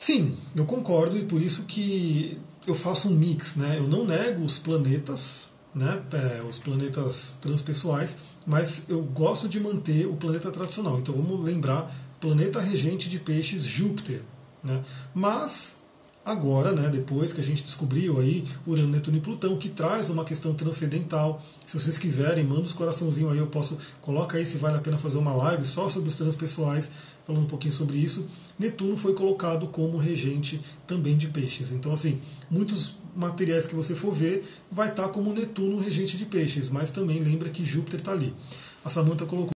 Sim, 0.00 0.34
eu 0.56 0.64
concordo 0.64 1.18
e 1.18 1.26
por 1.26 1.42
isso 1.42 1.64
que 1.64 2.38
eu 2.66 2.74
faço 2.74 3.08
um 3.08 3.14
mix, 3.14 3.56
né? 3.56 3.76
Eu 3.76 3.86
não 3.86 4.06
nego 4.06 4.42
os 4.42 4.58
planetas, 4.58 5.50
né? 5.74 6.02
É, 6.12 6.42
os 6.42 6.58
planetas 6.58 7.36
transpessoais, 7.42 8.16
mas 8.46 8.84
eu 8.88 9.02
gosto 9.02 9.46
de 9.46 9.60
manter 9.60 10.06
o 10.06 10.16
planeta 10.16 10.50
tradicional. 10.50 10.98
Então 10.98 11.14
vamos 11.14 11.44
lembrar 11.44 11.94
planeta 12.18 12.58
regente 12.60 13.10
de 13.10 13.18
peixes 13.18 13.62
Júpiter, 13.62 14.22
né? 14.64 14.82
Mas 15.14 15.80
agora, 16.24 16.72
né, 16.72 16.88
depois 16.88 17.32
que 17.32 17.40
a 17.40 17.44
gente 17.44 17.62
descobriu 17.62 18.20
aí 18.20 18.46
Urano, 18.66 18.88
Netuno 18.88 19.18
e 19.18 19.20
Plutão, 19.20 19.56
que 19.58 19.68
traz 19.68 20.08
uma 20.08 20.24
questão 20.24 20.54
transcendental. 20.54 21.42
Se 21.66 21.78
vocês 21.78 21.98
quiserem, 21.98 22.44
manda 22.44 22.62
os 22.62 22.72
coraçãozinhos 22.72 23.32
aí, 23.32 23.38
eu 23.38 23.48
posso 23.48 23.76
coloca 24.00 24.38
aí 24.38 24.46
se 24.46 24.56
vale 24.56 24.78
a 24.78 24.80
pena 24.80 24.96
fazer 24.96 25.18
uma 25.18 25.34
live 25.34 25.64
só 25.64 25.90
sobre 25.90 26.08
os 26.08 26.14
transpessoais 26.14 26.90
falando 27.30 27.44
um 27.44 27.46
pouquinho 27.46 27.72
sobre 27.72 27.96
isso, 27.96 28.28
Netuno 28.58 28.96
foi 28.96 29.14
colocado 29.14 29.68
como 29.68 29.96
regente 29.96 30.60
também 30.86 31.16
de 31.16 31.28
peixes. 31.28 31.70
Então, 31.70 31.92
assim, 31.92 32.20
muitos 32.50 32.96
materiais 33.14 33.66
que 33.66 33.74
você 33.74 33.94
for 33.94 34.12
ver 34.12 34.44
vai 34.70 34.88
estar 34.88 35.08
como 35.08 35.32
Netuno 35.32 35.78
regente 35.78 36.16
de 36.16 36.26
peixes, 36.26 36.68
mas 36.68 36.90
também 36.90 37.20
lembra 37.20 37.48
que 37.48 37.64
Júpiter 37.64 38.00
está 38.00 38.12
ali. 38.12 38.34
A 38.84 38.90
Samanta 38.90 39.24
colocou 39.26 39.52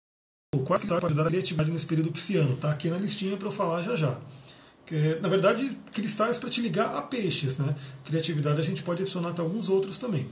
qual 0.65 0.79
que 0.79 0.87
pode 0.87 1.15
dar 1.15 1.27
criatividade 1.27 1.71
nesse 1.71 1.87
período 1.87 2.13
pisciano, 2.13 2.57
tá 2.57 2.71
aqui 2.71 2.89
na 2.89 2.97
listinha 2.97 3.37
para 3.37 3.49
eu 3.49 3.53
falar 3.53 3.83
já 3.83 3.97
já. 3.97 4.17
Que, 4.87 5.19
na 5.21 5.29
verdade, 5.29 5.77
cristais 5.93 6.39
para 6.39 6.49
te 6.49 6.61
ligar 6.61 6.95
a 6.95 7.03
peixes, 7.03 7.57
né? 7.57 7.75
Criatividade 8.05 8.61
a 8.61 8.65
gente 8.65 8.83
pode 8.83 9.03
adicionar 9.03 9.31
até 9.31 9.43
alguns 9.43 9.69
outros 9.69 9.99
também. 9.99 10.27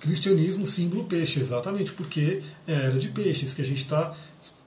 Cristianismo, 0.00 0.66
símbolo 0.66 1.04
peixe, 1.04 1.40
exatamente, 1.40 1.92
porque 1.92 2.40
é 2.66 2.74
a 2.74 2.78
era 2.78 2.98
de 2.98 3.08
peixes, 3.08 3.52
que 3.52 3.60
a 3.60 3.64
gente 3.64 3.82
está 3.82 4.14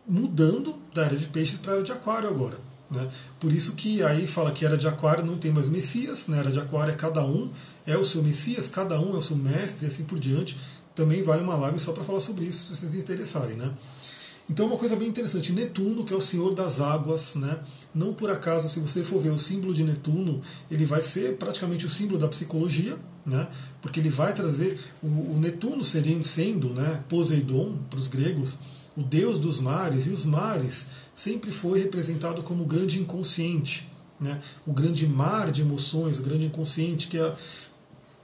mudando 0.07 0.75
da 0.93 1.03
era 1.05 1.15
de 1.15 1.27
peixes 1.27 1.59
para 1.59 1.73
a 1.73 1.75
era 1.75 1.83
de 1.83 1.91
aquário 1.91 2.29
agora. 2.29 2.57
Né? 2.89 3.09
Por 3.39 3.51
isso 3.51 3.73
que 3.73 4.03
aí 4.03 4.27
fala 4.27 4.51
que 4.51 4.65
era 4.65 4.77
de 4.77 4.87
aquário 4.87 5.25
não 5.25 5.37
tem 5.37 5.51
mais 5.51 5.69
messias, 5.69 6.27
né? 6.27 6.39
era 6.39 6.51
de 6.51 6.59
aquário 6.59 6.93
é 6.93 6.95
cada 6.95 7.23
um 7.23 7.49
é 7.87 7.97
o 7.97 8.03
seu 8.03 8.21
messias, 8.21 8.67
cada 8.67 8.99
um 8.99 9.15
é 9.15 9.17
o 9.17 9.21
seu 9.21 9.37
mestre 9.37 9.85
e 9.85 9.87
assim 9.87 10.03
por 10.03 10.19
diante. 10.19 10.57
Também 10.93 11.23
vale 11.23 11.41
uma 11.41 11.55
live 11.55 11.79
só 11.79 11.93
para 11.93 12.03
falar 12.03 12.19
sobre 12.19 12.45
isso, 12.45 12.75
se 12.75 12.81
vocês 12.81 12.95
interessarem. 12.95 13.55
Né? 13.55 13.71
Então 14.49 14.67
uma 14.67 14.77
coisa 14.77 14.95
bem 14.97 15.07
interessante, 15.07 15.53
Netuno, 15.53 16.03
que 16.03 16.13
é 16.13 16.17
o 16.17 16.21
senhor 16.21 16.53
das 16.53 16.81
águas, 16.81 17.35
né? 17.35 17.59
não 17.95 18.13
por 18.13 18.29
acaso, 18.29 18.69
se 18.69 18.81
você 18.81 19.03
for 19.03 19.21
ver 19.21 19.29
o 19.29 19.39
símbolo 19.39 19.73
de 19.73 19.83
Netuno, 19.83 20.41
ele 20.69 20.85
vai 20.85 21.01
ser 21.01 21.37
praticamente 21.37 21.85
o 21.85 21.89
símbolo 21.89 22.19
da 22.19 22.27
psicologia, 22.27 22.97
né? 23.25 23.47
porque 23.81 24.01
ele 24.01 24.09
vai 24.09 24.33
trazer, 24.33 24.77
o, 25.01 25.07
o 25.07 25.37
Netuno 25.39 25.83
seria, 25.83 26.21
sendo 26.23 26.69
né, 26.69 27.01
Poseidon 27.07 27.77
para 27.89 27.97
os 27.97 28.07
gregos, 28.07 28.57
o 28.95 29.01
deus 29.01 29.39
dos 29.39 29.59
mares, 29.59 30.07
e 30.07 30.09
os 30.09 30.25
mares 30.25 30.87
sempre 31.15 31.51
foi 31.51 31.81
representado 31.81 32.43
como 32.43 32.63
o 32.63 32.67
grande 32.67 32.99
inconsciente, 32.99 33.89
né? 34.19 34.41
o 34.65 34.73
grande 34.73 35.07
mar 35.07 35.51
de 35.51 35.61
emoções, 35.61 36.19
o 36.19 36.23
grande 36.23 36.45
inconsciente, 36.45 37.07
que 37.07 37.17
é, 37.17 37.35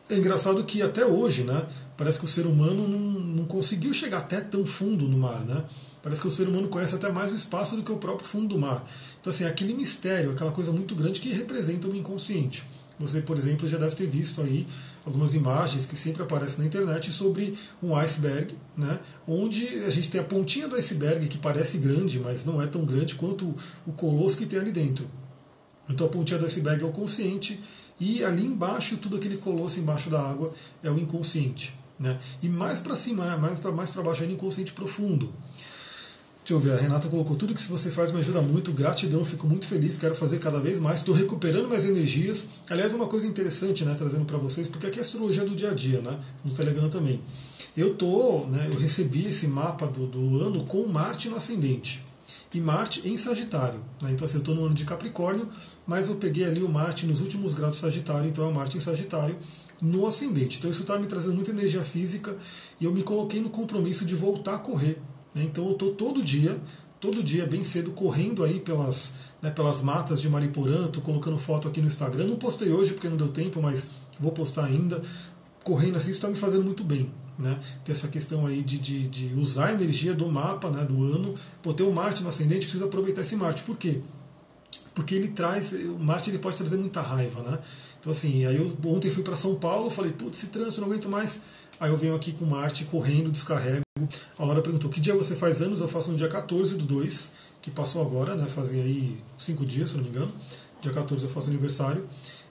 é 0.10 0.18
engraçado 0.18 0.64
que 0.64 0.82
até 0.82 1.06
hoje, 1.06 1.44
né, 1.44 1.66
parece 1.98 2.20
que 2.20 2.26
o 2.26 2.28
ser 2.28 2.46
humano 2.46 2.88
não, 2.88 3.20
não 3.20 3.46
conseguiu 3.46 3.94
chegar 3.94 4.20
até 4.20 4.42
tão 4.42 4.66
fundo 4.66 5.08
no 5.08 5.18
mar, 5.18 5.42
né? 5.42 5.64
Parece 6.02 6.22
que 6.22 6.28
o 6.28 6.32
ser 6.32 6.48
humano 6.48 6.70
conhece 6.70 6.96
até 6.96 7.12
mais 7.12 7.34
o 7.34 7.36
espaço 7.36 7.76
do 7.76 7.84
que 7.84 7.92
o 7.92 7.98
próprio 7.98 8.26
fundo 8.26 8.48
do 8.48 8.58
mar. 8.58 8.88
Então, 9.20 9.30
assim, 9.30 9.44
aquele 9.44 9.74
mistério, 9.74 10.32
aquela 10.32 10.52
coisa 10.52 10.72
muito 10.72 10.96
grande 10.96 11.20
que 11.20 11.30
representa 11.34 11.88
o 11.88 11.96
inconsciente. 11.96 12.64
Você, 13.00 13.22
por 13.22 13.38
exemplo, 13.38 13.68
já 13.68 13.78
deve 13.78 13.96
ter 13.96 14.08
visto 14.08 14.42
aí 14.42 14.66
algumas 15.08 15.34
imagens 15.34 15.86
que 15.86 15.96
sempre 15.96 16.22
aparecem 16.22 16.60
na 16.60 16.66
internet 16.66 17.12
sobre 17.12 17.58
um 17.82 17.96
iceberg, 17.96 18.54
né, 18.76 19.00
onde 19.28 19.66
a 19.86 19.90
gente 19.90 20.10
tem 20.10 20.20
a 20.20 20.24
pontinha 20.24 20.68
do 20.68 20.76
iceberg 20.76 21.28
que 21.28 21.38
parece 21.38 21.78
grande, 21.78 22.20
mas 22.20 22.46
não 22.46 22.62
é 22.62 22.68
tão 22.68 22.86
grande 22.86 23.16
quanto 23.16 23.56
o 23.86 23.94
colosso 23.94 24.38
que 24.38 24.46
tem 24.46 24.60
ali 24.60 24.72
dentro. 24.72 25.10
Então 25.90 26.06
a 26.06 26.10
pontinha 26.10 26.38
do 26.38 26.46
iceberg 26.46 26.84
é 26.84 26.86
o 26.86 26.92
consciente 26.92 27.60
e 28.00 28.24
ali 28.24 28.46
embaixo, 28.46 28.98
tudo 28.98 29.16
aquele 29.16 29.38
colosso 29.38 29.80
embaixo 29.80 30.10
da 30.10 30.22
água 30.22 30.54
é 30.84 30.92
o 30.92 31.00
inconsciente. 31.00 31.74
Né? 31.98 32.20
E 32.44 32.50
mais 32.50 32.80
para 32.80 32.96
cima, 32.96 33.38
mais 33.38 33.60
para 33.60 33.72
mais 33.72 33.90
baixo 33.90 34.24
é 34.24 34.28
o 34.28 34.32
inconsciente 34.32 34.74
profundo. 34.74 35.34
Deixa 36.48 36.54
eu 36.54 36.62
ver, 36.62 36.80
a 36.80 36.82
Renata 36.82 37.10
colocou 37.10 37.36
tudo 37.36 37.54
que 37.54 37.62
você 37.62 37.92
faz 37.92 38.10
me 38.10 38.22
ajuda 38.22 38.42
muito, 38.42 38.72
gratidão, 38.72 39.26
fico 39.26 39.46
muito 39.46 39.68
feliz, 39.68 39.98
quero 39.98 40.16
fazer 40.16 40.40
cada 40.40 40.62
vez 40.62 40.80
mais, 40.80 41.00
estou 41.00 41.14
recuperando 41.14 41.68
minhas 41.68 41.84
energias. 41.84 42.46
Aliás, 42.70 42.94
uma 42.94 43.06
coisa 43.06 43.28
interessante, 43.28 43.84
né, 43.84 43.94
trazendo 43.98 44.24
para 44.24 44.38
vocês, 44.38 44.66
porque 44.66 44.88
aqui 44.88 44.98
é 44.98 45.02
astrologia 45.02 45.44
do 45.44 45.54
dia 45.54 45.72
a 45.72 45.74
dia, 45.74 46.00
né, 46.00 46.18
no 46.46 46.54
Telegram 46.54 46.88
também. 46.88 47.20
Eu 47.76 47.96
tô, 47.96 48.46
né, 48.46 48.70
eu 48.72 48.80
recebi 48.80 49.28
esse 49.28 49.46
mapa 49.46 49.88
do, 49.88 50.08
do 50.08 50.42
ano 50.42 50.64
com 50.64 50.88
Marte 50.88 51.28
no 51.28 51.36
ascendente 51.36 52.02
e 52.54 52.62
Marte 52.62 53.06
em 53.06 53.18
Sagitário. 53.18 53.82
Né, 54.02 54.12
então, 54.14 54.24
assim, 54.24 54.36
eu 54.36 54.40
estou 54.40 54.56
no 54.56 54.64
ano 54.64 54.74
de 54.74 54.86
Capricórnio, 54.86 55.50
mas 55.86 56.08
eu 56.08 56.16
peguei 56.16 56.46
ali 56.46 56.64
o 56.64 56.70
Marte 56.70 57.06
nos 57.06 57.20
últimos 57.20 57.56
graus 57.56 57.74
de 57.74 57.80
Sagitário, 57.80 58.30
então 58.30 58.46
é 58.46 58.48
o 58.48 58.54
Marte 58.54 58.78
em 58.78 58.80
Sagitário 58.80 59.36
no 59.82 60.08
ascendente. 60.08 60.60
Então, 60.60 60.72
isso 60.72 60.84
está 60.84 60.98
me 60.98 61.08
trazendo 61.08 61.36
muita 61.36 61.52
energia 61.52 61.84
física 61.84 62.38
e 62.80 62.86
eu 62.86 62.94
me 62.94 63.04
coloquei 63.04 63.42
no 63.42 63.50
compromisso 63.50 64.06
de 64.06 64.16
voltar 64.16 64.56
a 64.56 64.60
correr? 64.60 64.98
Então 65.44 65.66
eu 65.66 65.72
estou 65.74 65.94
todo 65.94 66.22
dia, 66.22 66.60
todo 67.00 67.24
dia 67.24 67.46
bem 67.46 67.64
cedo, 67.64 67.92
correndo 67.92 68.44
aí 68.44 68.60
pelas, 68.60 69.14
né, 69.42 69.50
pelas 69.50 69.82
matas 69.82 70.22
de 70.22 70.30
Mariporã, 70.30 70.86
estou 70.86 71.02
colocando 71.02 71.38
foto 71.38 71.68
aqui 71.68 71.82
no 71.82 71.88
Instagram. 71.88 72.26
Não 72.28 72.38
postei 72.38 72.72
hoje 72.72 72.94
porque 72.94 73.10
não 73.10 73.18
deu 73.18 73.30
tempo, 73.30 73.62
mas 73.62 73.88
vou 74.20 74.32
postar 74.32 74.66
ainda. 74.66 75.02
Correndo 75.64 75.98
assim, 75.98 76.12
está 76.12 76.28
me 76.28 76.36
fazendo 76.36 76.64
muito 76.64 76.84
bem. 76.84 77.12
Né? 77.38 77.60
Ter 77.86 77.92
essa 77.92 78.08
questão 78.08 78.48
aí 78.48 78.64
de, 78.64 78.80
de, 78.80 79.08
de, 79.08 79.40
usar 79.40 79.68
a 79.68 79.74
energia 79.74 80.14
do 80.14 80.28
mapa, 80.28 80.72
né, 80.72 80.84
do 80.84 81.04
ano. 81.04 81.36
Pô, 81.62 81.74
ter 81.74 81.84
um 81.84 81.92
Marte 81.92 82.24
no 82.24 82.30
ascendente, 82.30 82.66
precisa 82.66 82.86
aproveitar 82.86 83.22
esse 83.22 83.36
Marte. 83.36 83.62
Por 83.64 83.78
quê? 83.78 84.02
Porque 84.96 85.14
ele 85.14 85.28
traz, 85.28 85.74
o 85.74 86.00
Marte 86.00 86.32
ele 86.32 86.40
pode 86.40 86.58
trazer 86.58 86.78
muita 86.78 87.02
raiva, 87.02 87.44
né? 87.44 87.60
Então 88.00 88.12
assim, 88.12 88.46
aí 88.46 88.56
eu 88.56 88.76
ontem 88.86 89.12
fui 89.12 89.22
para 89.22 89.36
São 89.36 89.54
Paulo, 89.54 89.92
falei, 89.92 90.12
putz, 90.12 90.40
esse 90.40 90.48
trânsito 90.48 90.82
não 90.82 90.88
aguento 90.88 91.08
mais. 91.08 91.42
Aí 91.80 91.92
eu 91.92 91.98
venho 91.98 92.16
aqui 92.16 92.32
com 92.32 92.46
Marte 92.46 92.86
correndo, 92.86 93.32
descarrego. 93.32 93.84
A 94.38 94.46
Laura 94.46 94.62
perguntou: 94.62 94.90
que 94.90 95.00
dia 95.00 95.16
você 95.16 95.36
faz 95.36 95.62
anos? 95.62 95.82
Eu 95.82 95.88
faço 95.88 96.12
no 96.12 96.18
dia 96.18 96.28
14 96.28 96.76
do 96.76 96.86
2, 96.86 97.32
que 97.62 97.70
passou 97.70 98.02
agora, 98.02 98.36
né? 98.36 98.48
Fazem 98.48 98.82
aí 98.82 99.18
cinco 99.38 99.66
dias, 99.66 99.92
se 99.92 99.98
não 99.98 100.04
me 100.04 100.10
engano. 100.10 100.32
Dia 100.82 100.92
14 100.92 101.24
eu 101.24 101.30
faço 101.30 101.50
aniversário. 101.50 102.08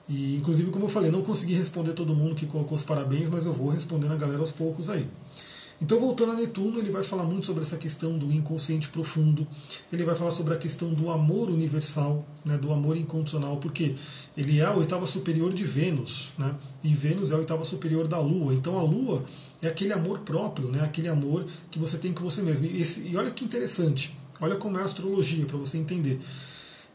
E, 0.09 0.37
inclusive, 0.37 0.71
como 0.71 0.85
eu 0.85 0.89
falei, 0.89 1.11
não 1.11 1.21
consegui 1.21 1.53
responder 1.53 1.91
todo 1.91 2.15
mundo 2.15 2.35
que 2.35 2.45
colocou 2.45 2.77
os 2.77 2.83
parabéns, 2.83 3.29
mas 3.29 3.45
eu 3.45 3.51
vou 3.51 3.67
respondendo 3.69 4.13
a 4.13 4.15
galera 4.15 4.39
aos 4.39 4.51
poucos 4.51 4.89
aí. 4.89 5.05
Então, 5.79 5.99
voltando 5.99 6.31
a 6.31 6.35
Netuno, 6.35 6.79
ele 6.79 6.89
vai 6.89 7.03
falar 7.03 7.23
muito 7.23 7.45
sobre 7.45 7.61
essa 7.61 7.77
questão 7.77 8.17
do 8.17 8.31
inconsciente 8.33 8.89
profundo, 8.89 9.47
ele 9.93 10.03
vai 10.03 10.15
falar 10.15 10.31
sobre 10.31 10.55
a 10.55 10.57
questão 10.57 10.91
do 10.91 11.11
amor 11.11 11.49
universal, 11.49 12.25
né, 12.43 12.57
do 12.57 12.71
amor 12.73 12.97
incondicional, 12.97 13.57
porque 13.57 13.95
ele 14.35 14.59
é 14.59 14.65
a 14.65 14.73
oitava 14.73 15.05
superior 15.05 15.53
de 15.53 15.63
Vênus, 15.63 16.31
né, 16.37 16.55
e 16.83 16.93
Vênus 16.95 17.29
é 17.29 17.35
a 17.35 17.37
oitava 17.37 17.63
superior 17.63 18.07
da 18.07 18.19
Lua. 18.19 18.55
Então, 18.55 18.79
a 18.79 18.81
Lua 18.81 19.23
é 19.61 19.67
aquele 19.67 19.93
amor 19.93 20.19
próprio, 20.19 20.67
né, 20.69 20.81
aquele 20.83 21.09
amor 21.09 21.45
que 21.69 21.77
você 21.77 21.97
tem 21.99 22.11
com 22.11 22.23
você 22.23 22.41
mesmo. 22.41 22.65
E, 22.65 22.81
esse, 22.81 23.07
e 23.07 23.15
olha 23.15 23.29
que 23.29 23.45
interessante, 23.45 24.17
olha 24.41 24.55
como 24.55 24.79
é 24.79 24.81
a 24.81 24.85
astrologia, 24.85 25.45
para 25.45 25.57
você 25.57 25.77
entender. 25.77 26.19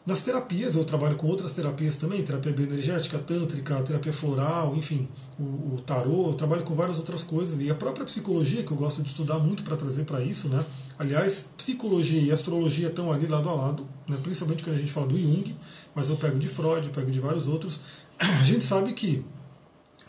Nas 0.04 0.20
terapias, 0.22 0.74
eu 0.74 0.84
trabalho 0.84 1.14
com 1.14 1.28
outras 1.28 1.52
terapias 1.52 1.96
também, 1.96 2.24
terapia 2.24 2.50
bioenergética, 2.52 3.18
tântrica, 3.18 3.80
terapia 3.84 4.12
floral, 4.12 4.74
enfim, 4.74 5.08
o, 5.38 5.74
o 5.74 5.82
tarô, 5.86 6.30
eu 6.30 6.34
trabalho 6.34 6.64
com 6.64 6.74
várias 6.74 6.98
outras 6.98 7.22
coisas. 7.22 7.60
E 7.60 7.70
a 7.70 7.74
própria 7.74 8.04
psicologia, 8.04 8.64
que 8.64 8.72
eu 8.72 8.76
gosto 8.76 9.00
de 9.00 9.08
estudar 9.08 9.38
muito 9.38 9.62
para 9.62 9.76
trazer 9.76 10.02
para 10.04 10.20
isso, 10.20 10.48
né? 10.48 10.60
Aliás, 10.98 11.52
psicologia 11.56 12.20
e 12.20 12.32
astrologia 12.32 12.88
estão 12.88 13.12
ali 13.12 13.28
lado 13.28 13.48
a 13.48 13.54
lado, 13.54 13.86
né? 14.08 14.18
principalmente 14.22 14.64
quando 14.64 14.76
a 14.76 14.78
gente 14.78 14.90
fala 14.90 15.06
do 15.06 15.16
Jung, 15.16 15.56
mas 15.94 16.10
eu 16.10 16.16
pego 16.16 16.38
de 16.38 16.48
Freud, 16.48 16.88
eu 16.88 16.92
pego 16.92 17.10
de 17.10 17.20
vários 17.20 17.46
outros. 17.46 17.80
A 18.18 18.42
gente 18.42 18.64
sabe 18.64 18.92
que 18.92 19.24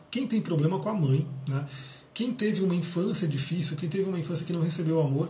quem 0.09 0.27
tem 0.27 0.41
problema 0.41 0.79
com 0.79 0.89
a 0.89 0.93
mãe, 0.93 1.27
né? 1.47 1.65
quem 2.13 2.31
teve 2.31 2.61
uma 2.63 2.75
infância 2.75 3.27
difícil, 3.27 3.75
quem 3.75 3.89
teve 3.89 4.07
uma 4.07 4.19
infância 4.19 4.45
que 4.45 4.53
não 4.53 4.61
recebeu 4.61 5.01
amor, 5.01 5.29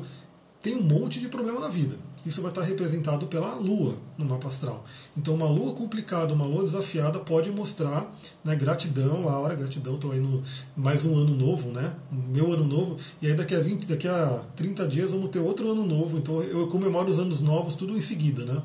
tem 0.62 0.76
um 0.76 0.84
monte 0.84 1.20
de 1.20 1.30
problema 1.30 1.60
na 1.60 1.68
vida. 1.68 1.98
Isso 2.26 2.42
vai 2.42 2.52
estar 2.52 2.62
representado 2.62 3.28
pela 3.28 3.54
Lua 3.56 3.96
no 4.18 4.24
mapa 4.26 4.48
astral. 4.48 4.86
Então, 5.18 5.36
uma 5.36 5.50
Lua 5.50 5.74
complicada, 5.74 6.34
uma 6.34 6.46
Lua 6.46 6.64
desafiada 6.64 7.20
pode 7.20 7.52
mostrar 7.52 8.10
né, 8.44 8.56
gratidão, 8.56 9.28
a 9.28 9.38
hora 9.40 9.56
gratidão, 9.56 9.96
estou 9.96 10.12
aí 10.12 10.20
no 10.20 10.42
mais 10.76 11.04
um 11.04 11.16
ano 11.16 11.36
novo, 11.36 11.70
né? 11.70 11.94
Meu 12.12 12.54
ano 12.54 12.64
novo, 12.64 12.98
e 13.22 13.28
aí 13.28 13.34
daqui 13.34 13.54
a 13.54 13.60
20, 13.60 13.86
daqui 13.86 14.08
a 14.08 14.42
30 14.56 14.88
dias 14.88 15.12
vamos 15.12 15.30
ter 15.30 15.40
outro 15.40 15.70
ano 15.70 15.86
novo. 15.86 16.18
Então 16.18 16.42
eu 16.42 16.68
comemoro 16.68 17.10
os 17.10 17.20
anos 17.20 17.42
novos 17.42 17.76
tudo 17.76 17.98
em 17.98 18.02
seguida, 18.02 18.46
né? 18.46 18.62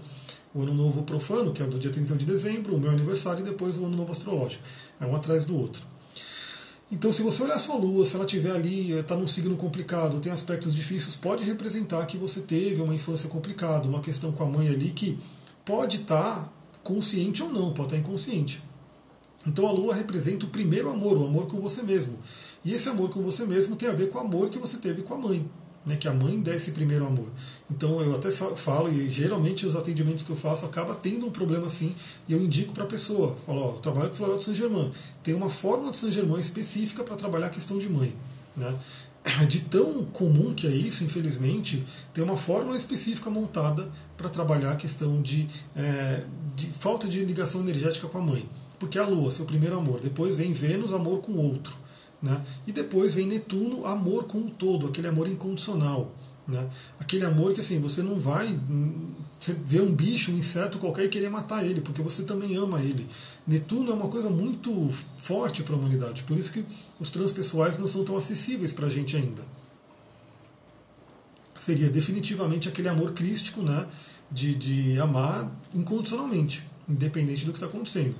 O 0.55 0.63
ano 0.63 0.73
novo 0.73 1.03
profano, 1.03 1.53
que 1.53 1.63
é 1.63 1.67
do 1.67 1.79
dia 1.79 1.91
31 1.91 2.17
de 2.17 2.25
dezembro, 2.25 2.75
o 2.75 2.81
meu 2.81 2.91
aniversário, 2.91 3.41
e 3.41 3.45
depois 3.45 3.79
o 3.79 3.87
ano 3.87 3.97
novo 3.97 4.13
astrológico. 4.13 4.63
É 5.01 5.05
um 5.05 5.15
atrás 5.15 5.45
do 5.45 5.57
outro. 5.57 5.83
Então, 6.91 7.13
se 7.13 7.23
você 7.23 7.43
olhar 7.43 7.57
a 7.57 7.59
sua 7.59 7.77
lua, 7.77 8.05
se 8.05 8.15
ela 8.15 8.25
estiver 8.25 8.51
ali, 8.51 8.93
está 8.93 9.15
num 9.15 9.27
signo 9.27 9.57
complicado, 9.57 10.21
tem 10.21 10.33
aspectos 10.33 10.75
difíceis, 10.75 11.15
pode 11.15 11.45
representar 11.45 12.07
que 12.07 12.17
você 12.17 12.41
teve 12.41 12.81
uma 12.81 12.95
infância 12.95 13.29
complicada, 13.29 13.87
uma 13.87 14.01
questão 14.01 14.33
com 14.33 14.43
a 14.43 14.47
mãe 14.47 14.69
ali 14.69 14.91
que 14.91 15.19
pode 15.67 15.99
estar 15.99 16.45
tá 16.45 16.53
consciente 16.83 17.43
ou 17.43 17.51
não, 17.51 17.75
pode 17.75 17.89
estar 17.89 17.97
tá 17.97 17.99
inconsciente. 17.99 18.63
Então 19.47 19.67
a 19.67 19.73
lua 19.73 19.95
representa 19.95 20.47
o 20.47 20.49
primeiro 20.49 20.89
amor, 20.89 21.19
o 21.19 21.27
amor 21.27 21.47
com 21.47 21.61
você 21.61 21.83
mesmo. 21.83 22.19
E 22.65 22.73
esse 22.73 22.89
amor 22.89 23.11
com 23.11 23.23
você 23.23 23.45
mesmo 23.45 23.77
tem 23.77 23.89
a 23.89 23.93
ver 23.93 24.11
com 24.11 24.19
o 24.19 24.23
amor 24.23 24.49
que 24.49 24.59
você 24.59 24.79
teve 24.79 25.03
com 25.03 25.15
a 25.15 25.19
mãe 25.19 25.49
né, 25.89 25.97
que 25.97 26.07
a 26.07 26.13
mãe 26.13 26.39
dê 26.39 26.55
esse 26.55 26.73
primeiro 26.73 27.07
amor. 27.07 27.27
Então 27.71 28.01
eu 28.03 28.15
até 28.15 28.31
falo, 28.31 28.93
e 28.93 29.09
geralmente 29.09 29.67
os 29.67 29.75
atendimentos 29.75 30.23
que 30.23 30.31
eu 30.31 30.37
faço 30.37 30.67
acaba 30.67 30.95
tendo 30.95 31.27
um 31.27 31.31
problema 31.31 31.67
assim, 31.67 31.95
e 32.29 32.33
eu 32.35 32.43
indico 32.43 32.73
para 32.73 32.85
a 32.85 32.87
pessoa, 32.87 33.37
falo, 33.47 33.61
ó, 33.61 33.71
eu 33.73 33.79
trabalho 33.79 34.11
com 34.11 34.17
Floral 34.17 34.39
de 34.39 34.45
Saint 34.45 34.57
Germain, 34.57 34.93
tem 35.23 35.35
uma 35.35 35.49
fórmula 35.49 35.91
de 35.91 35.97
Saint 35.97 36.13
Germain 36.13 36.39
específica 36.39 37.03
para 37.03 37.17
trabalhar 37.17 37.47
a 37.47 37.51
questão 37.51 37.79
de 37.79 37.89
mãe. 37.89 38.15
Né? 38.55 38.75
De 39.49 39.61
tão 39.61 40.05
comum 40.05 40.55
que 40.55 40.67
é 40.67 40.71
isso, 40.71 41.03
infelizmente, 41.03 41.85
tem 42.15 42.23
uma 42.23 42.37
fórmula 42.37 42.77
específica 42.77 43.29
montada 43.29 43.91
para 44.17 44.29
trabalhar 44.29 44.73
a 44.73 44.77
questão 44.77 45.21
de, 45.21 45.49
é, 45.77 46.23
de 46.55 46.67
falta 46.69 47.09
de 47.09 47.25
ligação 47.25 47.61
energética 47.61 48.07
com 48.07 48.19
a 48.19 48.23
mãe. 48.23 48.49
Porque 48.79 48.99
a 48.99 49.07
Lua, 49.07 49.31
seu 49.31 49.45
primeiro 49.45 49.77
amor, 49.77 50.01
depois 50.01 50.37
vem 50.37 50.53
Vênus, 50.53 50.93
amor 50.93 51.21
com 51.21 51.33
outro. 51.33 51.77
Né? 52.23 52.45
E 52.67 52.73
depois 52.73 53.15
vem 53.15 53.27
Netuno, 53.27 53.87
amor 53.87 54.25
com 54.25 54.39
o 54.39 54.51
todo, 54.51 54.87
aquele 54.87 55.07
amor 55.07 55.29
incondicional. 55.29 56.15
Né? 56.47 56.69
Aquele 56.99 57.25
amor 57.25 57.53
que 57.53 57.61
assim, 57.61 57.81
você 57.81 58.03
não 58.03 58.19
vai 58.19 58.49
você 59.41 59.53
vê 59.53 59.81
um 59.81 59.95
bicho, 59.95 60.33
um 60.33 60.39
inseto 60.39 60.79
qualquer 60.79 61.05
e 61.05 61.09
querer 61.09 61.31
matar 61.31 61.65
ele, 61.65 61.81
porque 61.81 62.03
você 62.03 62.25
também 62.25 62.57
ama 62.57 62.81
ele. 62.81 63.09
Netuno 63.47 63.93
é 63.93 63.95
uma 63.95 64.09
coisa 64.09 64.29
muito 64.29 64.91
forte 65.17 65.63
para 65.63 65.75
a 65.75 65.79
humanidade, 65.79 66.25
por 66.25 66.37
isso 66.37 66.53
que 66.53 66.65
os 66.99 67.09
transpessoais 67.09 67.79
não 67.79 67.87
são 67.87 68.05
tão 68.05 68.17
acessíveis 68.17 68.73
para 68.73 68.87
a 68.87 68.91
gente 68.91 69.17
ainda. 69.17 69.43
Seria 71.57 71.89
definitivamente 71.89 72.69
aquele 72.69 72.89
amor 72.89 73.13
crístico 73.13 73.63
né, 73.63 73.87
de, 74.31 74.55
de 74.55 75.01
amar 75.01 75.51
incondicionalmente, 75.73 76.65
independente 76.89 77.45
do 77.45 77.53
que 77.53 77.59
está 77.59 77.67
acontecendo. 77.67 78.17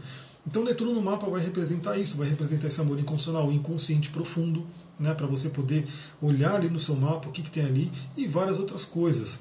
Então 0.47 0.65
Netuno 0.65 0.95
no 0.95 1.03
mapa 1.03 1.29
vai 1.29 1.43
representar 1.43 1.99
isso, 1.99 2.17
vai 2.17 2.29
representar 2.29 2.69
esse 2.69 2.81
amor 2.81 2.99
incondicional, 2.99 3.53
inconsciente 3.53 4.11
profundo, 4.11 4.67
né, 4.99 5.13
para 5.15 5.27
você 5.27 5.51
poder 5.51 5.87
olhar 6.21 6.55
ali 6.55 6.69
no 6.69 6.79
seu 6.79 6.97
mapa 6.97 7.29
o 7.29 7.33
que, 7.33 7.43
que 7.43 7.51
tem 7.51 7.65
ali 7.65 7.91
e 8.17 8.27
várias 8.27 8.59
outras 8.59 8.85
coisas. 8.85 9.41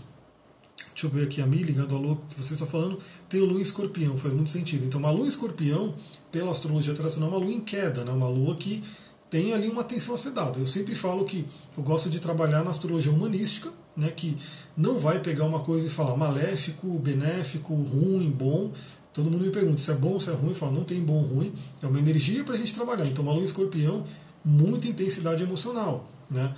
Deixa 0.92 1.06
eu 1.06 1.12
ver 1.12 1.26
aqui 1.26 1.42
a 1.42 1.46
mim, 1.46 1.58
ligando 1.58 1.96
ao 1.96 2.02
louco 2.02 2.26
que 2.28 2.44
você 2.44 2.56
está 2.56 2.66
falando, 2.66 3.00
tem 3.30 3.40
o 3.40 3.46
Lua 3.46 3.60
em 3.60 3.62
escorpião, 3.62 4.18
faz 4.18 4.34
muito 4.34 4.52
sentido. 4.52 4.84
Então, 4.84 5.00
uma 5.00 5.12
Lua 5.12 5.26
em 5.26 5.30
escorpião, 5.30 5.94
pela 6.32 6.52
astrologia 6.52 6.96
tradicional, 6.96 7.30
é 7.30 7.34
uma 7.34 7.46
Lua 7.46 7.54
em 7.54 7.62
queda, 7.62 8.04
né? 8.04 8.12
uma 8.12 8.28
Lua 8.28 8.56
que 8.56 8.84
tem 9.30 9.54
ali 9.54 9.68
uma 9.68 9.82
atenção 9.82 10.16
a 10.16 10.18
ser 10.18 10.32
dada. 10.32 10.60
Eu 10.60 10.66
sempre 10.66 10.96
falo 10.96 11.24
que 11.26 11.46
eu 11.78 11.84
gosto 11.84 12.10
de 12.10 12.20
trabalhar 12.20 12.64
na 12.64 12.72
astrologia 12.72 13.12
humanística, 13.12 13.72
né, 13.96 14.12
que 14.16 14.38
não 14.76 15.00
vai 15.00 15.20
pegar 15.20 15.46
uma 15.46 15.60
coisa 15.60 15.88
e 15.88 15.90
falar 15.90 16.16
maléfico, 16.16 16.88
benéfico, 17.00 17.74
ruim, 17.74 18.30
bom, 18.30 18.72
Todo 19.18 19.32
mundo 19.32 19.44
me 19.44 19.50
pergunta 19.50 19.82
se 19.82 19.90
é 19.90 19.96
bom 19.96 20.10
ou 20.10 20.20
se 20.20 20.30
é 20.30 20.34
ruim. 20.34 20.50
Eu 20.50 20.56
falo, 20.56 20.74
não 20.74 20.84
tem 20.84 21.02
bom 21.02 21.16
ou 21.16 21.24
ruim. 21.24 21.52
É 21.82 21.88
uma 21.88 21.98
energia 21.98 22.44
para 22.44 22.54
a 22.54 22.58
gente 22.58 22.72
trabalhar. 22.72 23.04
Então, 23.08 23.24
uma 23.24 23.34
lua 23.34 23.44
escorpião, 23.44 24.06
muita 24.46 24.88
intensidade 24.88 25.42
emocional. 25.42 26.08
Né? 26.30 26.54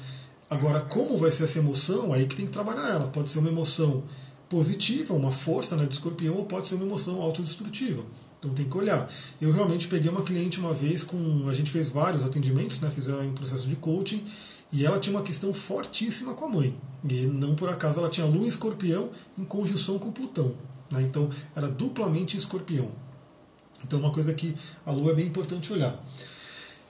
Agora, 0.50 0.82
como 0.82 1.18
vai 1.18 1.32
ser 1.32 1.46
essa 1.46 1.60
emoção? 1.60 2.12
Aí 2.12 2.28
que 2.28 2.36
tem 2.36 2.46
que 2.46 2.52
trabalhar 2.52 2.90
ela. 2.90 3.08
Pode 3.08 3.32
ser 3.32 3.40
uma 3.40 3.48
emoção 3.48 4.04
positiva, 4.50 5.14
uma 5.14 5.32
força 5.32 5.78
né, 5.78 5.86
do 5.86 5.94
escorpião, 5.94 6.36
ou 6.36 6.44
pode 6.44 6.68
ser 6.68 6.76
uma 6.76 6.84
emoção 6.84 7.22
autodestrutiva. 7.22 8.04
Então 8.38 8.52
tem 8.52 8.68
que 8.68 8.78
olhar. 8.78 9.10
Eu 9.40 9.54
realmente 9.54 9.88
peguei 9.88 10.12
uma 10.12 10.24
cliente 10.24 10.60
uma 10.60 10.74
vez 10.74 11.02
com. 11.02 11.48
A 11.48 11.54
gente 11.54 11.72
fez 11.72 11.88
vários 11.88 12.26
atendimentos, 12.26 12.82
né, 12.82 12.92
fizeram 12.94 13.26
um 13.26 13.34
processo 13.34 13.70
de 13.70 13.78
coaching, 13.78 14.22
e 14.70 14.86
ela 14.86 15.00
tinha 15.00 15.16
uma 15.16 15.24
questão 15.24 15.54
fortíssima 15.54 16.34
com 16.34 16.44
a 16.44 16.50
mãe. 16.50 16.76
E 17.10 17.26
não 17.26 17.56
por 17.56 17.70
acaso 17.70 18.00
ela 18.00 18.10
tinha 18.10 18.28
lua 18.28 18.48
escorpião 18.48 19.12
em 19.38 19.46
conjunção 19.46 19.98
com 19.98 20.12
Plutão. 20.12 20.56
Né? 20.92 21.04
Então 21.04 21.30
era 21.56 21.68
duplamente 21.68 22.38
escorpião. 22.38 22.92
Então 23.84 24.00
uma 24.00 24.12
coisa 24.12 24.34
que 24.34 24.56
a 24.86 24.92
Lua 24.92 25.12
é 25.12 25.16
bem 25.16 25.28
importante 25.28 25.72
olhar. 25.72 25.98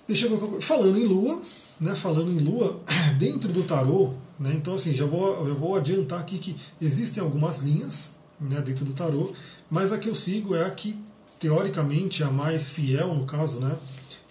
Deixa 0.08 0.26
eu 0.26 0.38
ver, 0.38 0.62
falando 0.62 0.98
em 0.98 1.06
Lua, 1.06 1.42
né, 1.80 1.94
falando 1.96 2.32
em 2.32 2.40
Lua, 2.40 2.82
dentro 3.20 3.52
do 3.54 3.64
tarô, 3.64 4.12
né, 4.40 4.52
então 4.56 4.74
assim, 4.74 4.94
já 4.94 5.06
vou, 5.06 5.48
já 5.48 5.54
vou 5.54 5.76
adiantar 5.76 6.20
aqui 6.20 6.40
que 6.40 6.56
existem 6.82 7.22
algumas 7.22 7.62
linhas 7.62 8.12
né, 8.40 8.60
dentro 8.62 8.84
do 8.86 8.94
tarô, 8.94 9.32
mas 9.70 9.94
a 9.94 9.98
que 9.98 10.10
eu 10.10 10.16
sigo 10.16 10.56
é 10.56 10.66
a 10.66 10.72
que 10.72 10.98
teoricamente 11.40 12.24
a 12.24 12.32
mais 12.32 12.70
fiel, 12.70 13.14
no 13.14 13.26
caso, 13.26 13.60
né, 13.60 13.76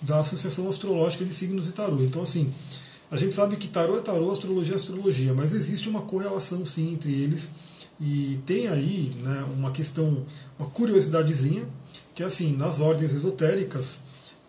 da 0.03 0.21
Associação 0.21 0.69
Astrológica 0.69 1.25
de 1.25 1.33
Signos 1.33 1.67
e 1.69 1.73
Tarô. 1.73 2.01
Então, 2.03 2.23
assim, 2.23 2.53
a 3.11 3.17
gente 3.17 3.35
sabe 3.35 3.57
que 3.57 3.69
tarô 3.69 3.97
é 3.97 4.01
tarô, 4.01 4.31
astrologia 4.31 4.75
é 4.75 4.77
astrologia, 4.77 5.33
mas 5.33 5.55
existe 5.55 5.89
uma 5.89 6.03
correlação 6.03 6.65
sim 6.67 6.93
entre 6.93 7.13
eles 7.13 7.51
e 8.01 8.41
tem 8.47 8.69
aí 8.69 9.13
né, 9.23 9.45
uma 9.57 9.73
questão, 9.73 10.25
uma 10.59 10.69
curiosidadezinha, 10.69 11.65
que 12.15 12.23
é 12.23 12.27
assim, 12.27 12.57
nas 12.57 12.81
ordens 12.81 13.13
esotéricas 13.15 14.01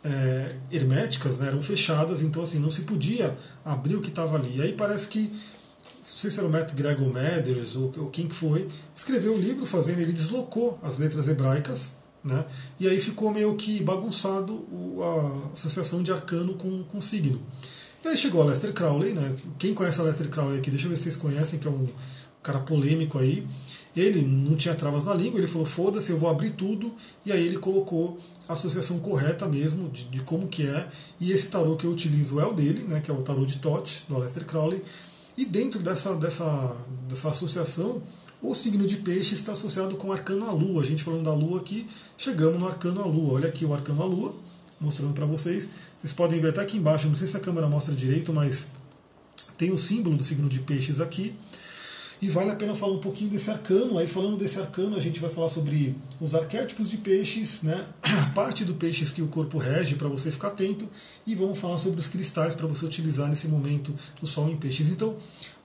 é, 0.03 0.55
herméticas 0.71 1.39
né, 1.39 1.47
eram 1.47 1.61
fechadas, 1.61 2.21
então 2.21 2.43
assim, 2.43 2.59
não 2.59 2.71
se 2.71 2.83
podia 2.83 3.37
abrir 3.65 3.95
o 3.95 4.01
que 4.01 4.09
estava 4.09 4.37
ali. 4.37 4.57
E 4.57 4.61
aí 4.61 4.73
parece 4.73 5.07
que, 5.07 5.21
não 5.21 6.03
sei 6.03 6.29
se 6.29 6.39
era 6.39 6.47
o 6.47 6.51
Matt 6.51 6.73
Gregor 6.73 7.11
Mathers 7.11 7.75
ou, 7.75 7.91
ou 7.97 8.09
quem 8.09 8.27
que 8.27 8.35
foi, 8.35 8.67
escreveu 8.95 9.35
o 9.35 9.39
livro 9.39 9.65
fazendo, 9.65 9.99
ele 9.99 10.13
deslocou 10.13 10.79
as 10.83 10.97
letras 10.97 11.27
hebraicas, 11.27 11.93
né, 12.23 12.45
e 12.79 12.87
aí 12.87 12.99
ficou 12.99 13.31
meio 13.31 13.55
que 13.55 13.81
bagunçado 13.81 14.65
a 15.01 15.53
associação 15.53 16.03
de 16.03 16.11
arcano 16.11 16.53
com, 16.53 16.83
com 16.83 17.01
signo. 17.01 17.41
E 18.03 18.07
aí 18.07 18.15
chegou 18.15 18.41
a 18.41 18.45
Lester 18.45 18.71
Crowley, 18.71 19.11
né? 19.11 19.35
Quem 19.57 19.73
conhece 19.73 19.99
a 19.99 20.03
Lester 20.05 20.29
Crowley 20.29 20.59
aqui, 20.59 20.71
deixa 20.71 20.85
eu 20.85 20.89
ver 20.89 20.95
se 20.95 21.03
vocês 21.03 21.17
conhecem, 21.17 21.59
que 21.59 21.67
é 21.67 21.71
um 21.71 21.85
cara 22.41 22.59
polêmico 22.59 23.17
aí. 23.17 23.45
Ele 23.95 24.21
não 24.21 24.55
tinha 24.55 24.75
travas 24.75 25.03
na 25.03 25.13
língua, 25.13 25.39
ele 25.39 25.47
falou, 25.47 25.65
foda-se, 25.65 26.11
eu 26.11 26.17
vou 26.17 26.29
abrir 26.29 26.51
tudo, 26.51 26.93
e 27.25 27.31
aí 27.31 27.45
ele 27.45 27.57
colocou 27.57 28.17
a 28.47 28.53
associação 28.53 28.99
correta 28.99 29.47
mesmo, 29.47 29.89
de, 29.89 30.05
de, 30.05 30.21
como 30.21 30.47
que 30.47 30.65
é, 30.65 30.87
e 31.19 31.31
esse 31.31 31.49
tarô 31.49 31.75
que 31.75 31.85
eu 31.85 31.91
utilizo 31.91 32.39
é 32.39 32.45
o 32.45 32.53
dele, 32.53 32.83
né, 32.83 33.01
que 33.01 33.09
é 33.09 33.13
o 33.13 33.21
tarô 33.21 33.45
de 33.45 33.57
Tote, 33.57 34.03
do 34.07 34.15
Aleister 34.15 34.45
Crowley, 34.45 34.81
e 35.35 35.45
dentro 35.45 35.81
dessa, 35.81 36.15
dessa, 36.15 36.75
dessa 37.07 37.29
associação, 37.29 38.01
o 38.41 38.53
signo 38.53 38.87
de 38.87 38.97
peixe 38.97 39.35
está 39.35 39.51
associado 39.51 39.95
com 39.97 40.09
o 40.09 40.13
arcano 40.13 40.45
à 40.47 40.51
lua. 40.51 40.81
A 40.81 40.85
gente 40.85 41.03
falando 41.03 41.23
da 41.23 41.33
lua 41.33 41.59
aqui, 41.59 41.87
chegamos 42.17 42.59
no 42.59 42.67
arcano 42.67 43.01
à 43.01 43.05
lua. 43.05 43.33
Olha 43.33 43.49
aqui 43.49 43.65
o 43.65 43.73
arcano 43.73 44.01
à 44.01 44.05
lua, 44.05 44.35
mostrando 44.79 45.13
para 45.13 45.25
vocês. 45.25 45.69
Vocês 45.97 46.13
podem 46.13 46.39
ver 46.39 46.49
até 46.49 46.61
aqui 46.61 46.77
embaixo, 46.77 47.07
não 47.07 47.15
sei 47.15 47.27
se 47.27 47.35
a 47.35 47.39
câmera 47.39 47.67
mostra 47.67 47.93
direito, 47.93 48.33
mas 48.33 48.67
tem 49.57 49.71
o 49.71 49.77
símbolo 49.77 50.15
do 50.15 50.23
signo 50.23 50.47
de 50.47 50.59
peixes 50.59 51.01
aqui. 51.01 51.35
E 52.21 52.27
vale 52.27 52.51
a 52.51 52.55
pena 52.55 52.75
falar 52.75 52.93
um 52.93 52.99
pouquinho 52.99 53.29
desse 53.29 53.49
arcano. 53.49 53.97
Aí, 53.97 54.05
falando 54.05 54.35
desse 54.35 54.59
arcano, 54.59 54.97
a 54.97 54.99
gente 54.99 55.21
vai 55.21 55.29
falar 55.29 55.47
sobre 55.47 55.95
os 56.19 56.35
arquétipos 56.35 56.89
de 56.89 56.97
peixes, 56.97 57.61
né? 57.63 57.85
a 58.03 58.25
parte 58.35 58.65
do 58.65 58.73
peixes 58.73 59.09
que 59.09 59.21
o 59.21 59.27
corpo 59.27 59.57
rege 59.57 59.95
para 59.95 60.09
você 60.09 60.29
ficar 60.29 60.49
atento. 60.49 60.89
E 61.25 61.33
vamos 61.33 61.57
falar 61.57 61.77
sobre 61.77 61.99
os 61.99 62.07
cristais 62.07 62.53
para 62.53 62.67
você 62.67 62.85
utilizar 62.85 63.29
nesse 63.29 63.47
momento 63.47 63.95
do 64.19 64.27
Sol 64.27 64.49
em 64.49 64.57
peixes. 64.57 64.89
Então, 64.89 65.15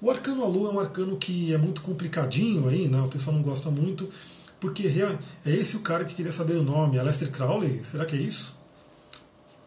o 0.00 0.10
arcano 0.10 0.44
à 0.44 0.46
lua 0.46 0.70
é 0.70 0.72
um 0.74 0.78
arcano 0.78 1.16
que 1.16 1.52
é 1.52 1.58
muito 1.58 1.82
complicadinho 1.82 2.68
aí, 2.68 2.86
né? 2.86 3.00
o 3.00 3.08
pessoal 3.08 3.34
não 3.34 3.42
gosta 3.42 3.70
muito, 3.70 4.08
porque 4.60 4.86
é 4.86 5.50
esse 5.50 5.76
o 5.76 5.80
cara 5.80 6.04
que 6.04 6.14
queria 6.14 6.32
saber 6.32 6.54
o 6.56 6.62
nome, 6.62 6.98
Aleister 6.98 7.30
Crowley? 7.30 7.80
Será 7.84 8.04
que 8.04 8.14
é 8.14 8.18
isso? 8.20 8.56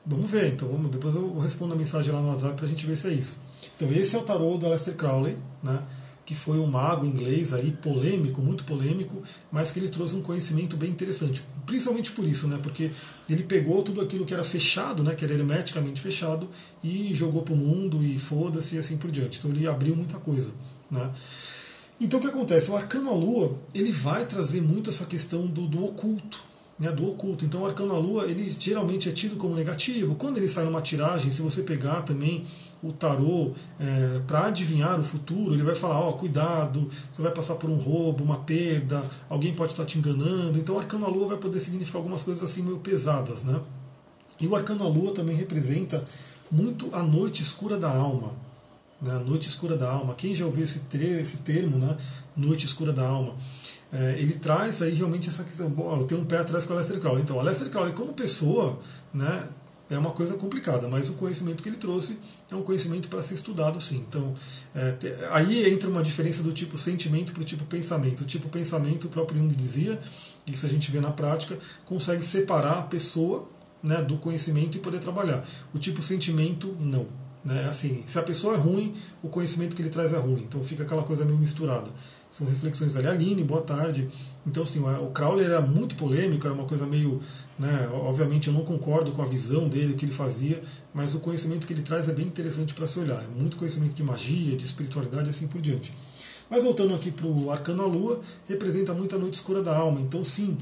Vamos 0.06 0.32
ver, 0.32 0.54
então 0.54 0.70
vamos, 0.70 0.90
depois 0.90 1.14
eu 1.16 1.38
respondo 1.38 1.74
a 1.74 1.76
mensagem 1.76 2.14
lá 2.14 2.22
no 2.22 2.30
WhatsApp 2.30 2.56
para 2.56 2.66
a 2.66 2.70
gente 2.70 2.86
ver 2.86 2.96
se 2.96 3.08
é 3.10 3.14
isso. 3.14 3.42
Então 3.76 3.92
esse 3.92 4.16
é 4.16 4.20
o 4.20 4.22
tarô 4.22 4.58
do 4.58 4.66
Aleister 4.66 4.96
Crowley, 4.96 5.38
né? 5.62 5.84
Que 6.28 6.36
foi 6.36 6.60
um 6.60 6.68
mago 6.68 7.06
inglês 7.06 7.54
aí 7.54 7.72
polêmico, 7.72 8.42
muito 8.42 8.66
polêmico, 8.66 9.24
mas 9.50 9.72
que 9.72 9.80
ele 9.80 9.88
trouxe 9.88 10.14
um 10.14 10.22
conhecimento 10.22 10.76
bem 10.76 10.90
interessante, 10.90 11.42
principalmente 11.66 12.12
por 12.12 12.28
isso, 12.28 12.50
né, 12.50 12.60
porque 12.62 12.92
ele 13.30 13.44
pegou 13.44 13.82
tudo 13.82 14.02
aquilo 14.02 14.26
que 14.26 14.34
era 14.34 14.44
fechado, 14.44 15.02
né, 15.02 15.16
que 15.16 15.24
era 15.24 15.34
hermeticamente 15.34 16.02
fechado, 16.02 16.50
e 16.84 17.14
jogou 17.14 17.44
para 17.44 17.54
o 17.54 17.58
mundo 17.58 18.04
e 18.04 18.20
foda-se 18.20 18.76
e 18.76 18.78
assim 18.78 18.98
por 18.98 19.10
diante. 19.10 19.40
Então 19.40 19.52
ele 19.52 19.66
abriu 19.66 19.96
muita 19.96 20.20
coisa, 20.20 20.52
né. 20.92 21.10
Então 22.00 22.20
o 22.20 22.22
que 22.22 22.28
acontece? 22.28 22.70
O 22.70 22.76
Arcano 22.76 23.10
à 23.10 23.14
Lua 23.14 23.58
ele 23.74 23.94
vai 23.94 24.26
trazer 24.26 24.62
muito 24.62 24.90
essa 24.90 25.06
questão 25.06 25.48
do, 25.48 25.66
do 25.66 25.86
oculto, 25.86 26.44
né, 26.78 26.92
do 26.92 27.10
oculto. 27.10 27.46
Então, 27.46 27.62
o 27.62 27.66
arcano 27.66 27.96
à 27.96 27.98
lua, 27.98 28.26
ele 28.26 28.48
geralmente 28.50 29.10
é 29.10 29.12
tido 29.12 29.36
como 29.36 29.56
negativo. 29.56 30.14
Quando 30.14 30.38
ele 30.38 30.48
sai 30.48 30.64
numa 30.66 30.82
tiragem, 30.82 31.32
se 31.32 31.42
você 31.42 31.64
pegar 31.64 32.04
também 32.04 32.44
o 32.84 32.92
tarô 32.92 33.54
é, 33.80 34.20
para 34.28 34.48
adivinhar 34.48 35.00
o 35.00 35.04
futuro, 35.04 35.54
ele 35.54 35.64
vai 35.64 35.76
falar: 35.76 36.00
ó, 36.00 36.10
oh, 36.10 36.14
cuidado, 36.14 36.90
você 37.12 37.22
vai 37.22 37.32
passar 37.32 37.56
por 37.56 37.70
um 37.70 37.76
roubo, 37.76 38.24
uma 38.24 38.40
perda, 38.40 39.02
alguém 39.30 39.54
pode 39.54 39.74
estar 39.74 39.86
te 39.86 39.98
enganando. 39.98 40.58
Então, 40.58 40.76
o 40.76 40.80
arcano 40.80 41.06
à 41.06 41.10
lua 41.10 41.30
vai 41.30 41.38
poder 41.38 41.60
significar 41.60 42.00
algumas 42.00 42.24
coisas 42.24 42.44
assim 42.44 42.62
meio 42.62 42.80
pesadas, 42.80 43.44
né? 43.44 43.60
E 44.40 44.48
o 44.48 44.56
arcano 44.56 44.84
à 44.84 44.88
lua 44.88 45.14
também 45.14 45.36
representa 45.36 46.04
muito 46.52 46.90
a 46.94 47.02
noite 47.02 47.42
escura 47.42 47.78
da 47.78 47.90
alma. 47.90 48.34
Né? 49.02 49.14
A 49.14 49.20
noite 49.20 49.50
escura 49.50 49.76
da 49.76 49.92
alma. 49.92 50.14
Quem 50.14 50.34
já 50.36 50.46
ouviu 50.46 50.64
esse, 50.64 50.82
esse 50.94 51.38
termo, 51.38 51.78
né? 51.78 51.98
Noite 52.36 52.66
escura 52.66 52.94
da 52.94 53.08
alma 53.08 53.34
é, 53.92 54.16
ele 54.20 54.34
traz 54.34 54.82
aí 54.82 54.94
realmente 54.94 55.30
essa 55.30 55.44
questão. 55.44 55.70
Bom, 55.70 55.96
eu 55.96 56.06
tenho 56.06 56.22
um 56.22 56.26
pé 56.26 56.38
atrás 56.38 56.66
com 56.66 56.74
a 56.74 56.78
Lester 56.78 57.00
Crowley. 57.00 57.24
Então, 57.24 57.40
a 57.40 57.44
Lester 57.44 57.70
Crowley, 57.70 57.94
como 57.94 58.14
pessoa, 58.14 58.78
né, 59.14 59.48
é 59.90 59.98
uma 59.98 60.12
coisa 60.12 60.36
complicada, 60.36 60.88
mas 60.88 61.10
o 61.10 61.14
conhecimento 61.14 61.64
que 61.64 61.70
ele 61.70 61.78
trouxe 61.78 62.18
é 62.52 62.56
um 62.56 62.62
conhecimento 62.62 63.08
para 63.08 63.22
ser 63.22 63.36
estudado, 63.36 63.80
sim. 63.80 64.06
Então, 64.08 64.36
é, 64.76 64.92
te, 64.92 65.08
aí 65.32 65.72
entra 65.72 65.90
uma 65.90 66.04
diferença 66.04 66.44
do 66.44 66.52
tipo 66.52 66.78
sentimento 66.78 67.34
para 67.34 67.42
o 67.42 67.46
tipo 67.46 67.64
pensamento. 67.66 68.22
O 68.22 68.26
tipo 68.26 68.50
pensamento, 68.50 69.08
o 69.08 69.10
próprio 69.10 69.40
Jung 69.40 69.56
dizia, 69.56 70.00
isso 70.46 70.66
a 70.66 70.70
gente 70.70 70.92
vê 70.92 71.00
na 71.00 71.12
prática, 71.12 71.58
consegue 71.86 72.26
separar 72.26 72.80
a 72.80 72.84
pessoa 72.84 73.50
né, 73.82 74.02
do 74.02 74.18
conhecimento 74.18 74.78
e 74.78 74.82
poder 74.82 75.00
trabalhar. 75.00 75.46
O 75.74 75.80
tipo 75.80 76.02
sentimento, 76.02 76.76
não. 76.80 77.08
Né? 77.44 77.66
Assim, 77.70 78.04
se 78.06 78.20
a 78.20 78.24
pessoa 78.24 78.56
é 78.56 78.58
ruim, 78.58 78.94
o 79.24 79.30
conhecimento 79.30 79.76
que 79.76 79.82
ele 79.82 79.90
traz 79.90 80.12
é 80.12 80.18
ruim. 80.18 80.44
Então 80.48 80.62
fica 80.64 80.84
aquela 80.84 81.04
coisa 81.04 81.24
meio 81.24 81.38
misturada. 81.38 81.90
São 82.30 82.46
reflexões 82.46 82.96
ali. 82.98 83.08
Aline, 83.08 83.44
boa 83.44 83.62
tarde. 83.62 84.10
Então, 84.46 84.64
assim, 84.64 84.84
o 84.84 85.12
Crowley 85.12 85.46
era 85.46 85.62
muito 85.62 85.96
polêmico, 85.96 86.46
era 86.46 86.54
uma 86.54 86.66
coisa 86.66 86.86
meio. 86.86 87.22
Né, 87.58 87.90
obviamente, 87.92 88.48
eu 88.48 88.54
não 88.54 88.64
concordo 88.64 89.12
com 89.12 89.22
a 89.22 89.26
visão 89.26 89.68
dele, 89.68 89.94
o 89.94 89.98
que 89.98 90.06
ele 90.06 90.12
fazia, 90.12 90.62
mas 90.94 91.16
o 91.16 91.20
conhecimento 91.20 91.66
que 91.66 91.74
ele 91.74 91.82
traz 91.82 92.08
é 92.08 92.14
bem 92.14 92.26
interessante 92.26 92.74
para 92.74 92.86
se 92.86 93.00
olhar. 93.00 93.24
É 93.24 93.28
muito 93.28 93.58
conhecimento 93.58 93.94
de 93.94 94.04
magia, 94.04 94.56
de 94.56 94.64
espiritualidade 94.64 95.28
e 95.28 95.30
assim 95.32 95.48
por 95.48 95.60
diante. 95.60 95.92
Mas 96.50 96.64
voltando 96.64 96.94
aqui 96.94 97.12
para 97.12 97.26
o 97.26 97.52
Arcano 97.52 97.84
à 97.84 97.88
Lua, 97.88 98.22
representa 98.48 98.94
muito 98.94 99.16
a 99.16 99.20
noite 99.20 99.36
escura 99.36 99.62
da 99.64 99.76
alma. 99.76 100.00
Então, 100.00 100.24
sim, 100.24 100.56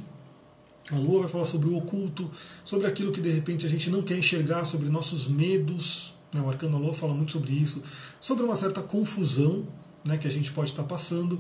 a 0.92 0.96
Lua 0.96 1.22
vai 1.22 1.30
falar 1.30 1.46
sobre 1.46 1.68
o 1.68 1.78
oculto, 1.78 2.30
sobre 2.64 2.88
aquilo 2.88 3.12
que 3.12 3.22
de 3.22 3.30
repente 3.30 3.66
a 3.66 3.70
gente 3.70 3.90
não 3.90 4.02
quer 4.02 4.18
enxergar, 4.18 4.66
sobre 4.66 4.88
nossos 4.88 5.28
medos. 5.28 6.14
Né? 6.34 6.42
O 6.42 6.50
Arcano 6.50 6.78
à 6.78 6.80
Lua 6.80 6.94
fala 6.94 7.14
muito 7.14 7.34
sobre 7.34 7.54
isso, 7.54 7.84
sobre 8.22 8.44
uma 8.44 8.56
certa 8.56 8.82
confusão 8.82 9.66
né, 10.06 10.18
que 10.18 10.28
a 10.28 10.32
gente 10.32 10.52
pode 10.52 10.70
estar 10.70 10.84
passando. 10.84 11.40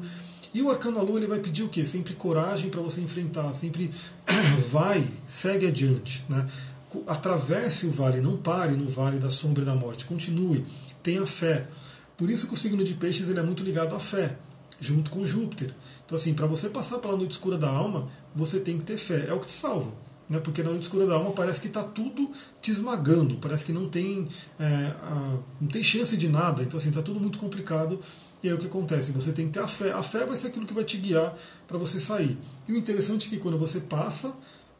E 0.56 0.62
o 0.62 0.72
Arcano 0.72 1.03
Lua 1.03 1.20
ele 1.20 1.28
vai 1.28 1.39
pedir 1.39 1.64
o 1.64 1.68
quê? 1.68 1.86
Sempre 1.86 2.14
coragem 2.14 2.70
para 2.70 2.80
você 2.80 3.01
enfrentar, 3.01 3.53
sempre 3.53 3.91
vai, 4.72 5.06
segue 5.28 5.68
adiante. 5.68 6.24
Né? 6.30 6.47
Atravesse 7.08 7.88
o 7.88 7.91
vale, 7.91 8.22
não 8.22 8.38
pare 8.38 8.74
no 8.74 8.89
vale 8.89 9.20
da 9.20 9.30
sombra 9.30 9.64
e 9.64 9.66
da 9.66 9.76
morte, 9.76 10.06
continue, 10.06 10.64
tenha 11.03 11.26
fé. 11.26 11.68
Por 12.16 12.30
isso 12.30 12.47
que 12.47 12.53
o 12.53 12.58
signo 12.58 12.86
de 12.86 12.93
peixes 12.93 13.28
ele 13.28 13.39
é 13.39 13.43
muito 13.43 13.66
ligado 13.66 13.93
à 13.97 13.99
fé, 13.99 14.38
junto 14.80 15.12
com 15.12 15.28
Júpiter. 15.28 15.74
Então, 16.06 16.16
assim, 16.16 16.34
para 16.34 16.47
você 16.47 16.70
passar 16.70 16.99
pela 16.99 17.18
noite 17.18 17.32
escura 17.32 17.58
da 17.58 17.68
alma, 17.70 18.08
você 18.34 18.62
tem 18.62 18.78
que 18.78 18.86
ter 18.86 18.97
fé, 18.97 19.26
é 19.28 19.34
o 19.34 19.41
que 19.41 19.47
te 19.47 19.53
salva. 19.53 19.91
Né? 20.30 20.39
Porque 20.39 20.64
na 20.64 20.70
noite 20.70 20.84
escura 20.84 21.06
da 21.06 21.16
alma 21.16 21.32
parece 21.32 21.60
que 21.60 21.68
está 21.68 21.84
tudo 21.84 22.32
te 22.62 22.72
esmagando, 22.72 23.36
parece 23.41 23.66
que 23.66 23.74
não 23.74 23.89
tem, 23.89 24.30
é, 24.58 24.64
a, 24.64 25.38
não 25.60 25.68
tem 25.68 25.84
chance 25.84 26.16
de 26.16 26.30
nada, 26.30 26.64
então, 26.64 26.78
assim, 26.78 26.88
está 26.88 27.01
tudo 27.01 27.20
muito 27.20 27.39
complicado. 27.39 27.99
E 28.46 28.48
aí 28.48 28.54
o 28.54 28.60
que 28.60 28.68
acontece? 28.68 29.12
Você 29.12 29.32
tem 29.32 29.48
que 29.48 29.54
ter 29.54 29.60
a 29.60 29.68
fé. 29.68 29.91
A 29.91 30.04
fé 30.04 30.24
vai 30.24 30.38
ser 30.38 30.50
aquilo 30.50 30.68
que 30.68 30.74
vai 30.74 30.84
te 30.84 30.98
guiar 30.98 31.36
para 31.68 31.80
você 31.80 32.00
sair. 32.00 32.38
E 32.68 32.74
o 32.74 32.78
interessante 32.78 33.26
é 33.26 33.30
que 33.32 33.38
quando 33.39 33.58
você 33.58 33.80
passa 33.80 34.32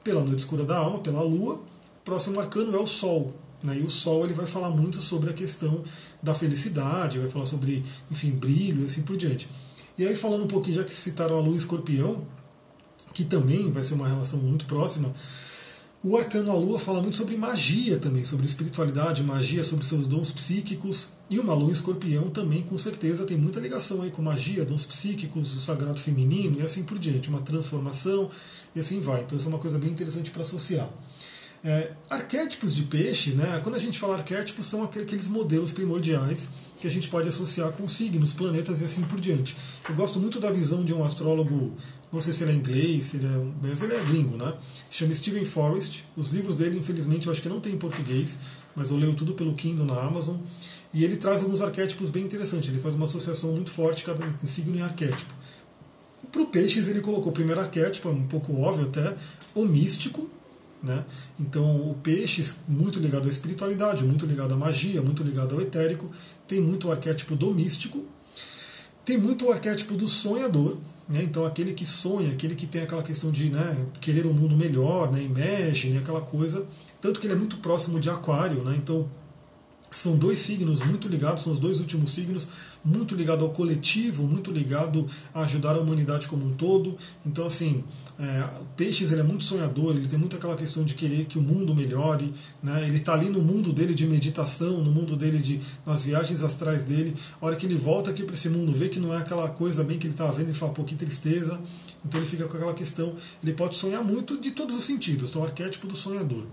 pela 0.03 0.24
noite 0.24 0.41
escura 0.41 0.63
da 0.63 0.78
alma, 0.78 0.99
pela 0.99 1.24
lua, 1.24 1.55
o 1.55 2.05
próximo 2.05 2.39
arcano 2.39 2.76
é 2.78 2.80
o 2.80 2.86
sol. 2.86 3.34
Né? 3.63 3.80
E 3.80 3.82
o 3.82 3.89
sol 3.89 4.24
ele 4.24 4.36
vai 4.36 4.45
falar 4.45 4.70
muito 4.70 5.01
sobre 5.01 5.32
a 5.32 5.34
questão 5.34 5.84
da 6.22 6.36
felicidade, 6.36 7.18
vai 7.18 7.28
falar 7.32 7.47
sobre, 7.47 7.84
enfim, 8.11 8.30
brilho 8.30 8.84
e 8.84 8.86
assim 8.86 9.01
por 9.01 9.18
diante. 9.18 9.49
E 9.97 10.05
aí 10.05 10.16
falando 10.16 10.43
um 10.43 10.47
pouquinho, 10.47 10.76
já 10.76 10.84
que 10.84 10.93
citaram 10.93 11.36
a 11.36 11.41
lua 11.41 11.57
escorpião, 11.57 12.24
que 13.16 13.24
também 13.24 13.72
vai 13.72 13.84
ser 13.84 13.95
uma 13.95 14.07
relação 14.07 14.38
muito 14.38 14.68
próxima, 14.68 15.11
o 16.03 16.16
arcano 16.16 16.51
à 16.51 16.55
lua 16.55 16.78
fala 16.78 17.01
muito 17.01 17.18
sobre 17.18 17.36
magia 17.36 17.97
também, 17.97 18.26
sobre 18.26 18.45
espiritualidade, 18.45 19.24
magia, 19.24 19.63
sobre 19.63 19.84
seus 19.84 20.05
dons 20.05 20.32
psíquicos. 20.32 21.14
E 21.30 21.39
uma 21.39 21.53
lua 21.55 21.71
escorpião 21.71 22.30
também, 22.30 22.61
com 22.61 22.78
certeza, 22.78 23.26
tem 23.26 23.36
muita 23.36 23.59
ligação 23.59 24.01
aí 24.03 24.11
com 24.11 24.21
magia, 24.21 24.63
dons 24.63 24.86
psíquicos, 24.86 25.55
o 25.55 25.59
sagrado 25.59 25.99
feminino 25.99 26.59
e 26.59 26.61
assim 26.63 26.84
por 26.84 26.99
diante, 26.99 27.30
uma 27.30 27.41
transformação 27.41 28.30
e 28.76 28.80
assim 28.80 28.99
vai. 28.99 29.21
Então, 29.21 29.38
isso 29.38 29.47
é 29.47 29.49
uma 29.49 29.57
coisa 29.57 29.80
bem 29.80 29.89
interessante 29.89 30.30
para 30.30 30.43
associar. 30.43 30.88
É, 31.63 31.93
arquétipos 32.11 32.76
de 32.76 32.84
peixe, 32.84 33.32
né? 33.32 33.59
quando 33.63 33.73
a 33.73 33.80
gente 33.80 33.97
fala 33.97 34.17
arquétipos, 34.17 34.67
são 34.67 34.84
aqueles 34.84 35.28
modelos 35.28 35.71
primordiais 35.71 36.49
que 36.80 36.86
a 36.86 36.91
gente 36.91 37.09
pode 37.09 37.28
associar 37.28 37.71
com 37.71 37.88
signos, 37.88 38.32
planetas 38.32 38.82
e 38.82 38.86
assim 38.86 39.01
por 39.01 39.19
diante. 39.19 39.57
Eu 39.89 39.95
gosto 39.95 40.19
muito 40.19 40.39
da 40.39 40.51
visão 40.51 40.86
de 40.86 40.93
um 40.93 41.03
astrólogo 41.03 41.73
não 42.15 42.21
sei 42.21 42.34
se 42.34 42.43
ele 42.43 42.51
é 42.53 42.55
inglês, 42.55 43.05
se 43.07 43.17
ele 43.17 43.26
é, 43.26 43.45
mas 43.61 43.82
ele 43.82 43.93
é 43.93 44.03
gringo, 44.03 44.38
né? 44.38 44.53
Chama 44.89 45.13
Stephen 45.13 45.43
Forrest. 45.43 46.03
Os 46.15 46.30
livros 46.30 46.55
dele, 46.55 46.80
infelizmente, 46.80 47.28
eu 47.28 47.32
acho 47.32 47.41
que 47.41 47.49
não 47.49 47.59
tem 47.59 47.73
em 47.73 47.78
português, 47.78 48.38
mas 48.73 48.89
eu 48.89 48.97
leio 48.97 49.13
tudo 49.15 49.34
pelo 49.34 49.53
Kindle 49.53 49.86
na 49.86 50.01
Amazon. 50.01 50.38
E 50.95 51.03
ele 51.03 51.17
traz 51.17 51.43
alguns 51.43 51.61
arquétipos 51.61 52.09
bem 52.09 52.23
interessantes. 52.23 52.69
Ele 52.69 52.79
faz 52.79 52.95
uma 52.95 53.03
associação 53.03 53.51
muito 53.51 53.69
forte 53.69 54.05
cada 54.05 54.25
signo 54.45 54.77
em 54.77 54.81
arquétipo. 54.81 55.33
Para 56.31 56.41
o 56.41 56.45
Peixes, 56.45 56.87
ele 56.87 57.01
colocou 57.01 57.31
o 57.31 57.33
primeiro 57.33 57.59
arquétipo, 57.59 58.07
um 58.07 58.25
pouco 58.25 58.57
óbvio 58.61 58.87
até, 58.87 59.13
o 59.53 59.65
místico, 59.65 60.29
Né? 60.81 61.03
Então, 61.39 61.75
o 61.89 61.95
peixe, 61.95 62.53
muito 62.67 62.99
ligado 62.99 63.25
à 63.25 63.29
espiritualidade, 63.29 64.03
muito 64.03 64.25
ligado 64.25 64.53
à 64.53 64.57
magia, 64.57 65.01
muito 65.01 65.23
ligado 65.23 65.55
ao 65.55 65.61
etérico, 65.61 66.11
tem 66.47 66.61
muito 66.61 66.87
o 66.87 66.91
arquétipo 66.91 67.35
do 67.35 67.51
místico, 67.53 68.05
tem 69.03 69.17
muito 69.17 69.47
o 69.47 69.51
arquétipo 69.51 69.95
do 69.95 70.07
sonhador, 70.07 70.77
né? 71.09 71.23
então 71.23 71.43
aquele 71.43 71.73
que 71.73 71.85
sonha, 71.85 72.31
aquele 72.31 72.55
que 72.55 72.67
tem 72.67 72.83
aquela 72.83 73.01
questão 73.01 73.31
de 73.31 73.49
né, 73.49 73.75
querer 73.99 74.27
um 74.27 74.33
mundo 74.33 74.55
melhor, 74.55 75.11
né, 75.11 75.23
imagine, 75.23 75.97
aquela 75.97 76.21
coisa, 76.21 76.63
tanto 77.01 77.19
que 77.19 77.25
ele 77.25 77.33
é 77.33 77.37
muito 77.37 77.57
próximo 77.57 77.99
de 77.99 78.09
aquário, 78.09 78.63
né? 78.63 78.75
então 78.77 79.09
são 79.99 80.17
dois 80.17 80.39
signos 80.39 80.83
muito 80.85 81.07
ligados, 81.07 81.43
são 81.43 81.53
os 81.53 81.59
dois 81.59 81.79
últimos 81.79 82.11
signos, 82.11 82.47
muito 82.83 83.15
ligado 83.15 83.43
ao 83.43 83.49
coletivo, 83.49 84.23
muito 84.23 84.51
ligado 84.51 85.07
a 85.33 85.41
ajudar 85.41 85.75
a 85.75 85.79
humanidade 85.79 86.27
como 86.27 86.45
um 86.45 86.53
todo. 86.53 86.95
Então, 87.25 87.47
assim, 87.47 87.83
é, 88.19 88.47
Peixes 88.77 89.11
ele 89.11 89.21
é 89.21 89.23
muito 89.23 89.43
sonhador, 89.43 89.95
ele 89.95 90.07
tem 90.07 90.19
muito 90.19 90.35
aquela 90.35 90.55
questão 90.55 90.83
de 90.83 90.93
querer 90.93 91.25
que 91.25 91.39
o 91.39 91.41
mundo 91.41 91.73
melhore, 91.73 92.31
né? 92.61 92.87
ele 92.87 92.97
está 92.97 93.13
ali 93.13 93.29
no 93.29 93.41
mundo 93.41 93.73
dele 93.73 93.95
de 93.95 94.05
meditação, 94.05 94.83
no 94.83 94.91
mundo 94.91 95.15
dele 95.15 95.39
de 95.39 95.59
nas 95.85 96.03
viagens 96.03 96.43
astrais 96.43 96.83
dele. 96.83 97.15
A 97.41 97.45
hora 97.45 97.55
que 97.55 97.65
ele 97.65 97.75
volta 97.75 98.11
aqui 98.11 98.23
para 98.23 98.35
esse 98.35 98.49
mundo, 98.49 98.71
vê 98.71 98.89
que 98.89 98.99
não 98.99 99.13
é 99.13 99.17
aquela 99.17 99.49
coisa 99.49 99.83
bem 99.83 99.97
que 99.97 100.05
ele 100.05 100.13
estava 100.13 100.31
vendo 100.31 100.51
e 100.51 100.53
fala, 100.53 100.71
pô, 100.71 100.83
que 100.83 100.95
tristeza. 100.95 101.59
Então 102.05 102.19
ele 102.19 102.29
fica 102.29 102.45
com 102.45 102.55
aquela 102.55 102.73
questão, 102.73 103.15
ele 103.43 103.53
pode 103.53 103.77
sonhar 103.77 104.03
muito 104.03 104.37
de 104.39 104.51
todos 104.51 104.75
os 104.75 104.83
sentidos, 104.83 105.31
então 105.31 105.41
o 105.41 105.45
arquétipo 105.45 105.87
do 105.87 105.95
sonhador. 105.95 106.43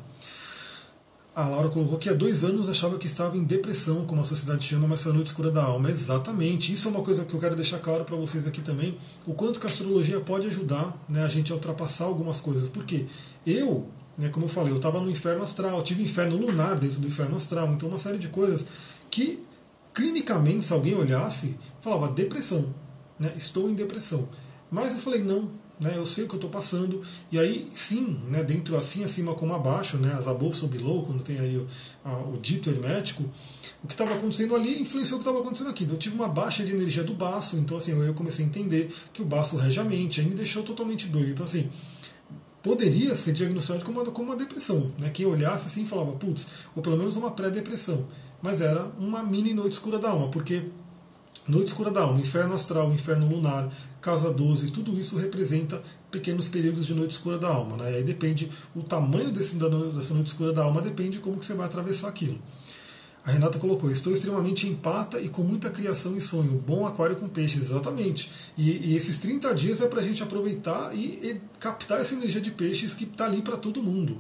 A 1.34 1.48
Laura 1.48 1.70
colocou 1.70 1.98
que 1.98 2.10
há 2.10 2.12
dois 2.12 2.44
anos 2.44 2.68
achava 2.68 2.98
que 2.98 3.06
estava 3.06 3.38
em 3.38 3.44
depressão, 3.44 4.04
como 4.04 4.20
a 4.20 4.24
sociedade 4.24 4.66
chama, 4.66 4.86
mas 4.86 5.00
foi 5.02 5.12
a 5.12 5.14
noite 5.14 5.28
escura 5.28 5.50
da 5.50 5.64
alma. 5.64 5.90
Exatamente. 5.90 6.74
Isso 6.74 6.88
é 6.88 6.90
uma 6.90 7.00
coisa 7.00 7.24
que 7.24 7.32
eu 7.32 7.40
quero 7.40 7.56
deixar 7.56 7.78
claro 7.78 8.04
para 8.04 8.16
vocês 8.16 8.46
aqui 8.46 8.60
também, 8.60 8.98
o 9.26 9.32
quanto 9.32 9.58
que 9.58 9.66
a 9.66 9.70
astrologia 9.70 10.20
pode 10.20 10.46
ajudar 10.48 10.94
né, 11.08 11.24
a 11.24 11.28
gente 11.28 11.50
a 11.50 11.54
ultrapassar 11.54 12.04
algumas 12.04 12.38
coisas. 12.38 12.68
Porque 12.68 13.06
eu, 13.46 13.88
né, 14.18 14.28
como 14.28 14.44
eu 14.44 14.50
falei, 14.50 14.72
eu 14.74 14.76
estava 14.76 15.00
no 15.00 15.10
inferno 15.10 15.42
astral, 15.42 15.82
tive 15.82 16.02
inferno 16.02 16.36
lunar 16.36 16.78
dentro 16.78 17.00
do 17.00 17.08
inferno 17.08 17.34
astral, 17.34 17.72
então 17.72 17.88
uma 17.88 17.98
série 17.98 18.18
de 18.18 18.28
coisas 18.28 18.66
que, 19.10 19.42
clinicamente, 19.94 20.66
se 20.66 20.72
alguém 20.74 20.94
olhasse, 20.94 21.56
falava 21.80 22.12
depressão, 22.12 22.74
né, 23.18 23.32
estou 23.38 23.70
em 23.70 23.74
depressão. 23.74 24.28
Mas 24.70 24.92
eu 24.92 25.00
falei, 25.00 25.22
não, 25.22 25.50
né, 25.80 25.94
eu 25.96 26.06
sei 26.06 26.24
o 26.24 26.28
que 26.28 26.34
eu 26.34 26.38
estou 26.38 26.50
passando, 26.50 27.02
e 27.30 27.38
aí 27.38 27.68
sim, 27.74 28.20
né, 28.28 28.42
dentro 28.42 28.76
assim 28.76 29.02
acima 29.04 29.34
como 29.34 29.54
abaixo, 29.54 29.96
né, 29.98 30.12
as 30.12 30.28
above 30.28 30.56
sob 30.56 30.76
low, 30.78 31.04
quando 31.04 31.22
tem 31.22 31.38
aí 31.38 31.56
o, 31.56 31.66
a, 32.04 32.18
o 32.18 32.38
dito 32.40 32.70
hermético, 32.70 33.24
o 33.82 33.86
que 33.86 33.94
estava 33.94 34.14
acontecendo 34.14 34.54
ali 34.54 34.80
influenciou 34.80 35.18
o 35.18 35.22
que 35.22 35.28
estava 35.28 35.42
acontecendo 35.42 35.70
aqui. 35.70 35.84
Então, 35.84 35.96
eu 35.96 35.98
tive 35.98 36.14
uma 36.14 36.28
baixa 36.28 36.64
de 36.64 36.72
energia 36.72 37.02
do 37.02 37.14
baço, 37.14 37.56
então 37.56 37.76
assim, 37.76 37.92
eu 37.92 38.14
comecei 38.14 38.44
a 38.44 38.48
entender 38.48 38.94
que 39.12 39.22
o 39.22 39.24
baço 39.24 39.56
rege 39.56 39.80
a 39.80 39.84
mente, 39.84 40.20
aí 40.20 40.26
me 40.26 40.34
deixou 40.34 40.62
totalmente 40.62 41.08
doido. 41.08 41.30
Então 41.30 41.44
assim, 41.44 41.68
poderia 42.62 43.16
ser 43.16 43.32
diagnosticado 43.32 43.84
como 43.84 44.00
uma, 44.00 44.10
como 44.12 44.28
uma 44.28 44.36
depressão. 44.36 44.92
Né? 44.98 45.10
Quem 45.10 45.26
olhasse 45.26 45.66
assim 45.66 45.84
falava, 45.84 46.12
putz, 46.12 46.46
ou 46.76 46.82
pelo 46.82 46.96
menos 46.96 47.16
uma 47.16 47.32
pré-depressão. 47.32 48.06
Mas 48.40 48.60
era 48.60 48.84
uma 48.98 49.22
mini 49.22 49.52
noite 49.52 49.74
escura 49.74 49.98
da 49.98 50.10
alma, 50.10 50.28
porque 50.28 50.62
Noite 51.48 51.68
escura 51.68 51.90
da 51.90 52.02
alma, 52.02 52.20
inferno 52.20 52.54
astral, 52.54 52.92
inferno 52.92 53.28
lunar, 53.28 53.68
casa 54.02 54.32
12, 54.32 54.72
tudo 54.72 54.98
isso 54.98 55.16
representa 55.16 55.80
pequenos 56.10 56.48
períodos 56.48 56.86
de 56.86 56.92
noite 56.92 57.12
escura 57.12 57.38
da 57.38 57.48
alma. 57.48 57.76
Né? 57.76 57.92
E 57.92 57.96
aí 57.96 58.04
depende, 58.04 58.50
o 58.74 58.82
tamanho 58.82 59.30
desse, 59.30 59.54
dessa 59.54 60.12
noite 60.12 60.26
escura 60.26 60.52
da 60.52 60.64
alma 60.64 60.82
depende 60.82 61.12
de 61.12 61.18
como 61.20 61.38
que 61.38 61.46
você 61.46 61.54
vai 61.54 61.66
atravessar 61.66 62.08
aquilo. 62.08 62.38
A 63.24 63.30
Renata 63.30 63.58
colocou: 63.58 63.90
Estou 63.90 64.12
extremamente 64.12 64.66
empata 64.66 65.20
e 65.20 65.28
com 65.28 65.42
muita 65.42 65.70
criação 65.70 66.16
e 66.16 66.20
sonho. 66.20 66.62
Bom 66.66 66.84
aquário 66.84 67.14
com 67.14 67.28
peixes, 67.28 67.70
exatamente. 67.70 68.30
E, 68.58 68.90
e 68.90 68.96
esses 68.96 69.18
30 69.18 69.54
dias 69.54 69.80
é 69.80 69.86
para 69.86 70.00
a 70.00 70.04
gente 70.04 70.22
aproveitar 70.22 70.92
e, 70.92 71.20
e, 71.22 71.40
captar 71.60 72.00
essa 72.00 72.14
energia 72.14 72.40
de 72.40 72.50
peixes 72.50 72.94
que 72.94 73.04
está 73.04 73.26
ali 73.26 73.40
para 73.40 73.56
todo 73.56 73.80
mundo. 73.80 74.18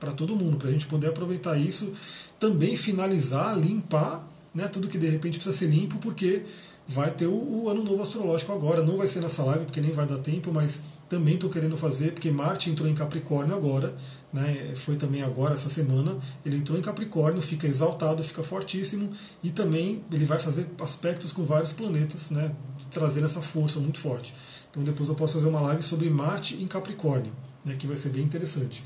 Para 0.00 0.12
todo 0.12 0.34
mundo, 0.34 0.56
para 0.56 0.68
a 0.68 0.72
gente 0.72 0.86
poder 0.86 1.08
aproveitar 1.08 1.58
isso, 1.58 1.92
também 2.40 2.74
finalizar, 2.74 3.58
limpar 3.58 4.26
né, 4.54 4.66
tudo 4.68 4.88
que 4.88 4.96
de 4.96 5.08
repente 5.08 5.38
precisa 5.38 5.56
ser 5.56 5.66
limpo, 5.66 5.98
porque 5.98 6.44
vai 6.88 7.10
ter 7.10 7.26
o, 7.26 7.34
o, 7.34 7.68
ano 7.68 7.84
novo 7.84 8.02
astrológico 8.02 8.50
agora. 8.52 8.82
Não 8.82 8.96
vai 8.96 9.06
ser 9.06 9.20
nessa 9.20 9.44
live, 9.44 9.66
porque 9.66 9.80
nem 9.80 9.92
vai 9.92 10.06
dar 10.06 10.18
tempo, 10.18 10.50
mas 10.50 10.80
também 11.06 11.34
estou 11.34 11.50
querendo 11.50 11.76
fazer, 11.76 12.12
porque 12.12 12.30
Marte 12.30 12.70
entrou 12.70 12.88
em 12.88 12.94
Capricórnio 12.94 13.54
agora, 13.54 13.94
né, 14.32 14.72
foi 14.74 14.96
também 14.96 15.22
agora, 15.22 15.54
essa 15.54 15.68
semana. 15.68 16.16
Ele 16.44 16.56
entrou 16.56 16.78
em 16.78 16.82
Capricórnio, 16.82 17.42
fica 17.42 17.66
exaltado, 17.66 18.24
fica 18.24 18.42
fortíssimo, 18.42 19.12
e 19.42 19.50
também 19.50 20.02
ele 20.10 20.24
vai 20.24 20.38
fazer 20.38 20.66
aspectos 20.80 21.30
com 21.30 21.44
vários 21.44 21.72
planetas, 21.72 22.30
né, 22.30 22.54
trazendo 22.90 23.26
essa 23.26 23.42
força 23.42 23.78
muito 23.78 23.98
forte. 23.98 24.34
Então 24.70 24.82
depois 24.82 25.08
eu 25.08 25.14
posso 25.14 25.34
fazer 25.34 25.48
uma 25.48 25.60
live 25.60 25.82
sobre 25.82 26.08
Marte 26.08 26.56
em 26.56 26.66
Capricórnio, 26.66 27.32
né, 27.64 27.76
que 27.78 27.86
vai 27.86 27.96
ser 27.96 28.10
bem 28.10 28.22
interessante. 28.22 28.82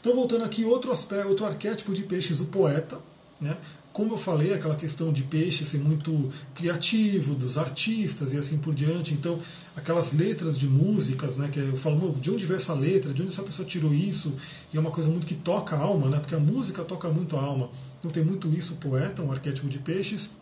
Então 0.00 0.14
voltando 0.14 0.44
aqui, 0.44 0.64
outro 0.64 0.90
aspecto, 0.92 1.28
outro 1.28 1.46
arquétipo 1.46 1.94
de 1.94 2.02
peixes, 2.02 2.40
o 2.40 2.46
poeta. 2.46 2.98
Né? 3.40 3.56
Como 3.96 4.12
eu 4.12 4.18
falei, 4.18 4.52
aquela 4.52 4.76
questão 4.76 5.10
de 5.10 5.22
peixe 5.22 5.64
ser 5.64 5.78
muito 5.78 6.30
criativo, 6.54 7.34
dos 7.34 7.56
artistas 7.56 8.34
e 8.34 8.36
assim 8.36 8.58
por 8.58 8.74
diante. 8.74 9.14
Então, 9.14 9.40
aquelas 9.74 10.12
letras 10.12 10.58
de 10.58 10.68
músicas, 10.68 11.38
né, 11.38 11.48
que 11.50 11.58
eu 11.58 11.78
falo, 11.78 12.14
de 12.20 12.30
onde 12.30 12.44
veio 12.44 12.58
essa 12.58 12.74
letra, 12.74 13.14
de 13.14 13.22
onde 13.22 13.32
essa 13.32 13.42
pessoa 13.42 13.66
tirou 13.66 13.94
isso, 13.94 14.34
e 14.70 14.76
é 14.76 14.80
uma 14.80 14.90
coisa 14.90 15.08
muito 15.08 15.26
que 15.26 15.34
toca 15.34 15.74
a 15.74 15.78
alma, 15.78 16.10
né, 16.10 16.18
porque 16.18 16.34
a 16.34 16.38
música 16.38 16.84
toca 16.84 17.08
muito 17.08 17.38
a 17.38 17.40
alma. 17.42 17.70
Então 17.98 18.10
tem 18.10 18.22
muito 18.22 18.48
isso, 18.48 18.76
poeta, 18.76 19.22
um 19.22 19.32
arquétipo 19.32 19.66
de 19.66 19.78
peixes. 19.78 20.32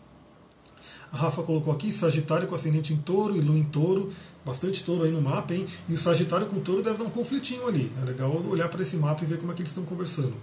A 1.09 1.15
Rafa 1.15 1.41
colocou 1.41 1.71
aqui 1.71 1.93
Sagitário 1.93 2.49
com 2.49 2.55
ascendente 2.55 2.91
em 2.91 2.97
touro 2.97 3.37
e 3.37 3.39
lua 3.39 3.57
em 3.57 3.63
touro, 3.63 4.11
bastante 4.45 4.83
touro 4.83 5.05
aí 5.05 5.11
no 5.11 5.21
mapa, 5.21 5.53
hein? 5.53 5.65
E 5.87 5.93
o 5.93 5.97
Sagitário 5.97 6.47
com 6.47 6.59
touro 6.59 6.83
deve 6.83 6.97
dar 6.97 7.05
um 7.05 7.09
conflitinho 7.09 7.65
ali. 7.65 7.89
É 8.01 8.05
legal 8.05 8.35
olhar 8.49 8.67
para 8.67 8.81
esse 8.81 8.97
mapa 8.97 9.23
e 9.23 9.25
ver 9.25 9.37
como 9.37 9.53
é 9.53 9.55
que 9.55 9.61
eles 9.61 9.71
estão 9.71 9.85
conversando. 9.85 10.33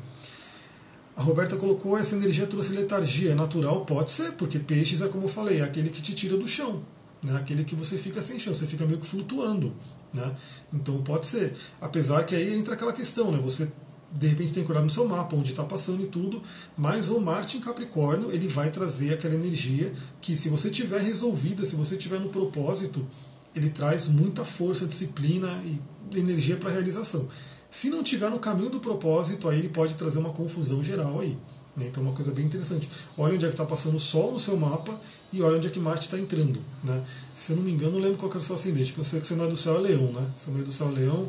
A 1.15 1.23
Roberta 1.23 1.57
colocou 1.57 1.99
essa 1.99 2.17
energia 2.17 2.47
trouxe 2.47 2.73
letargia. 2.73 3.33
É 3.33 3.35
natural? 3.35 3.85
Pode 3.85 4.11
ser, 4.11 4.33
porque 4.33 4.59
peixes 4.59 5.01
é 5.01 5.09
como 5.09 5.25
eu 5.25 5.29
falei, 5.29 5.61
é 5.61 5.65
aquele 5.65 5.91
que 5.91 6.01
te 6.01 6.15
tira 6.15 6.37
do 6.37 6.49
chão. 6.49 6.83
Né? 7.23 7.37
Aquele 7.37 7.65
que 7.65 7.75
você 7.75 7.99
fica 7.99 8.23
sem 8.23 8.39
chão, 8.39 8.55
você 8.55 8.67
fica 8.67 8.85
meio 8.87 8.99
que 8.99 9.07
flutuando. 9.07 9.73
Né? 10.13 10.35
Então 10.73 11.03
pode 11.03 11.27
ser. 11.27 11.55
Apesar 11.81 12.25
que 12.25 12.35
aí 12.35 12.55
entra 12.55 12.75
aquela 12.75 12.93
questão, 12.93 13.31
né? 13.31 13.39
Você 13.45 13.71
de 14.15 14.27
repente 14.27 14.53
tem 14.53 14.63
que 14.63 14.71
olhar 14.71 14.83
no 14.83 14.91
seu 14.91 15.09
mapa 15.09 15.35
onde 15.35 15.53
está 15.53 15.65
passando 15.65 16.03
e 16.03 16.07
tudo, 16.07 16.43
mas 16.77 17.09
o 17.09 17.19
Marte 17.19 17.57
em 17.57 17.61
Capricórnio 17.61 18.31
ele 18.31 18.47
vai 18.47 18.71
trazer 18.71 19.15
aquela 19.15 19.35
energia 19.35 19.93
que 20.21 20.37
se 20.37 20.51
você 20.51 20.69
tiver 20.71 21.01
resolvida, 21.01 21.65
se 21.65 21.75
você 21.77 21.97
tiver 21.97 22.21
no 22.21 22.29
propósito, 22.29 23.07
ele 23.55 23.71
traz 23.71 24.09
muita 24.09 24.45
força, 24.45 24.87
disciplina 24.87 25.49
e 25.65 26.19
energia 26.19 26.57
para 26.57 26.69
a 26.69 26.73
realização. 26.73 27.27
Se 27.73 27.89
não 27.89 28.03
tiver 28.03 28.29
no 28.29 28.39
caminho 28.39 28.68
do 28.68 28.81
propósito, 28.81 29.49
aí 29.49 29.59
ele 29.59 29.70
pode 29.70 29.95
trazer 29.95 30.18
uma 30.18 30.31
confusão 30.31 30.85
geral 30.85 31.18
aí. 31.20 31.39
Né? 31.75 31.87
Então, 31.87 32.03
uma 32.03 32.12
coisa 32.12 32.31
bem 32.31 32.45
interessante. 32.45 32.87
Olha 33.16 33.35
onde 33.35 33.47
é 33.47 33.49
que 33.49 33.55
está 33.55 33.64
passando 33.64 33.97
o 33.97 34.01
Sol 34.01 34.31
no 34.31 34.39
seu 34.39 34.59
mapa 34.59 35.01
e 35.33 35.41
olha 35.41 35.57
onde 35.57 35.68
é 35.68 35.70
que 35.70 35.81
Marte 35.81 36.03
está 36.03 36.18
entrando. 36.18 36.61
Né? 36.85 37.03
Se 37.35 37.53
eu 37.53 37.57
não 37.57 37.62
me 37.62 37.73
engano, 37.73 37.93
não 37.93 38.01
lembro 38.01 38.18
qual 38.18 38.31
é 38.31 38.37
o 38.37 38.43
seu 38.43 38.57
ascendente, 38.57 38.93
porque 38.93 39.01
eu 39.01 39.05
sei 39.07 39.20
que 39.23 39.27
você 39.27 39.35
não 39.35 39.47
é 39.47 39.49
do 39.49 39.57
céu 39.57 39.77
é 39.77 39.81
leão, 39.81 40.12
né? 40.12 40.31
Seu 40.37 40.53
meio 40.53 40.66
do 40.66 40.73
céu 40.73 40.89
é 40.89 40.91
leão, 40.91 41.27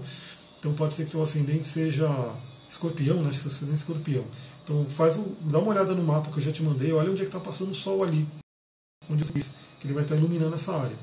então 0.59 0.73
pode 0.73 0.93
ser 0.93 1.05
que 1.05 1.11
seu 1.11 1.23
ascendente 1.23 1.65
seja 1.65 2.09
escorpião, 2.69 3.23
né? 3.23 3.31
Seu 3.31 3.47
ascendente 3.47 3.75
é 3.75 3.77
escorpião. 3.77 4.25
Então 4.65 4.85
faz 4.97 5.15
um, 5.15 5.33
dá 5.41 5.59
uma 5.59 5.69
olhada 5.69 5.95
no 5.95 6.03
mapa 6.03 6.29
que 6.29 6.39
eu 6.39 6.43
já 6.43 6.51
te 6.51 6.61
mandei, 6.61 6.91
olha 6.91 7.09
onde 7.09 7.21
é 7.21 7.25
que 7.25 7.29
está 7.29 7.39
passando 7.39 7.71
o 7.71 7.75
Sol 7.75 8.03
ali, 8.03 8.27
onde 9.09 9.23
diz 9.31 9.53
que 9.79 9.87
ele 9.87 9.93
vai 9.93 10.03
estar 10.03 10.15
tá 10.15 10.21
iluminando 10.21 10.55
essa 10.55 10.73
área. 10.73 10.97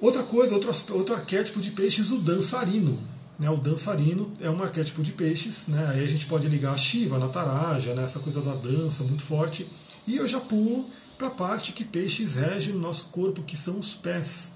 Outra 0.00 0.24
coisa, 0.24 0.54
outro, 0.56 0.70
outro 0.94 1.14
arquétipo 1.14 1.60
de 1.60 1.70
peixes, 1.70 2.10
o 2.10 2.18
dançarino. 2.18 2.98
Né, 3.38 3.50
o 3.50 3.56
dançarino 3.56 4.30
é 4.40 4.48
um 4.48 4.62
arquétipo 4.62 5.02
de 5.02 5.12
peixes, 5.12 5.66
né, 5.66 5.90
aí 5.92 6.04
a 6.04 6.06
gente 6.06 6.26
pode 6.26 6.46
ligar 6.48 6.74
a 6.74 6.76
Shiva, 6.76 7.18
na 7.18 7.28
Taraja, 7.28 7.94
né, 7.94 8.04
essa 8.04 8.20
coisa 8.20 8.40
da 8.40 8.54
dança 8.54 9.02
muito 9.02 9.22
forte. 9.22 9.66
E 10.06 10.16
eu 10.16 10.28
já 10.28 10.38
pulo 10.38 10.88
para 11.18 11.28
a 11.28 11.30
parte 11.30 11.72
que 11.72 11.84
peixes 11.84 12.34
rege 12.34 12.72
no 12.72 12.80
nosso 12.80 13.06
corpo, 13.06 13.42
que 13.42 13.56
são 13.56 13.78
os 13.78 13.94
pés. 13.94 14.52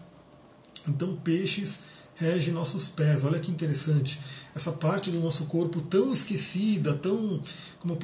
Então, 0.89 1.17
peixes 1.17 1.81
rege 2.17 2.51
nossos 2.51 2.89
pés. 2.89 3.25
Olha 3.25 3.39
que 3.39 3.51
interessante. 3.51 4.21
Essa 4.55 4.73
parte 4.73 5.11
do 5.11 5.21
nosso 5.21 5.45
corpo 5.47 5.81
tão 5.81 6.13
esquecida, 6.13 6.95
tão. 6.95 7.41
Como 7.79 7.97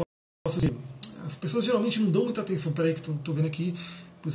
posso 0.44 0.60
dizer? 0.60 0.76
As 1.24 1.34
pessoas 1.34 1.64
geralmente 1.64 1.98
não 1.98 2.10
dão 2.10 2.24
muita 2.24 2.40
atenção. 2.40 2.72
Peraí, 2.72 2.94
que 2.94 3.10
estou 3.10 3.34
vendo 3.34 3.46
aqui. 3.46 3.74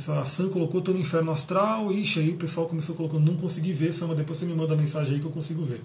A 0.08 0.26
Sam 0.26 0.50
colocou, 0.50 0.80
estou 0.80 0.92
no 0.94 1.00
inferno 1.00 1.30
astral. 1.30 1.90
Ixi, 1.90 2.20
aí 2.20 2.30
o 2.30 2.36
pessoal 2.36 2.66
começou 2.66 2.94
colocando, 2.94 3.24
não 3.24 3.36
consegui 3.36 3.72
ver, 3.72 3.90
Sam, 3.92 4.14
depois 4.14 4.38
você 4.38 4.44
me 4.44 4.54
manda 4.54 4.74
a 4.74 4.76
mensagem 4.76 5.14
aí 5.14 5.20
que 5.20 5.26
eu 5.26 5.30
consigo 5.30 5.64
ver. 5.64 5.82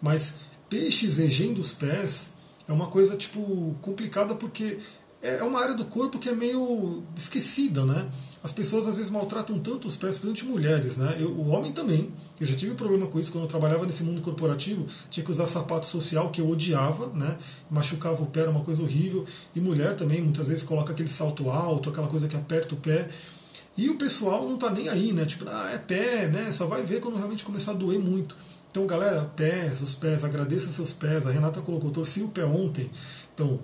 Mas 0.00 0.34
peixes 0.68 1.16
regendo 1.16 1.60
os 1.60 1.72
pés 1.72 2.30
é 2.68 2.72
uma 2.72 2.86
coisa 2.86 3.16
tipo 3.16 3.76
complicada 3.82 4.34
porque 4.34 4.78
é 5.22 5.42
uma 5.42 5.60
área 5.60 5.74
do 5.74 5.84
corpo 5.84 6.18
que 6.18 6.28
é 6.28 6.34
meio 6.34 7.02
esquecida, 7.16 7.84
né? 7.84 8.08
As 8.42 8.52
pessoas 8.52 8.88
às 8.88 8.96
vezes 8.96 9.10
maltratam 9.10 9.58
tanto 9.58 9.86
os 9.86 9.94
pés, 9.94 10.16
principalmente 10.16 10.46
mulheres, 10.46 10.96
né? 10.96 11.16
Eu, 11.20 11.30
o 11.30 11.48
homem 11.48 11.72
também. 11.72 12.10
Eu 12.40 12.46
já 12.46 12.56
tive 12.56 12.74
problema 12.74 13.06
com 13.06 13.20
isso 13.20 13.30
quando 13.30 13.44
eu 13.44 13.48
trabalhava 13.48 13.84
nesse 13.84 14.02
mundo 14.02 14.22
corporativo. 14.22 14.86
Tinha 15.10 15.22
que 15.22 15.30
usar 15.30 15.46
sapato 15.46 15.86
social 15.86 16.30
que 16.30 16.40
eu 16.40 16.48
odiava, 16.48 17.08
né? 17.08 17.36
Machucava 17.70 18.22
o 18.22 18.26
pé, 18.26 18.40
era 18.40 18.50
uma 18.50 18.64
coisa 18.64 18.82
horrível. 18.82 19.26
E 19.54 19.60
mulher 19.60 19.94
também, 19.94 20.22
muitas 20.22 20.48
vezes 20.48 20.62
coloca 20.62 20.92
aquele 20.92 21.10
salto 21.10 21.50
alto, 21.50 21.90
aquela 21.90 22.08
coisa 22.08 22.26
que 22.26 22.36
aperta 22.36 22.74
o 22.74 22.78
pé. 22.78 23.10
E 23.76 23.90
o 23.90 23.96
pessoal 23.96 24.48
não 24.48 24.56
tá 24.56 24.70
nem 24.70 24.88
aí, 24.88 25.12
né? 25.12 25.26
Tipo, 25.26 25.44
ah, 25.46 25.70
é 25.74 25.78
pé, 25.78 26.28
né? 26.28 26.50
Só 26.50 26.66
vai 26.66 26.82
ver 26.82 27.00
quando 27.00 27.16
realmente 27.16 27.44
começar 27.44 27.72
a 27.72 27.74
doer 27.74 28.00
muito. 28.00 28.34
Então, 28.70 28.86
galera, 28.86 29.24
pés, 29.36 29.82
os 29.82 29.94
pés, 29.94 30.22
agradeça 30.22 30.70
seus 30.70 30.92
pés. 30.92 31.26
A 31.26 31.30
Renata 31.30 31.60
colocou, 31.60 31.90
torci 31.90 32.22
o 32.22 32.28
pé 32.28 32.44
ontem. 32.44 32.90
Então, 33.34 33.60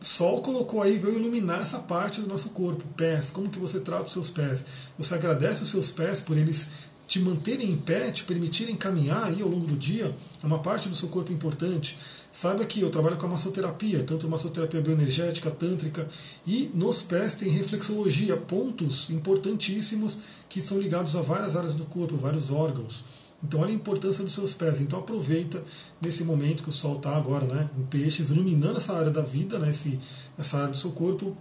Sol 0.00 0.42
colocou 0.42 0.80
aí, 0.80 0.96
veio 0.96 1.18
iluminar 1.18 1.60
essa 1.60 1.80
parte 1.80 2.20
do 2.20 2.28
nosso 2.28 2.50
corpo, 2.50 2.84
pés, 2.96 3.30
como 3.30 3.50
que 3.50 3.58
você 3.58 3.80
trata 3.80 4.04
os 4.04 4.12
seus 4.12 4.30
pés. 4.30 4.64
Você 4.96 5.12
agradece 5.12 5.64
os 5.64 5.70
seus 5.70 5.90
pés 5.90 6.20
por 6.20 6.36
eles 6.36 6.68
te 7.08 7.18
manterem 7.18 7.70
em 7.70 7.76
pé, 7.76 8.12
te 8.12 8.22
permitirem 8.22 8.76
caminhar 8.76 9.24
aí 9.24 9.42
ao 9.42 9.48
longo 9.48 9.66
do 9.66 9.74
dia, 9.74 10.14
é 10.42 10.46
uma 10.46 10.58
parte 10.58 10.88
do 10.88 10.94
seu 10.94 11.08
corpo 11.08 11.32
importante. 11.32 11.98
Saiba 12.30 12.64
que 12.66 12.82
eu 12.82 12.90
trabalho 12.90 13.16
com 13.16 13.26
a 13.26 13.30
massoterapia, 13.30 14.04
tanto 14.04 14.28
massoterapia 14.28 14.80
bioenergética, 14.80 15.50
tântrica, 15.50 16.06
e 16.46 16.70
nos 16.74 17.02
pés 17.02 17.34
tem 17.34 17.48
reflexologia, 17.48 18.36
pontos 18.36 19.08
importantíssimos 19.08 20.18
que 20.48 20.60
são 20.60 20.78
ligados 20.78 21.16
a 21.16 21.22
várias 21.22 21.56
áreas 21.56 21.74
do 21.74 21.86
corpo, 21.86 22.16
vários 22.16 22.50
órgãos. 22.50 23.04
Então 23.42 23.60
olha 23.60 23.70
a 23.70 23.74
importância 23.74 24.24
dos 24.24 24.32
seus 24.32 24.52
pés. 24.52 24.80
Então 24.80 24.98
aproveita 24.98 25.62
nesse 26.00 26.24
momento 26.24 26.62
que 26.62 26.68
o 26.68 26.72
sol 26.72 26.96
está 26.96 27.16
agora 27.16 27.46
né, 27.46 27.70
em 27.78 27.84
peixes, 27.84 28.30
iluminando 28.30 28.78
essa 28.78 28.94
área 28.94 29.10
da 29.10 29.22
vida, 29.22 29.58
né, 29.58 29.70
esse, 29.70 29.98
essa 30.36 30.58
área 30.58 30.72
do 30.72 30.78
seu 30.78 30.92
corpo. 30.92 31.36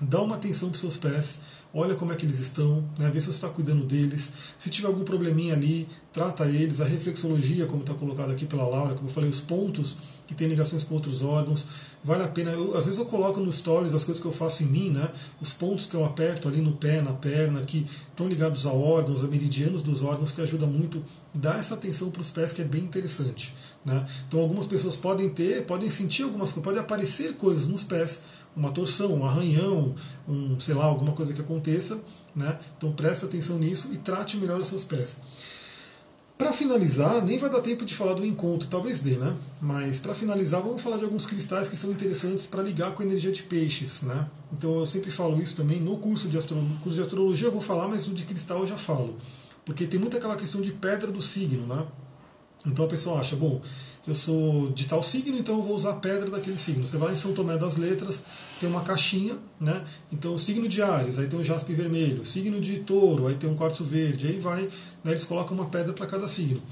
Dá 0.00 0.20
uma 0.20 0.36
atenção 0.36 0.68
para 0.68 0.74
os 0.74 0.80
seus 0.80 0.96
pés, 0.98 1.40
olha 1.72 1.94
como 1.94 2.12
é 2.12 2.16
que 2.16 2.26
eles 2.26 2.38
estão, 2.38 2.84
né, 2.98 3.10
vê 3.10 3.18
se 3.18 3.26
você 3.26 3.32
está 3.32 3.48
cuidando 3.48 3.84
deles. 3.84 4.30
Se 4.58 4.68
tiver 4.68 4.88
algum 4.88 5.04
probleminha 5.04 5.54
ali, 5.54 5.88
trata 6.12 6.44
eles. 6.46 6.80
A 6.80 6.84
reflexologia, 6.84 7.66
como 7.66 7.80
está 7.80 7.94
colocado 7.94 8.30
aqui 8.30 8.46
pela 8.46 8.68
Laura, 8.68 8.94
como 8.94 9.08
eu 9.08 9.12
falei, 9.12 9.30
os 9.30 9.40
pontos 9.40 9.96
que 10.26 10.34
têm 10.34 10.48
ligações 10.48 10.84
com 10.84 10.94
outros 10.94 11.22
órgãos. 11.22 11.66
Vale 12.06 12.22
a 12.22 12.28
pena. 12.28 12.52
Eu, 12.52 12.76
às 12.76 12.84
vezes 12.84 13.00
eu 13.00 13.06
coloco 13.06 13.40
no 13.40 13.52
stories 13.52 13.92
as 13.92 14.04
coisas 14.04 14.22
que 14.22 14.28
eu 14.28 14.32
faço 14.32 14.62
em 14.62 14.66
mim, 14.66 14.90
né? 14.90 15.10
Os 15.40 15.52
pontos 15.52 15.86
que 15.86 15.94
eu 15.96 16.04
aperto 16.04 16.46
ali 16.46 16.60
no 16.60 16.70
pé, 16.70 17.02
na 17.02 17.12
perna, 17.12 17.60
que 17.62 17.84
estão 18.08 18.28
ligados 18.28 18.64
a 18.64 18.70
órgãos, 18.70 19.24
a 19.24 19.26
meridianos 19.26 19.82
dos 19.82 20.04
órgãos, 20.04 20.30
que 20.30 20.40
ajuda 20.40 20.68
muito. 20.68 21.02
Dar 21.34 21.58
essa 21.58 21.74
atenção 21.74 22.08
para 22.08 22.20
os 22.20 22.30
pés, 22.30 22.52
que 22.52 22.62
é 22.62 22.64
bem 22.64 22.84
interessante. 22.84 23.52
Né? 23.84 24.06
Então 24.28 24.38
algumas 24.38 24.66
pessoas 24.66 24.94
podem 24.94 25.28
ter, 25.28 25.66
podem 25.66 25.90
sentir 25.90 26.22
algumas 26.22 26.50
coisas, 26.52 26.64
podem 26.64 26.80
aparecer 26.80 27.34
coisas 27.34 27.66
nos 27.66 27.82
pés, 27.82 28.20
uma 28.56 28.70
torção, 28.70 29.12
um 29.12 29.26
arranhão, 29.26 29.92
um, 30.28 30.60
sei 30.60 30.76
lá, 30.76 30.84
alguma 30.84 31.10
coisa 31.10 31.32
que 31.32 31.40
aconteça. 31.40 31.98
Né? 32.36 32.56
Então 32.78 32.92
preste 32.92 33.24
atenção 33.24 33.58
nisso 33.58 33.90
e 33.92 33.96
trate 33.96 34.36
melhor 34.36 34.60
os 34.60 34.68
seus 34.68 34.84
pés. 34.84 35.18
Para 36.38 36.52
finalizar, 36.52 37.24
nem 37.24 37.38
vai 37.38 37.48
dar 37.48 37.62
tempo 37.62 37.82
de 37.86 37.94
falar 37.94 38.12
do 38.12 38.24
encontro, 38.24 38.68
talvez 38.68 39.00
dê, 39.00 39.16
né? 39.16 39.34
Mas 39.60 39.98
para 39.98 40.14
finalizar, 40.14 40.60
vamos 40.60 40.82
falar 40.82 40.98
de 40.98 41.04
alguns 41.04 41.24
cristais 41.24 41.66
que 41.66 41.76
são 41.78 41.90
interessantes 41.90 42.46
para 42.46 42.62
ligar 42.62 42.92
com 42.92 43.02
a 43.02 43.06
energia 43.06 43.32
de 43.32 43.42
peixes, 43.42 44.02
né? 44.02 44.28
Então 44.52 44.74
eu 44.74 44.84
sempre 44.84 45.10
falo 45.10 45.40
isso 45.40 45.56
também 45.56 45.80
no 45.80 45.96
curso 45.96 46.28
de, 46.28 46.36
astro... 46.36 46.56
curso 46.82 46.96
de 46.96 47.02
astrologia 47.02 47.48
eu 47.48 47.52
vou 47.52 47.62
falar, 47.62 47.88
mas 47.88 48.06
no 48.06 48.14
de 48.14 48.24
cristal 48.24 48.60
eu 48.60 48.66
já 48.66 48.76
falo, 48.76 49.16
porque 49.64 49.86
tem 49.86 49.98
muita 49.98 50.18
aquela 50.18 50.36
questão 50.36 50.60
de 50.60 50.72
pedra 50.72 51.10
do 51.10 51.22
signo, 51.22 51.66
né? 51.66 51.86
Então 52.66 52.84
a 52.84 52.88
pessoa 52.88 53.18
acha, 53.18 53.34
bom, 53.34 53.62
eu 54.06 54.14
sou 54.14 54.70
de 54.70 54.86
tal 54.86 55.02
signo, 55.02 55.36
então 55.36 55.56
eu 55.56 55.62
vou 55.62 55.74
usar 55.74 55.90
a 55.90 55.94
pedra 55.94 56.30
daquele 56.30 56.56
signo. 56.56 56.86
Você 56.86 56.96
vai 56.96 57.12
em 57.12 57.16
São 57.16 57.32
Tomé 57.32 57.58
das 57.58 57.76
Letras, 57.76 58.22
tem 58.60 58.68
uma 58.68 58.82
caixinha, 58.82 59.36
né? 59.60 59.84
Então 60.12 60.34
o 60.34 60.38
signo 60.38 60.68
de 60.68 60.80
Ares, 60.80 61.18
aí 61.18 61.26
tem 61.26 61.38
um 61.38 61.42
jaspe 61.42 61.74
vermelho, 61.74 62.24
signo 62.24 62.60
de 62.60 62.78
Touro, 62.78 63.26
aí 63.26 63.34
tem 63.34 63.50
um 63.50 63.56
quartzo 63.56 63.84
verde, 63.84 64.28
aí 64.28 64.38
vai, 64.38 64.62
né, 65.02 65.10
eles 65.10 65.24
colocam 65.24 65.56
uma 65.56 65.66
pedra 65.66 65.92
para 65.92 66.06
cada 66.06 66.28
signo. 66.28 66.62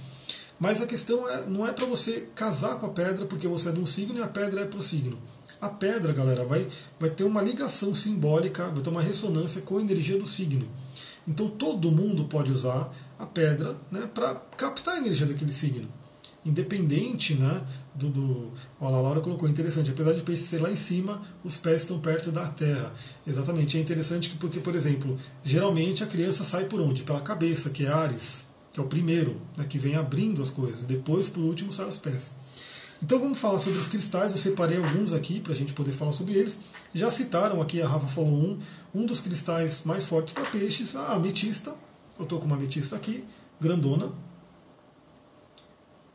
Mas 0.60 0.80
a 0.80 0.86
questão 0.86 1.28
é, 1.28 1.44
não 1.46 1.66
é 1.66 1.72
para 1.72 1.84
você 1.86 2.28
casar 2.36 2.76
com 2.76 2.86
a 2.86 2.90
pedra 2.90 3.26
porque 3.26 3.48
você 3.48 3.70
é 3.70 3.72
de 3.72 3.80
um 3.80 3.86
signo 3.86 4.20
e 4.20 4.22
a 4.22 4.28
pedra 4.28 4.60
é 4.60 4.64
para 4.64 4.78
o 4.78 4.82
signo. 4.82 5.18
A 5.60 5.68
pedra, 5.68 6.12
galera, 6.12 6.44
vai, 6.44 6.64
vai 7.00 7.10
ter 7.10 7.24
uma 7.24 7.42
ligação 7.42 7.92
simbólica, 7.94 8.68
vai 8.68 8.82
ter 8.82 8.90
uma 8.90 9.02
ressonância 9.02 9.60
com 9.62 9.78
a 9.78 9.80
energia 9.80 10.18
do 10.18 10.26
signo. 10.26 10.68
Então 11.26 11.48
todo 11.48 11.90
mundo 11.90 12.26
pode 12.26 12.52
usar 12.52 12.92
a 13.18 13.26
pedra 13.26 13.74
né, 13.90 14.08
para 14.14 14.36
captar 14.56 14.94
a 14.94 14.98
energia 14.98 15.26
daquele 15.26 15.52
signo 15.52 15.88
independente 16.44 17.34
né, 17.34 17.62
do, 17.94 18.08
do. 18.08 18.52
a 18.80 18.88
Laura 18.88 19.20
colocou 19.20 19.48
interessante, 19.48 19.90
apesar 19.90 20.12
de 20.12 20.22
peixe 20.22 20.42
ser 20.42 20.60
lá 20.60 20.70
em 20.70 20.76
cima, 20.76 21.22
os 21.42 21.56
pés 21.56 21.82
estão 21.82 21.98
perto 21.98 22.30
da 22.30 22.46
terra. 22.48 22.92
Exatamente, 23.26 23.78
é 23.78 23.80
interessante 23.80 24.30
porque, 24.38 24.60
por 24.60 24.74
exemplo, 24.74 25.18
geralmente 25.42 26.04
a 26.04 26.06
criança 26.06 26.44
sai 26.44 26.64
por 26.64 26.80
onde? 26.80 27.02
Pela 27.02 27.20
cabeça, 27.20 27.70
que 27.70 27.86
é 27.86 27.88
Ares, 27.88 28.48
que 28.72 28.80
é 28.80 28.82
o 28.82 28.86
primeiro, 28.86 29.40
né, 29.56 29.64
que 29.64 29.78
vem 29.78 29.94
abrindo 29.94 30.42
as 30.42 30.50
coisas. 30.50 30.84
Depois, 30.84 31.28
por 31.28 31.42
último, 31.42 31.72
saem 31.72 31.88
os 31.88 31.98
pés. 31.98 32.32
Então 33.02 33.18
vamos 33.18 33.38
falar 33.38 33.58
sobre 33.58 33.78
os 33.78 33.88
cristais, 33.88 34.32
eu 34.32 34.38
separei 34.38 34.78
alguns 34.78 35.12
aqui 35.12 35.38
para 35.38 35.52
a 35.52 35.56
gente 35.56 35.74
poder 35.74 35.92
falar 35.92 36.12
sobre 36.12 36.34
eles. 36.34 36.58
Já 36.94 37.10
citaram 37.10 37.60
aqui, 37.60 37.82
a 37.82 37.88
Rafa 37.88 38.06
falou 38.06 38.30
um, 38.32 38.58
um 38.94 39.04
dos 39.04 39.20
cristais 39.20 39.82
mais 39.84 40.06
fortes 40.06 40.32
para 40.32 40.44
peixes, 40.44 40.96
a 40.96 41.12
ametista. 41.12 41.74
Eu 42.18 42.24
estou 42.24 42.38
com 42.38 42.46
uma 42.46 42.56
ametista 42.56 42.96
aqui, 42.96 43.24
grandona, 43.60 44.10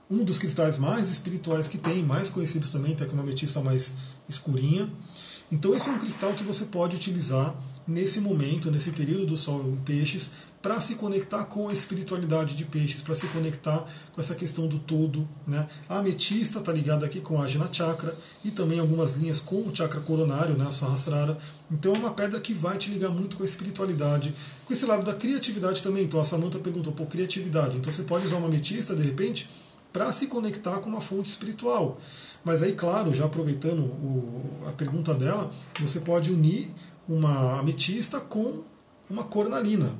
um 0.09 0.23
dos 0.23 0.37
cristais 0.37 0.77
mais 0.77 1.09
espirituais 1.09 1.67
que 1.67 1.77
tem, 1.77 2.03
mais 2.03 2.29
conhecidos 2.29 2.69
também, 2.69 2.95
tem 2.95 3.05
aqui 3.05 3.13
uma 3.13 3.23
ametista 3.23 3.61
mais 3.61 3.93
escurinha. 4.27 4.89
Então 5.51 5.75
esse 5.75 5.89
é 5.89 5.91
um 5.91 5.99
cristal 5.99 6.33
que 6.33 6.43
você 6.43 6.65
pode 6.65 6.95
utilizar 6.95 7.55
nesse 7.87 8.19
momento, 8.19 8.69
nesse 8.69 8.91
período 8.91 9.25
do 9.25 9.37
Sol 9.37 9.63
em 9.67 9.75
peixes, 9.77 10.31
para 10.61 10.79
se 10.79 10.95
conectar 10.95 11.45
com 11.45 11.69
a 11.69 11.73
espiritualidade 11.73 12.55
de 12.55 12.65
peixes, 12.65 13.01
para 13.01 13.15
se 13.15 13.27
conectar 13.27 13.85
com 14.11 14.19
essa 14.19 14.35
questão 14.35 14.67
do 14.67 14.77
todo. 14.77 15.27
Né? 15.47 15.65
A 15.87 15.99
ametista 15.99 16.59
está 16.59 16.71
ligada 16.71 17.05
aqui 17.05 17.21
com 17.21 17.39
a 17.39 17.45
Ajna 17.45 17.69
Chakra 17.71 18.15
e 18.43 18.51
também 18.51 18.79
algumas 18.79 19.15
linhas 19.15 19.39
com 19.39 19.61
o 19.61 19.75
chakra 19.75 20.01
coronário, 20.01 20.55
né, 20.55 20.65
a 20.67 20.71
Sahasrara. 20.71 21.37
Então 21.71 21.95
é 21.95 21.97
uma 21.97 22.11
pedra 22.11 22.39
que 22.41 22.53
vai 22.53 22.77
te 22.77 22.91
ligar 22.91 23.09
muito 23.09 23.37
com 23.37 23.43
a 23.43 23.45
espiritualidade, 23.45 24.35
com 24.65 24.73
esse 24.73 24.85
lado 24.85 25.03
da 25.03 25.13
criatividade 25.13 25.81
também. 25.81 26.03
Então 26.03 26.19
a 26.19 26.25
Samantha 26.25 26.59
perguntou, 26.59 26.91
por 26.91 27.07
criatividade. 27.07 27.77
Então 27.77 27.91
você 27.91 28.03
pode 28.03 28.25
usar 28.25 28.37
uma 28.37 28.47
ametista, 28.47 28.95
de 28.95 29.03
repente, 29.03 29.47
para 29.99 30.13
se 30.13 30.27
conectar 30.27 30.79
com 30.79 30.89
uma 30.89 31.01
fonte 31.01 31.29
espiritual. 31.29 31.99
Mas 32.41 32.63
aí, 32.63 32.71
claro, 32.71 33.13
já 33.13 33.25
aproveitando 33.25 33.81
o, 33.81 34.63
a 34.65 34.71
pergunta 34.71 35.13
dela, 35.13 35.51
você 35.77 35.99
pode 35.99 36.31
unir 36.31 36.73
uma 37.05 37.59
ametista 37.59 38.17
com 38.17 38.63
uma 39.09 39.25
cornalina. 39.25 39.93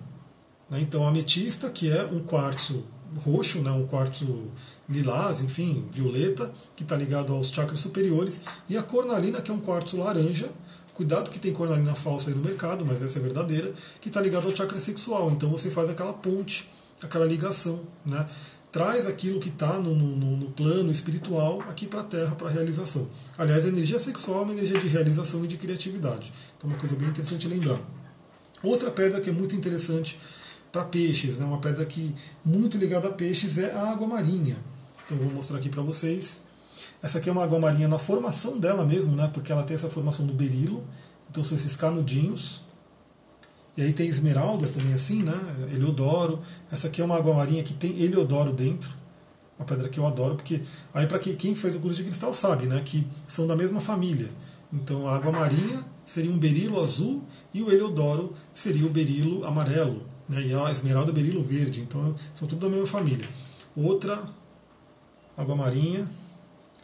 Né? 0.69 0.79
Então, 0.79 1.03
a 1.05 1.09
ametista, 1.09 1.69
que 1.69 1.91
é 1.91 2.05
um 2.05 2.21
quartzo 2.21 2.85
roxo, 3.25 3.61
né? 3.61 3.71
um 3.71 3.85
quartzo 3.85 4.47
lilás, 4.87 5.41
enfim, 5.41 5.83
violeta, 5.91 6.49
que 6.77 6.83
está 6.83 6.95
ligado 6.95 7.33
aos 7.33 7.49
chakras 7.49 7.81
superiores, 7.81 8.43
e 8.69 8.77
a 8.77 8.81
cornalina, 8.81 9.41
que 9.41 9.51
é 9.51 9.53
um 9.53 9.59
quartzo 9.59 9.97
laranja, 9.97 10.49
cuidado 10.93 11.29
que 11.29 11.39
tem 11.39 11.51
cornalina 11.51 11.93
falsa 11.93 12.29
aí 12.29 12.35
no 12.37 12.41
mercado, 12.41 12.85
mas 12.85 13.03
essa 13.03 13.19
é 13.19 13.21
verdadeira, 13.21 13.73
que 13.99 14.07
está 14.07 14.21
ligado 14.21 14.45
ao 14.45 14.55
chakra 14.55 14.79
sexual. 14.79 15.29
Então 15.29 15.49
você 15.49 15.69
faz 15.69 15.89
aquela 15.89 16.13
ponte, 16.13 16.69
aquela 17.01 17.25
ligação. 17.25 17.81
Né? 18.05 18.25
Traz 18.71 19.07
aquilo 19.07 19.39
que 19.39 19.49
está 19.49 19.73
no, 19.73 19.95
no, 19.95 20.37
no, 20.37 20.51
plano 20.51 20.91
espiritual 20.91 21.61
aqui 21.61 21.87
para 21.87 22.01
a 22.01 22.03
Terra, 22.03 22.35
para 22.35 22.47
a 22.47 22.51
realização. 22.51 23.07
Aliás, 23.37 23.65
a 23.65 23.69
energia 23.69 23.97
sexual 23.97 24.41
é 24.41 24.43
uma 24.43 24.53
energia 24.53 24.79
de 24.79 24.87
realização 24.87 25.43
e 25.43 25.47
de 25.47 25.57
criatividade. 25.57 26.31
Então, 26.57 26.69
uma 26.69 26.77
coisa 26.77 26.95
bem 26.95 27.09
interessante 27.09 27.47
lembrar. 27.47 27.79
Outra 28.61 28.91
pedra 28.91 29.19
que 29.19 29.29
é 29.29 29.33
muito 29.33 29.55
interessante 29.55 30.19
para 30.71 30.83
peixes, 30.85 31.39
né, 31.39 31.45
uma 31.45 31.57
pedra 31.57 31.83
que 31.85 32.13
muito 32.45 32.77
ligada 32.77 33.07
a 33.07 33.11
peixes 33.11 33.57
é 33.57 33.71
a 33.71 33.91
água 33.91 34.07
marinha. 34.07 34.57
Então, 35.05 35.17
eu 35.17 35.23
vou 35.23 35.33
mostrar 35.33 35.57
aqui 35.57 35.69
para 35.69 35.81
vocês. 35.81 36.41
Essa 37.01 37.17
aqui 37.17 37.27
é 37.29 37.31
uma 37.31 37.43
água 37.43 37.59
marinha 37.59 37.87
na 37.87 37.97
formação 37.97 38.59
dela 38.59 38.85
mesmo, 38.85 39.15
né, 39.15 39.29
porque 39.33 39.51
ela 39.51 39.63
tem 39.63 39.75
essa 39.75 39.89
formação 39.89 40.27
do 40.27 40.33
berilo. 40.33 40.85
Então, 41.31 41.43
são 41.43 41.57
esses 41.57 41.75
canudinhos 41.75 42.61
e 43.79 43.81
aí 43.81 43.93
tem 43.93 44.09
esmeraldas 44.09 44.71
também 44.71 44.93
assim, 44.93 45.23
né? 45.23 45.39
Heliodoro. 45.73 46.41
Essa 46.69 46.87
aqui 46.87 47.01
é 47.01 47.05
uma 47.05 47.15
água 47.15 47.33
marinha 47.33 47.63
que 47.63 47.73
tem 47.73 47.97
heliodoro 47.97 48.51
dentro. 48.51 48.89
Uma 49.57 49.65
pedra 49.65 49.87
que 49.87 49.97
eu 49.97 50.05
adoro, 50.05 50.35
porque 50.35 50.61
aí 50.93 51.07
para 51.07 51.17
quem 51.17 51.55
fez 51.55 51.77
o 51.77 51.79
curso 51.79 51.95
de 51.95 52.03
cristal 52.03 52.33
sabe, 52.33 52.65
né? 52.65 52.81
Que 52.83 53.07
são 53.25 53.47
da 53.47 53.55
mesma 53.55 53.79
família. 53.79 54.27
Então 54.73 55.07
a 55.07 55.15
água 55.15 55.31
marinha 55.31 55.81
seria 56.05 56.29
um 56.29 56.37
berilo 56.37 56.83
azul 56.83 57.23
e 57.53 57.63
o 57.63 57.71
heliodoro 57.71 58.33
seria 58.53 58.85
o 58.85 58.89
berilo 58.89 59.45
amarelo. 59.45 60.05
Né? 60.27 60.47
E 60.47 60.53
a 60.53 60.69
esmeralda 60.73 61.11
é 61.11 61.13
berilo 61.13 61.41
verde. 61.41 61.79
Então 61.79 62.13
são 62.35 62.49
tudo 62.49 62.59
da 62.59 62.69
mesma 62.69 62.85
família. 62.85 63.29
Outra 63.77 64.21
água 65.37 65.55
marinha, 65.55 66.05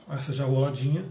essa 0.09 0.33
já 0.33 0.45
roladinha 0.45 1.03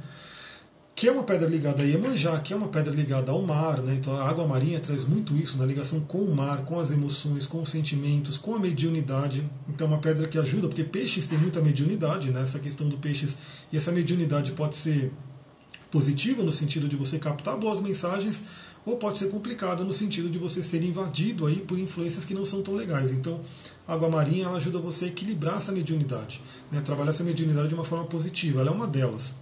que 0.95 1.09
é 1.09 1.13
uma 1.13 1.25
pedra 1.25 1.49
ligada 1.49 1.83
a 1.83 1.87
Iemanjá, 1.87 2.39
que 2.39 2.53
é 2.53 2.57
uma 2.57 2.69
pedra 2.69 2.95
ligada 2.95 3.33
ao 3.33 3.43
mar, 3.43 3.83
né? 3.83 3.95
então 3.95 4.17
a 4.17 4.29
água 4.29 4.47
marinha 4.47 4.79
traz 4.79 5.05
muito 5.05 5.37
isso 5.37 5.59
na 5.59 5.67
ligação 5.67 6.01
com 6.01 6.19
o 6.19 6.35
mar, 6.35 6.65
com 6.65 6.79
as 6.79 6.93
emoções, 6.93 7.47
com 7.47 7.61
os 7.61 7.69
sentimentos, 7.69 8.39
com 8.39 8.55
a 8.55 8.61
mediunidade. 8.61 9.45
Então 9.69 9.89
é 9.89 9.91
uma 9.91 9.99
pedra 9.99 10.29
que 10.29 10.39
ajuda, 10.39 10.69
porque 10.69 10.85
peixes 10.85 11.27
tem 11.27 11.37
muita 11.37 11.61
mediunidade, 11.61 12.31
né? 12.31 12.43
essa 12.43 12.61
questão 12.61 12.89
do 12.89 12.97
peixes, 12.97 13.37
e 13.73 13.77
essa 13.77 13.91
mediunidade 13.91 14.53
pode 14.53 14.77
ser 14.77 15.13
positiva 15.91 16.45
no 16.45 16.53
sentido 16.53 16.89
de 16.89 16.97
você 16.97 17.19
captar 17.19 17.57
boas 17.57 17.81
mensagens, 17.81 18.45
ou 18.87 18.97
pode 18.97 19.19
ser 19.19 19.31
complicada 19.31 19.83
no 19.83 19.93
sentido 19.93 20.31
de 20.31 20.39
você 20.39 20.63
ser 20.63 20.83
invadido 20.85 21.47
aí 21.47 21.57
por 21.57 21.77
influências 21.77 22.25
que 22.25 22.35
não 22.35 22.45
são 22.45 22.63
tão 22.63 22.75
legais. 22.75 23.11
Então, 23.11 23.41
a 23.89 23.95
água 23.95 24.09
marinha 24.09 24.45
ela 24.45 24.57
ajuda 24.57 24.79
você 24.79 25.07
a 25.07 25.09
equilibrar 25.09 25.57
essa 25.57 25.73
mediunidade, 25.73 26.41
né? 26.71 26.81
trabalhar 26.83 27.11
essa 27.11 27.25
mediunidade 27.25 27.69
de 27.69 27.75
uma 27.75 27.85
forma 27.85 28.05
positiva, 28.05 28.61
ela 28.61 28.71
é 28.71 28.73
uma 28.73 28.87
delas. 28.87 29.35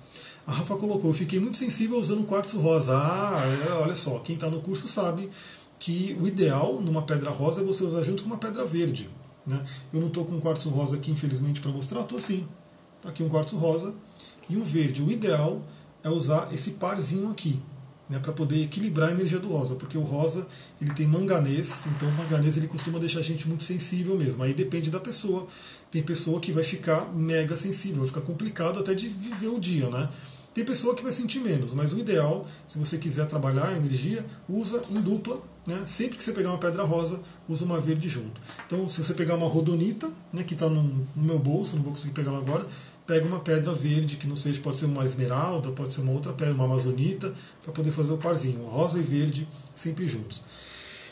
A 0.46 0.52
Rafa 0.52 0.76
colocou, 0.76 1.12
fiquei 1.12 1.38
muito 1.38 1.56
sensível 1.56 1.98
usando 1.98 2.24
quartzo 2.24 2.58
rosa. 2.60 2.92
Ah, 2.96 3.42
é, 3.68 3.72
olha 3.74 3.94
só, 3.94 4.18
quem 4.18 4.34
está 4.34 4.50
no 4.50 4.60
curso 4.60 4.88
sabe 4.88 5.30
que 5.78 6.16
o 6.20 6.26
ideal 6.26 6.80
numa 6.80 7.02
pedra 7.02 7.30
rosa 7.30 7.60
é 7.60 7.64
você 7.64 7.84
usar 7.84 8.02
junto 8.02 8.22
com 8.22 8.28
uma 8.28 8.38
pedra 8.38 8.64
verde. 8.64 9.08
Né? 9.46 9.64
Eu 9.92 10.00
não 10.00 10.08
estou 10.08 10.24
com 10.24 10.32
um 10.32 10.40
quartzo 10.40 10.68
rosa 10.68 10.96
aqui, 10.96 11.10
infelizmente, 11.10 11.60
para 11.60 11.70
mostrar, 11.70 12.02
estou 12.02 12.18
sim. 12.18 12.46
Tá 13.02 13.08
aqui 13.08 13.22
um 13.22 13.28
quartzo 13.28 13.56
rosa 13.56 13.94
e 14.48 14.56
um 14.56 14.62
verde. 14.62 15.02
O 15.02 15.10
ideal 15.10 15.62
é 16.02 16.08
usar 16.08 16.48
esse 16.52 16.72
parzinho 16.72 17.30
aqui, 17.30 17.60
né, 18.08 18.18
para 18.18 18.32
poder 18.32 18.62
equilibrar 18.62 19.08
a 19.08 19.12
energia 19.12 19.38
do 19.38 19.48
rosa, 19.48 19.74
porque 19.74 19.96
o 19.96 20.02
rosa 20.02 20.46
ele 20.80 20.92
tem 20.92 21.06
manganês, 21.06 21.86
então 21.86 22.08
o 22.08 22.12
manganês 22.12 22.56
ele 22.56 22.68
costuma 22.68 22.98
deixar 22.98 23.20
a 23.20 23.22
gente 23.22 23.48
muito 23.48 23.64
sensível 23.64 24.16
mesmo. 24.16 24.42
Aí 24.42 24.54
depende 24.54 24.90
da 24.90 25.00
pessoa. 25.00 25.46
Tem 25.90 26.02
pessoa 26.02 26.40
que 26.40 26.52
vai 26.52 26.64
ficar 26.64 27.12
mega 27.12 27.56
sensível, 27.56 27.98
vai 27.98 28.08
ficar 28.08 28.22
complicado 28.22 28.78
até 28.78 28.94
de 28.94 29.08
viver 29.08 29.48
o 29.48 29.60
dia, 29.60 29.88
né? 29.90 30.08
Tem 30.54 30.64
pessoa 30.66 30.94
que 30.94 31.02
vai 31.02 31.12
sentir 31.12 31.38
menos, 31.38 31.72
mas 31.72 31.94
o 31.94 31.98
ideal, 31.98 32.46
se 32.68 32.78
você 32.78 32.98
quiser 32.98 33.26
trabalhar 33.26 33.68
a 33.68 33.76
energia, 33.76 34.24
usa 34.46 34.82
em 34.90 35.00
dupla. 35.00 35.40
Né? 35.66 35.82
Sempre 35.86 36.18
que 36.18 36.22
você 36.22 36.32
pegar 36.32 36.50
uma 36.50 36.58
pedra 36.58 36.82
rosa, 36.82 37.20
usa 37.48 37.64
uma 37.64 37.80
verde 37.80 38.06
junto. 38.06 38.38
Então, 38.66 38.86
se 38.86 39.02
você 39.02 39.14
pegar 39.14 39.36
uma 39.36 39.48
rodonita, 39.48 40.10
né, 40.30 40.42
que 40.42 40.52
está 40.52 40.68
no, 40.68 41.06
meu 41.16 41.38
bolso, 41.38 41.76
não 41.76 41.82
vou 41.82 41.92
conseguir 41.92 42.12
pegar 42.12 42.32
ela 42.32 42.40
agora, 42.40 42.66
pega 43.06 43.24
uma 43.24 43.40
pedra 43.40 43.72
verde, 43.72 44.16
que 44.16 44.26
não 44.26 44.36
seja, 44.36 44.60
pode 44.60 44.78
ser 44.78 44.86
uma 44.86 45.06
esmeralda, 45.06 45.70
pode 45.72 45.94
ser 45.94 46.02
uma 46.02 46.12
outra 46.12 46.34
pedra, 46.34 46.52
uma 46.52 46.64
amazonita, 46.64 47.32
para 47.62 47.72
poder 47.72 47.90
fazer 47.90 48.12
o 48.12 48.18
parzinho, 48.18 48.64
rosa 48.66 48.98
e 48.98 49.02
verde 49.02 49.48
sempre 49.74 50.06
juntos. 50.06 50.42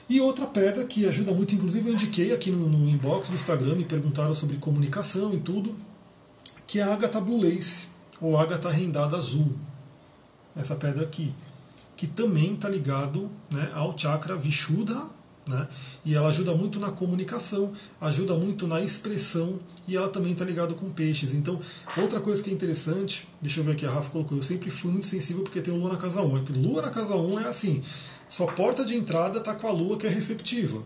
E 0.07 0.21
outra 0.21 0.47
pedra 0.47 0.85
que 0.85 1.07
ajuda 1.07 1.33
muito, 1.33 1.55
inclusive 1.55 1.89
eu 1.89 1.95
indiquei 1.95 2.35
aqui 2.35 2.51
no, 2.51 2.69
no 2.69 2.91
inbox 2.91 3.29
do 3.29 3.35
Instagram, 3.35 3.77
me 3.77 3.85
perguntaram 3.87 4.35
sobre 4.35 4.59
comunicação 4.59 5.33
e 5.33 5.39
tudo, 5.39 5.75
que 6.67 6.79
é 6.79 6.83
a 6.83 6.93
Agatha 6.93 7.21
Blue 7.21 7.41
Lace 7.41 7.90
ou 8.21 8.39
ágata 8.39 8.69
rendada 8.69 9.17
azul. 9.17 9.57
Essa 10.57 10.75
pedra 10.75 11.05
aqui, 11.05 11.33
que 11.97 12.07
também 12.07 12.55
está 12.55 12.69
ligado 12.69 13.31
né, 13.51 13.71
ao 13.75 13.97
chakra 13.97 14.37
Vishuddha, 14.37 15.03
né, 15.47 15.69
e 16.05 16.15
ela 16.15 16.29
ajuda 16.29 16.55
muito 16.55 16.79
na 16.79 16.91
comunicação, 16.91 17.73
ajuda 18.01 18.35
muito 18.35 18.67
na 18.67 18.81
expressão, 18.81 19.59
e 19.87 19.97
ela 19.97 20.09
também 20.09 20.33
está 20.33 20.45
ligada 20.45 20.75
com 20.75 20.91
peixes. 20.91 21.35
Então, 21.35 21.61
outra 21.97 22.21
coisa 22.21 22.43
que 22.43 22.51
é 22.51 22.53
interessante, 22.53 23.27
deixa 23.41 23.61
eu 23.61 23.65
ver 23.65 23.73
aqui, 23.73 23.87
a 23.87 23.91
Rafa 23.91 24.11
colocou, 24.11 24.37
eu 24.37 24.43
sempre 24.43 24.71
fui 24.71 24.91
muito 24.91 25.07
sensível 25.07 25.43
porque 25.43 25.61
tem 25.61 25.73
Lua 25.73 25.93
na 25.93 25.99
casa 25.99 26.21
1. 26.21 26.39
É 26.39 26.43
Lua 26.57 26.83
na 26.83 26.91
casa 26.91 27.15
1 27.15 27.41
é 27.41 27.49
assim, 27.49 27.83
só 28.29 28.47
porta 28.47 28.85
de 28.85 28.95
entrada 28.95 29.39
está 29.39 29.55
com 29.55 29.67
a 29.67 29.73
Lua 29.73 29.97
que 29.97 30.07
é 30.07 30.11
receptiva 30.11 30.85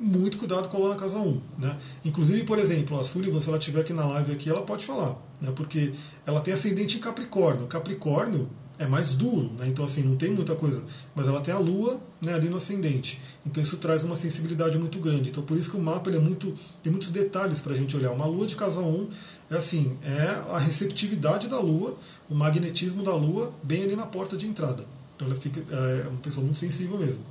muito 0.00 0.38
cuidado 0.38 0.68
com 0.70 0.78
a 0.78 0.80
Lua 0.80 0.88
na 0.90 0.96
casa 0.96 1.18
1. 1.18 1.40
Né? 1.58 1.76
Inclusive, 2.06 2.44
por 2.44 2.58
exemplo, 2.58 2.98
a 2.98 3.04
Sullivan, 3.04 3.40
se 3.40 3.48
ela 3.48 3.58
estiver 3.58 3.82
aqui 3.82 3.92
na 3.92 4.06
live 4.06 4.32
aqui, 4.32 4.48
ela 4.48 4.62
pode 4.62 4.84
falar, 4.86 5.16
né? 5.40 5.52
porque 5.54 5.92
ela 6.26 6.40
tem 6.40 6.54
ascendente 6.54 6.98
em 6.98 7.00
Capricórnio. 7.00 7.66
Capricórnio 7.66 8.48
é 8.78 8.86
mais 8.86 9.12
duro, 9.12 9.52
né? 9.58 9.66
então 9.68 9.84
assim, 9.84 10.02
não 10.02 10.16
tem 10.16 10.30
muita 10.30 10.54
coisa, 10.54 10.82
mas 11.14 11.28
ela 11.28 11.42
tem 11.42 11.52
a 11.52 11.58
Lua 11.58 12.00
né, 12.20 12.32
ali 12.32 12.48
no 12.48 12.56
ascendente. 12.56 13.20
Então 13.44 13.62
isso 13.62 13.76
traz 13.76 14.04
uma 14.04 14.16
sensibilidade 14.16 14.78
muito 14.78 14.98
grande. 14.98 15.28
Então 15.28 15.42
por 15.42 15.58
isso 15.58 15.70
que 15.70 15.76
o 15.76 15.80
mapa 15.80 16.08
ele 16.08 16.16
é 16.16 16.20
muito, 16.20 16.54
tem 16.82 16.90
muitos 16.90 17.10
detalhes 17.10 17.60
para 17.60 17.74
a 17.74 17.76
gente 17.76 17.94
olhar. 17.96 18.10
Uma 18.10 18.24
Lua 18.24 18.46
de 18.46 18.56
casa 18.56 18.80
1 18.80 19.08
é 19.50 19.56
assim, 19.56 19.98
é 20.02 20.54
a 20.54 20.58
receptividade 20.58 21.46
da 21.48 21.60
Lua, 21.60 21.96
o 22.28 22.34
magnetismo 22.34 23.02
da 23.02 23.14
Lua 23.14 23.52
bem 23.62 23.82
ali 23.82 23.96
na 23.96 24.06
porta 24.06 24.36
de 24.36 24.46
entrada. 24.46 24.84
Então 25.14 25.28
ela 25.28 25.36
fica 25.36 25.60
é 25.60 26.08
uma 26.08 26.20
pessoa 26.20 26.44
muito 26.44 26.58
sensível 26.58 26.98
mesmo. 26.98 27.22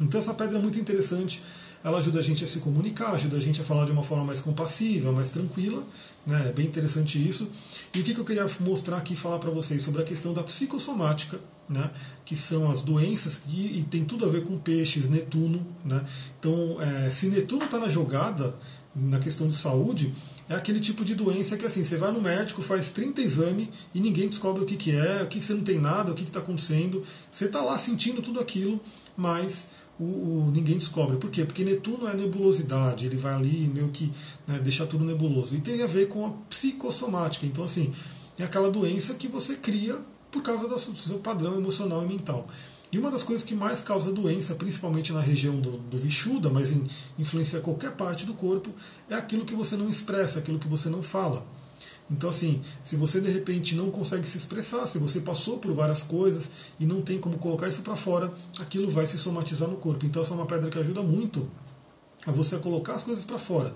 Então 0.00 0.18
essa 0.18 0.32
pedra 0.32 0.58
é 0.58 0.60
muito 0.60 0.80
interessante 0.80 1.42
ela 1.84 1.98
ajuda 1.98 2.20
a 2.20 2.22
gente 2.22 2.44
a 2.44 2.46
se 2.46 2.60
comunicar, 2.60 3.12
ajuda 3.12 3.36
a 3.36 3.40
gente 3.40 3.60
a 3.60 3.64
falar 3.64 3.84
de 3.84 3.92
uma 3.92 4.02
forma 4.02 4.24
mais 4.24 4.40
compassiva, 4.40 5.10
mais 5.10 5.30
tranquila. 5.30 5.82
Né? 6.26 6.48
É 6.48 6.52
bem 6.52 6.66
interessante 6.66 7.18
isso. 7.18 7.50
E 7.94 8.00
o 8.00 8.04
que, 8.04 8.16
eu 8.16 8.24
queria 8.24 8.48
mostrar 8.60 8.98
aqui 8.98 9.14
e 9.14 9.16
falar 9.16 9.38
para 9.38 9.50
vocês 9.50 9.82
sobre 9.82 10.02
a 10.02 10.04
questão 10.04 10.32
da 10.32 10.42
psicossomática, 10.42 11.40
né? 11.68 11.90
que 12.24 12.36
são 12.36 12.70
as 12.70 12.82
doenças 12.82 13.42
e, 13.48 13.80
e 13.80 13.82
tem 13.84 14.04
tudo 14.04 14.24
a 14.24 14.28
ver 14.28 14.44
com 14.44 14.58
peixes, 14.58 15.08
Netuno. 15.08 15.66
Né? 15.84 16.04
Então, 16.38 16.80
é, 16.80 17.10
se 17.10 17.26
Netuno 17.26 17.64
está 17.64 17.78
na 17.78 17.88
jogada, 17.88 18.54
na 18.94 19.18
questão 19.18 19.48
de 19.48 19.56
saúde, 19.56 20.12
é 20.48 20.54
aquele 20.54 20.80
tipo 20.80 21.04
de 21.04 21.14
doença 21.14 21.56
que 21.56 21.64
assim, 21.64 21.82
você 21.82 21.96
vai 21.96 22.12
no 22.12 22.20
médico, 22.20 22.62
faz 22.62 22.90
30 22.90 23.22
exames 23.22 23.68
e 23.94 24.00
ninguém 24.00 24.28
descobre 24.28 24.62
o 24.62 24.66
que, 24.66 24.76
que 24.76 24.90
é, 24.90 25.22
o 25.22 25.26
que, 25.26 25.38
que 25.38 25.44
você 25.44 25.54
não 25.54 25.64
tem 25.64 25.78
nada, 25.78 26.12
o 26.12 26.14
que 26.14 26.24
está 26.24 26.40
acontecendo. 26.40 27.02
Você 27.30 27.46
está 27.46 27.62
lá 27.62 27.78
sentindo 27.78 28.20
tudo 28.20 28.38
aquilo, 28.38 28.80
mas 29.16 29.70
o, 29.98 30.04
o, 30.04 30.50
ninguém 30.52 30.78
descobre. 30.78 31.16
Por 31.16 31.30
quê? 31.30 31.44
Porque 31.44 31.64
Netuno 31.64 32.08
é 32.08 32.14
nebulosidade, 32.14 33.06
ele 33.06 33.16
vai 33.16 33.34
ali 33.34 33.70
meio 33.72 33.88
que 33.88 34.12
né, 34.46 34.58
deixa 34.58 34.86
tudo 34.86 35.04
nebuloso. 35.04 35.54
E 35.54 35.60
tem 35.60 35.82
a 35.82 35.86
ver 35.86 36.08
com 36.08 36.26
a 36.26 36.30
psicossomática. 36.48 37.46
Então, 37.46 37.64
assim, 37.64 37.92
é 38.38 38.44
aquela 38.44 38.70
doença 38.70 39.14
que 39.14 39.28
você 39.28 39.56
cria 39.56 39.98
por 40.30 40.42
causa 40.42 40.66
do 40.66 40.78
seu 40.78 41.18
padrão 41.18 41.56
emocional 41.56 42.02
e 42.02 42.06
mental. 42.06 42.46
E 42.90 42.98
uma 42.98 43.10
das 43.10 43.22
coisas 43.22 43.44
que 43.44 43.54
mais 43.54 43.80
causa 43.80 44.12
doença, 44.12 44.54
principalmente 44.54 45.12
na 45.12 45.20
região 45.20 45.58
do, 45.58 45.78
do 45.78 45.98
Vishuddha, 45.98 46.50
mas 46.50 46.72
em, 46.72 46.86
influencia 47.18 47.60
qualquer 47.60 47.92
parte 47.92 48.26
do 48.26 48.34
corpo, 48.34 48.70
é 49.08 49.14
aquilo 49.14 49.46
que 49.46 49.54
você 49.54 49.76
não 49.76 49.88
expressa, 49.88 50.40
aquilo 50.40 50.58
que 50.58 50.68
você 50.68 50.90
não 50.90 51.02
fala. 51.02 51.46
Então, 52.10 52.28
assim, 52.28 52.60
se 52.84 52.96
você 52.96 53.20
de 53.20 53.30
repente 53.30 53.74
não 53.74 53.90
consegue 53.90 54.26
se 54.28 54.36
expressar, 54.36 54.86
se 54.86 54.98
você 54.98 55.20
passou 55.20 55.58
por 55.58 55.72
várias 55.74 56.02
coisas 56.02 56.50
e 56.78 56.84
não 56.84 57.00
tem 57.00 57.18
como 57.18 57.38
colocar 57.38 57.68
isso 57.68 57.82
para 57.82 57.96
fora, 57.96 58.32
aquilo 58.60 58.90
vai 58.90 59.06
se 59.06 59.18
somatizar 59.18 59.68
no 59.68 59.76
corpo. 59.76 60.04
Então, 60.04 60.22
essa 60.22 60.34
é 60.34 60.36
uma 60.36 60.46
pedra 60.46 60.68
que 60.68 60.78
ajuda 60.78 61.02
muito 61.02 61.48
a 62.26 62.32
você 62.32 62.58
colocar 62.58 62.94
as 62.94 63.02
coisas 63.02 63.24
para 63.24 63.38
fora 63.38 63.72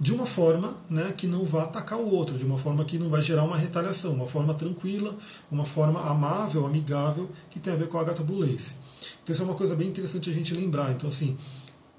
de 0.00 0.14
uma 0.14 0.24
forma 0.24 0.74
né, 0.88 1.12
que 1.14 1.26
não 1.26 1.44
vá 1.44 1.64
atacar 1.64 1.98
o 1.98 2.10
outro, 2.10 2.38
de 2.38 2.44
uma 2.44 2.56
forma 2.56 2.82
que 2.86 2.98
não 2.98 3.10
vai 3.10 3.20
gerar 3.20 3.44
uma 3.44 3.56
retaliação, 3.56 4.14
uma 4.14 4.26
forma 4.26 4.54
tranquila, 4.54 5.14
uma 5.50 5.66
forma 5.66 6.00
amável, 6.00 6.64
amigável, 6.64 7.28
que 7.50 7.60
tem 7.60 7.74
a 7.74 7.76
ver 7.76 7.86
com 7.86 7.98
a 7.98 8.00
Agatha 8.00 8.24
Lace. 8.26 8.76
Então 9.22 9.34
isso 9.34 9.42
é 9.42 9.44
uma 9.44 9.54
coisa 9.54 9.76
bem 9.76 9.88
interessante 9.88 10.30
a 10.30 10.32
gente 10.32 10.54
lembrar. 10.54 10.90
Então 10.92 11.10
assim, 11.10 11.36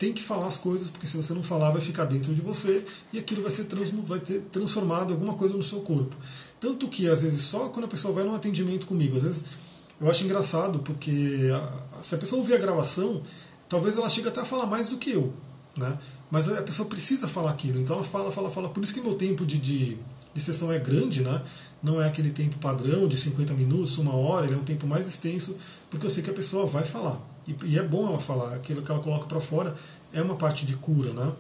tem 0.02 0.12
que 0.12 0.24
falar 0.24 0.48
as 0.48 0.58
coisas, 0.58 0.90
porque 0.90 1.06
se 1.06 1.16
você 1.16 1.32
não 1.32 1.44
falar, 1.44 1.70
vai 1.70 1.80
ficar 1.80 2.06
dentro 2.06 2.34
de 2.34 2.42
você 2.42 2.84
e 3.14 3.20
aquilo 3.20 3.44
vai 3.44 3.52
ser 3.52 3.68
vai 4.04 4.20
ter 4.20 4.40
transformado 4.52 5.14
alguma 5.14 5.36
coisa 5.36 5.56
no 5.56 5.62
seu 5.62 5.82
corpo. 5.82 6.16
Tanto 6.60 6.88
que, 6.88 7.08
às 7.08 7.22
vezes, 7.22 7.42
só 7.42 7.70
quando 7.70 7.86
a 7.86 7.88
pessoa 7.88 8.12
vai 8.12 8.24
num 8.24 8.34
atendimento 8.34 8.88
comigo, 8.88 9.16
às 9.18 9.22
vezes 9.22 9.44
eu 10.02 10.10
acho 10.10 10.24
engraçado, 10.24 10.80
porque 10.80 11.52
a, 11.54 12.02
se 12.02 12.16
a 12.16 12.18
pessoa 12.18 12.40
ouvir 12.40 12.56
a 12.56 12.58
gravação, 12.58 13.22
talvez 13.70 13.96
ela 13.96 14.10
chegue 14.10 14.28
até 14.28 14.42
a 14.42 14.46
falar 14.46 14.66
mais 14.66 14.90
do 14.90 14.98
que 14.98 15.12
eu. 15.12 15.32
Né? 15.78 15.96
Mas 16.32 16.50
a 16.50 16.64
pessoa 16.64 16.90
precisa 16.90 17.28
falar 17.28 17.52
aquilo, 17.52 17.80
então 17.80 17.98
ela 17.98 18.04
fala, 18.04 18.32
fala, 18.32 18.50
fala. 18.50 18.70
Por 18.70 18.84
isso 18.84 18.96
que 18.96 19.02
meu 19.02 19.14
tempo 19.14 19.46
de, 19.46 19.60
de, 19.60 20.00
de 20.34 20.42
sessão 20.42 20.72
é 20.72 20.80
grande, 20.80 21.22
né? 21.22 21.44
não 21.84 22.02
é 22.02 22.08
aquele 22.08 22.32
tempo 22.32 22.58
padrão 22.58 23.08
de 23.08 23.18
50 23.18 23.54
minutos, 23.54 24.00
uma 24.00 24.16
hora, 24.16 24.48
ele 24.48 24.56
é 24.56 24.58
um 24.58 24.64
tempo 24.64 24.88
mais 24.88 25.08
extenso, 25.08 25.56
porque 25.92 26.08
eu 26.08 26.10
sei 26.10 26.24
que 26.24 26.32
a 26.32 26.34
pessoa 26.34 26.66
vai 26.66 26.84
falar. 26.84 27.22
E, 27.48 27.56
e 27.66 27.80
é 27.80 27.84
bom 27.84 28.08
ela 28.08 28.20
falar, 28.20 28.54
aquilo 28.56 28.82
que 28.82 28.92
ela 28.92 29.02
coloca 29.02 29.26
para 29.26 29.40
fora 29.40 29.76
é 30.14 30.22
uma 30.22 30.36
parte 30.36 30.66
de 30.66 30.76
cura, 30.76 31.14
né? 31.14 31.32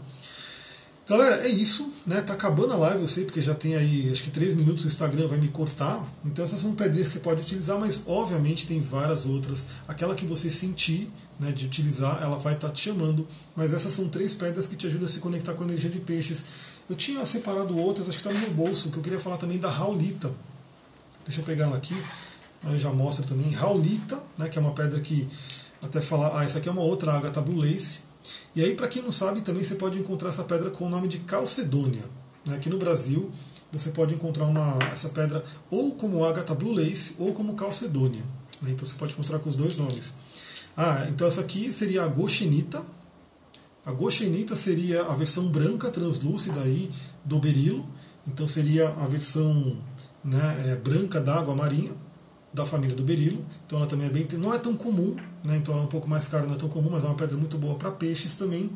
Galera, 1.08 1.46
é 1.46 1.50
isso, 1.50 1.92
né? 2.08 2.22
Tá 2.22 2.34
acabando 2.34 2.72
a 2.72 2.78
live, 2.78 3.02
eu 3.02 3.08
sei, 3.08 3.26
porque 3.26 3.42
já 3.42 3.54
tem 3.54 3.76
aí 3.76 4.10
acho 4.12 4.24
que 4.24 4.32
3 4.32 4.54
minutos 4.54 4.86
o 4.86 4.88
Instagram 4.88 5.28
vai 5.28 5.38
me 5.38 5.50
cortar. 5.50 6.02
Então 6.24 6.46
essas 6.46 6.62
são 6.62 6.74
pedrinhas 6.74 7.10
que 7.10 7.16
você 7.16 7.20
pode 7.20 7.42
utilizar, 7.42 7.78
mas 7.78 8.04
obviamente 8.06 8.66
tem 8.66 8.80
várias 8.80 9.26
outras. 9.26 9.66
Aquela 9.88 10.16
que 10.16 10.26
você 10.26 10.50
sentir 10.50 11.12
né, 11.38 11.52
de 11.52 11.66
utilizar, 11.66 12.22
ela 12.22 12.38
vai 12.38 12.54
estar 12.54 12.70
tá 12.70 12.74
te 12.74 12.82
chamando. 12.82 13.28
Mas 13.56 13.74
essas 13.74 13.94
são 13.94 14.08
três 14.08 14.34
pedras 14.34 14.68
que 14.68 14.76
te 14.76 14.88
ajudam 14.88 15.06
a 15.06 15.10
se 15.10 15.20
conectar 15.20 15.54
com 15.54 15.64
a 15.64 15.66
energia 15.66 15.90
de 15.90 16.00
peixes. 16.00 16.46
Eu 16.90 16.96
tinha 16.96 17.26
separado 17.26 17.78
outras, 17.78 18.08
acho 18.08 18.20
que 18.20 18.28
está 18.28 18.32
no 18.32 18.40
meu 18.40 18.54
bolso, 18.54 18.90
que 18.90 18.98
eu 18.98 19.04
queria 19.04 19.20
falar 19.20 19.38
também 19.38 19.58
da 19.58 19.70
Raulita. 19.70 20.32
Deixa 21.26 21.42
eu 21.42 21.46
pegar 21.46 21.66
ela 21.66 21.78
aqui, 21.78 21.96
eu 22.64 22.80
já 22.80 22.92
mostro 22.92 23.26
também. 23.26 23.52
Raulita, 23.52 24.22
né, 24.38 24.48
que 24.48 24.58
é 24.58 24.62
uma 24.62 24.72
pedra 24.72 25.00
que 25.00 25.28
até 25.82 26.00
falar, 26.02 26.40
ah, 26.40 26.44
essa 26.44 26.60
aqui 26.60 26.70
é 26.70 26.72
uma 26.72 26.82
outra 26.82 27.14
Agatha 27.14 27.42
Blue 27.42 27.60
Lace. 27.60 28.00
E 28.56 28.64
aí, 28.64 28.76
para 28.76 28.88
quem 28.88 29.02
não 29.02 29.12
sabe, 29.12 29.42
também 29.42 29.64
você 29.64 29.76
pode 29.76 30.00
encontrar 30.00 30.30
essa 30.30 30.44
pedra 30.44 30.70
com 30.70 30.86
o 30.86 30.90
nome 30.90 31.08
de 31.08 31.20
Calcedônia. 31.20 32.04
Né? 32.46 32.56
Aqui 32.56 32.70
no 32.70 32.78
Brasil, 32.78 33.32
você 33.72 33.90
pode 33.90 34.14
encontrar 34.14 34.46
uma, 34.46 34.78
essa 34.92 35.10
pedra 35.10 35.44
ou 35.70 35.96
como 35.96 36.24
Agatha 36.24 36.54
Blue 36.54 36.74
Lace 36.74 37.16
ou 37.18 37.34
como 37.34 37.56
Calcedônia. 37.56 38.24
Né? 38.62 38.72
Então 38.72 38.86
você 38.86 38.96
pode 38.96 39.14
encontrar 39.14 39.40
com 39.40 39.50
os 39.50 39.56
dois 39.56 39.78
nomes. 39.78 40.14
Ah, 40.76 41.08
então 41.10 41.28
essa 41.28 41.42
aqui 41.42 41.72
seria 41.72 42.04
a 42.04 42.08
Goshenita. 42.08 42.84
A 43.86 43.92
Goshenita 43.92 44.56
seria 44.56 45.04
a 45.04 45.16
versão 45.16 45.48
branca 45.48 45.90
translúcida 45.90 46.62
aí 46.62 46.92
do 47.26 47.40
berilo. 47.40 47.86
Então 48.28 48.48
seria 48.48 48.90
a 48.90 49.08
versão 49.08 49.78
né, 50.24 50.66
é, 50.68 50.76
branca 50.76 51.20
da 51.20 51.36
água 51.36 51.56
marinha 51.56 51.92
da 52.54 52.66
família 52.66 52.96
do 52.96 53.04
berilo. 53.04 53.46
Então 53.66 53.78
ela 53.78 53.88
também 53.88 54.08
é 54.08 54.10
bem, 54.10 54.28
não 54.34 54.54
é 54.54 54.60
tão 54.60 54.76
comum, 54.76 55.16
né? 55.44 55.58
então 55.58 55.74
ela 55.74 55.84
é 55.84 55.86
um 55.86 55.90
pouco 55.90 56.10
mais 56.10 56.28
cara, 56.28 56.46
não 56.46 56.56
é 56.56 56.58
tão 56.58 56.70
comum, 56.70 56.90
mas 56.92 57.04
é 57.04 57.08
uma 57.08 57.16
pedra 57.16 57.38
muito 57.38 57.58
boa 57.58 57.76
para 57.76 57.92
peixes 57.92 58.36
também. 58.36 58.70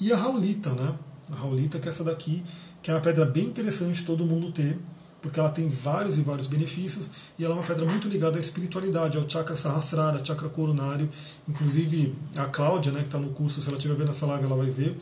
E 0.00 0.12
a 0.12 0.16
raulita, 0.16 0.70
né? 0.70 0.94
A 1.30 1.36
raulita 1.36 1.78
que 1.78 1.88
é 1.88 1.90
essa 1.90 2.02
daqui, 2.02 2.42
que 2.82 2.90
é 2.90 2.94
uma 2.94 3.00
pedra 3.00 3.24
bem 3.24 3.46
interessante 3.46 4.04
todo 4.04 4.24
mundo 4.24 4.50
ter, 4.50 4.78
porque 5.20 5.38
ela 5.38 5.50
tem 5.50 5.68
vários 5.68 6.16
e 6.16 6.22
vários 6.22 6.46
benefícios 6.46 7.10
e 7.38 7.44
ela 7.44 7.54
é 7.54 7.58
uma 7.58 7.66
pedra 7.66 7.84
muito 7.84 8.08
ligada 8.08 8.36
à 8.36 8.40
espiritualidade, 8.40 9.18
ao 9.18 9.28
chakra 9.28 9.54
sahasrara, 9.54 10.24
chakra 10.24 10.48
coronário. 10.48 11.08
Inclusive 11.48 12.14
a 12.36 12.46
Cláudia, 12.46 12.90
né, 12.90 13.00
que 13.00 13.06
está 13.06 13.18
no 13.18 13.30
curso, 13.30 13.60
se 13.60 13.68
ela 13.68 13.76
estiver 13.76 13.96
vendo 13.96 14.10
essa 14.10 14.24
live, 14.26 14.44
ela 14.44 14.56
vai 14.56 14.70
ver. 14.70 14.96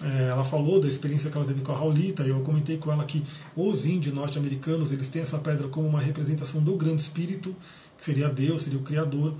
É, 0.00 0.28
ela 0.28 0.44
falou 0.44 0.80
da 0.80 0.88
experiência 0.88 1.30
que 1.30 1.36
ela 1.36 1.46
teve 1.46 1.60
com 1.60 1.72
a 1.72 1.76
Raulita, 1.76 2.22
e 2.22 2.30
eu 2.30 2.40
comentei 2.40 2.78
com 2.78 2.90
ela 2.90 3.04
que 3.04 3.22
os 3.54 3.84
índios 3.84 4.14
norte-americanos 4.14 4.90
eles 4.90 5.08
têm 5.08 5.22
essa 5.22 5.38
pedra 5.38 5.68
como 5.68 5.86
uma 5.86 6.00
representação 6.00 6.62
do 6.62 6.76
grande 6.76 7.02
espírito, 7.02 7.54
que 7.98 8.04
seria 8.04 8.28
Deus, 8.28 8.62
seria 8.62 8.78
o 8.78 8.82
Criador. 8.82 9.34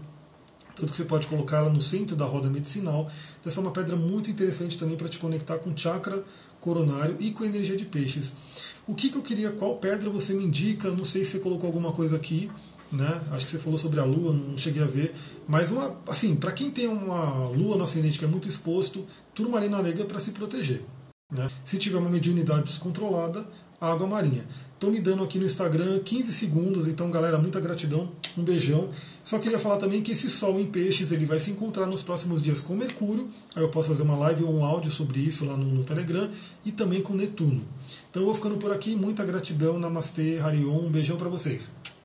tanto 0.76 0.90
que 0.90 0.96
você 0.96 1.04
pode 1.04 1.26
colocar 1.26 1.58
ela 1.58 1.70
no 1.70 1.80
centro 1.80 2.16
da 2.16 2.24
roda 2.24 2.48
medicinal. 2.48 3.10
Então, 3.40 3.50
essa 3.50 3.60
é 3.60 3.62
uma 3.62 3.72
pedra 3.72 3.96
muito 3.96 4.30
interessante 4.30 4.78
também 4.78 4.96
para 4.96 5.08
te 5.08 5.18
conectar 5.18 5.58
com 5.58 5.70
o 5.70 5.76
chakra 5.76 6.22
coronário 6.60 7.16
e 7.18 7.32
com 7.32 7.44
a 7.44 7.46
energia 7.46 7.76
de 7.76 7.84
peixes. 7.84 8.32
O 8.86 8.94
que, 8.94 9.10
que 9.10 9.16
eu 9.16 9.22
queria, 9.22 9.50
qual 9.50 9.76
pedra 9.76 10.08
você 10.10 10.32
me 10.32 10.44
indica? 10.44 10.90
Não 10.90 11.04
sei 11.04 11.24
se 11.24 11.32
você 11.32 11.38
colocou 11.40 11.66
alguma 11.66 11.92
coisa 11.92 12.16
aqui, 12.16 12.50
né? 12.92 13.20
Acho 13.30 13.46
que 13.46 13.50
você 13.50 13.58
falou 13.58 13.78
sobre 13.78 13.98
a 13.98 14.04
lua, 14.04 14.32
não 14.32 14.56
cheguei 14.58 14.82
a 14.82 14.86
ver. 14.86 15.14
Mas 15.48 15.72
uma, 15.72 15.96
assim, 16.06 16.36
para 16.36 16.52
quem 16.52 16.70
tem 16.70 16.86
uma 16.86 17.48
lua 17.48 17.76
no 17.76 17.84
ascendente 17.84 18.18
que 18.18 18.24
é 18.24 18.28
muito 18.28 18.48
exposto, 18.48 19.06
turmalina 19.34 19.82
negra 19.82 20.04
para 20.04 20.20
se 20.20 20.32
proteger. 20.32 20.82
Né? 21.30 21.48
Se 21.64 21.78
tiver 21.78 21.96
uma 21.96 22.10
mediunidade 22.10 22.64
descontrolada, 22.64 23.46
água 23.80 24.06
marinha. 24.06 24.46
Estão 24.74 24.90
me 24.90 25.00
dando 25.00 25.22
aqui 25.22 25.38
no 25.38 25.46
Instagram 25.46 26.00
15 26.00 26.32
segundos, 26.32 26.88
então 26.88 27.10
galera, 27.10 27.38
muita 27.38 27.60
gratidão, 27.60 28.10
um 28.36 28.42
beijão. 28.42 28.90
Só 29.24 29.38
queria 29.38 29.58
falar 29.58 29.76
também 29.76 30.02
que 30.02 30.10
esse 30.10 30.28
Sol 30.28 30.58
em 30.58 30.66
Peixes 30.66 31.12
ele 31.12 31.24
vai 31.24 31.38
se 31.38 31.52
encontrar 31.52 31.86
nos 31.86 32.02
próximos 32.02 32.42
dias 32.42 32.60
com 32.60 32.74
Mercúrio, 32.74 33.28
aí 33.54 33.62
eu 33.62 33.68
posso 33.68 33.88
fazer 33.88 34.02
uma 34.02 34.16
live 34.16 34.42
ou 34.42 34.52
um 34.52 34.64
áudio 34.64 34.90
sobre 34.90 35.20
isso 35.20 35.44
lá 35.44 35.56
no, 35.56 35.64
no 35.64 35.84
Telegram, 35.84 36.28
e 36.64 36.72
também 36.72 37.00
com 37.00 37.14
Netuno. 37.14 37.62
Então 38.10 38.22
eu 38.22 38.26
vou 38.26 38.34
ficando 38.34 38.56
por 38.56 38.72
aqui, 38.72 38.96
muita 38.96 39.24
gratidão, 39.24 39.78
Namastê, 39.78 40.40
Harion, 40.40 40.86
um 40.86 40.90
beijão 40.90 41.16
para 41.16 41.28
vocês. 41.28 41.70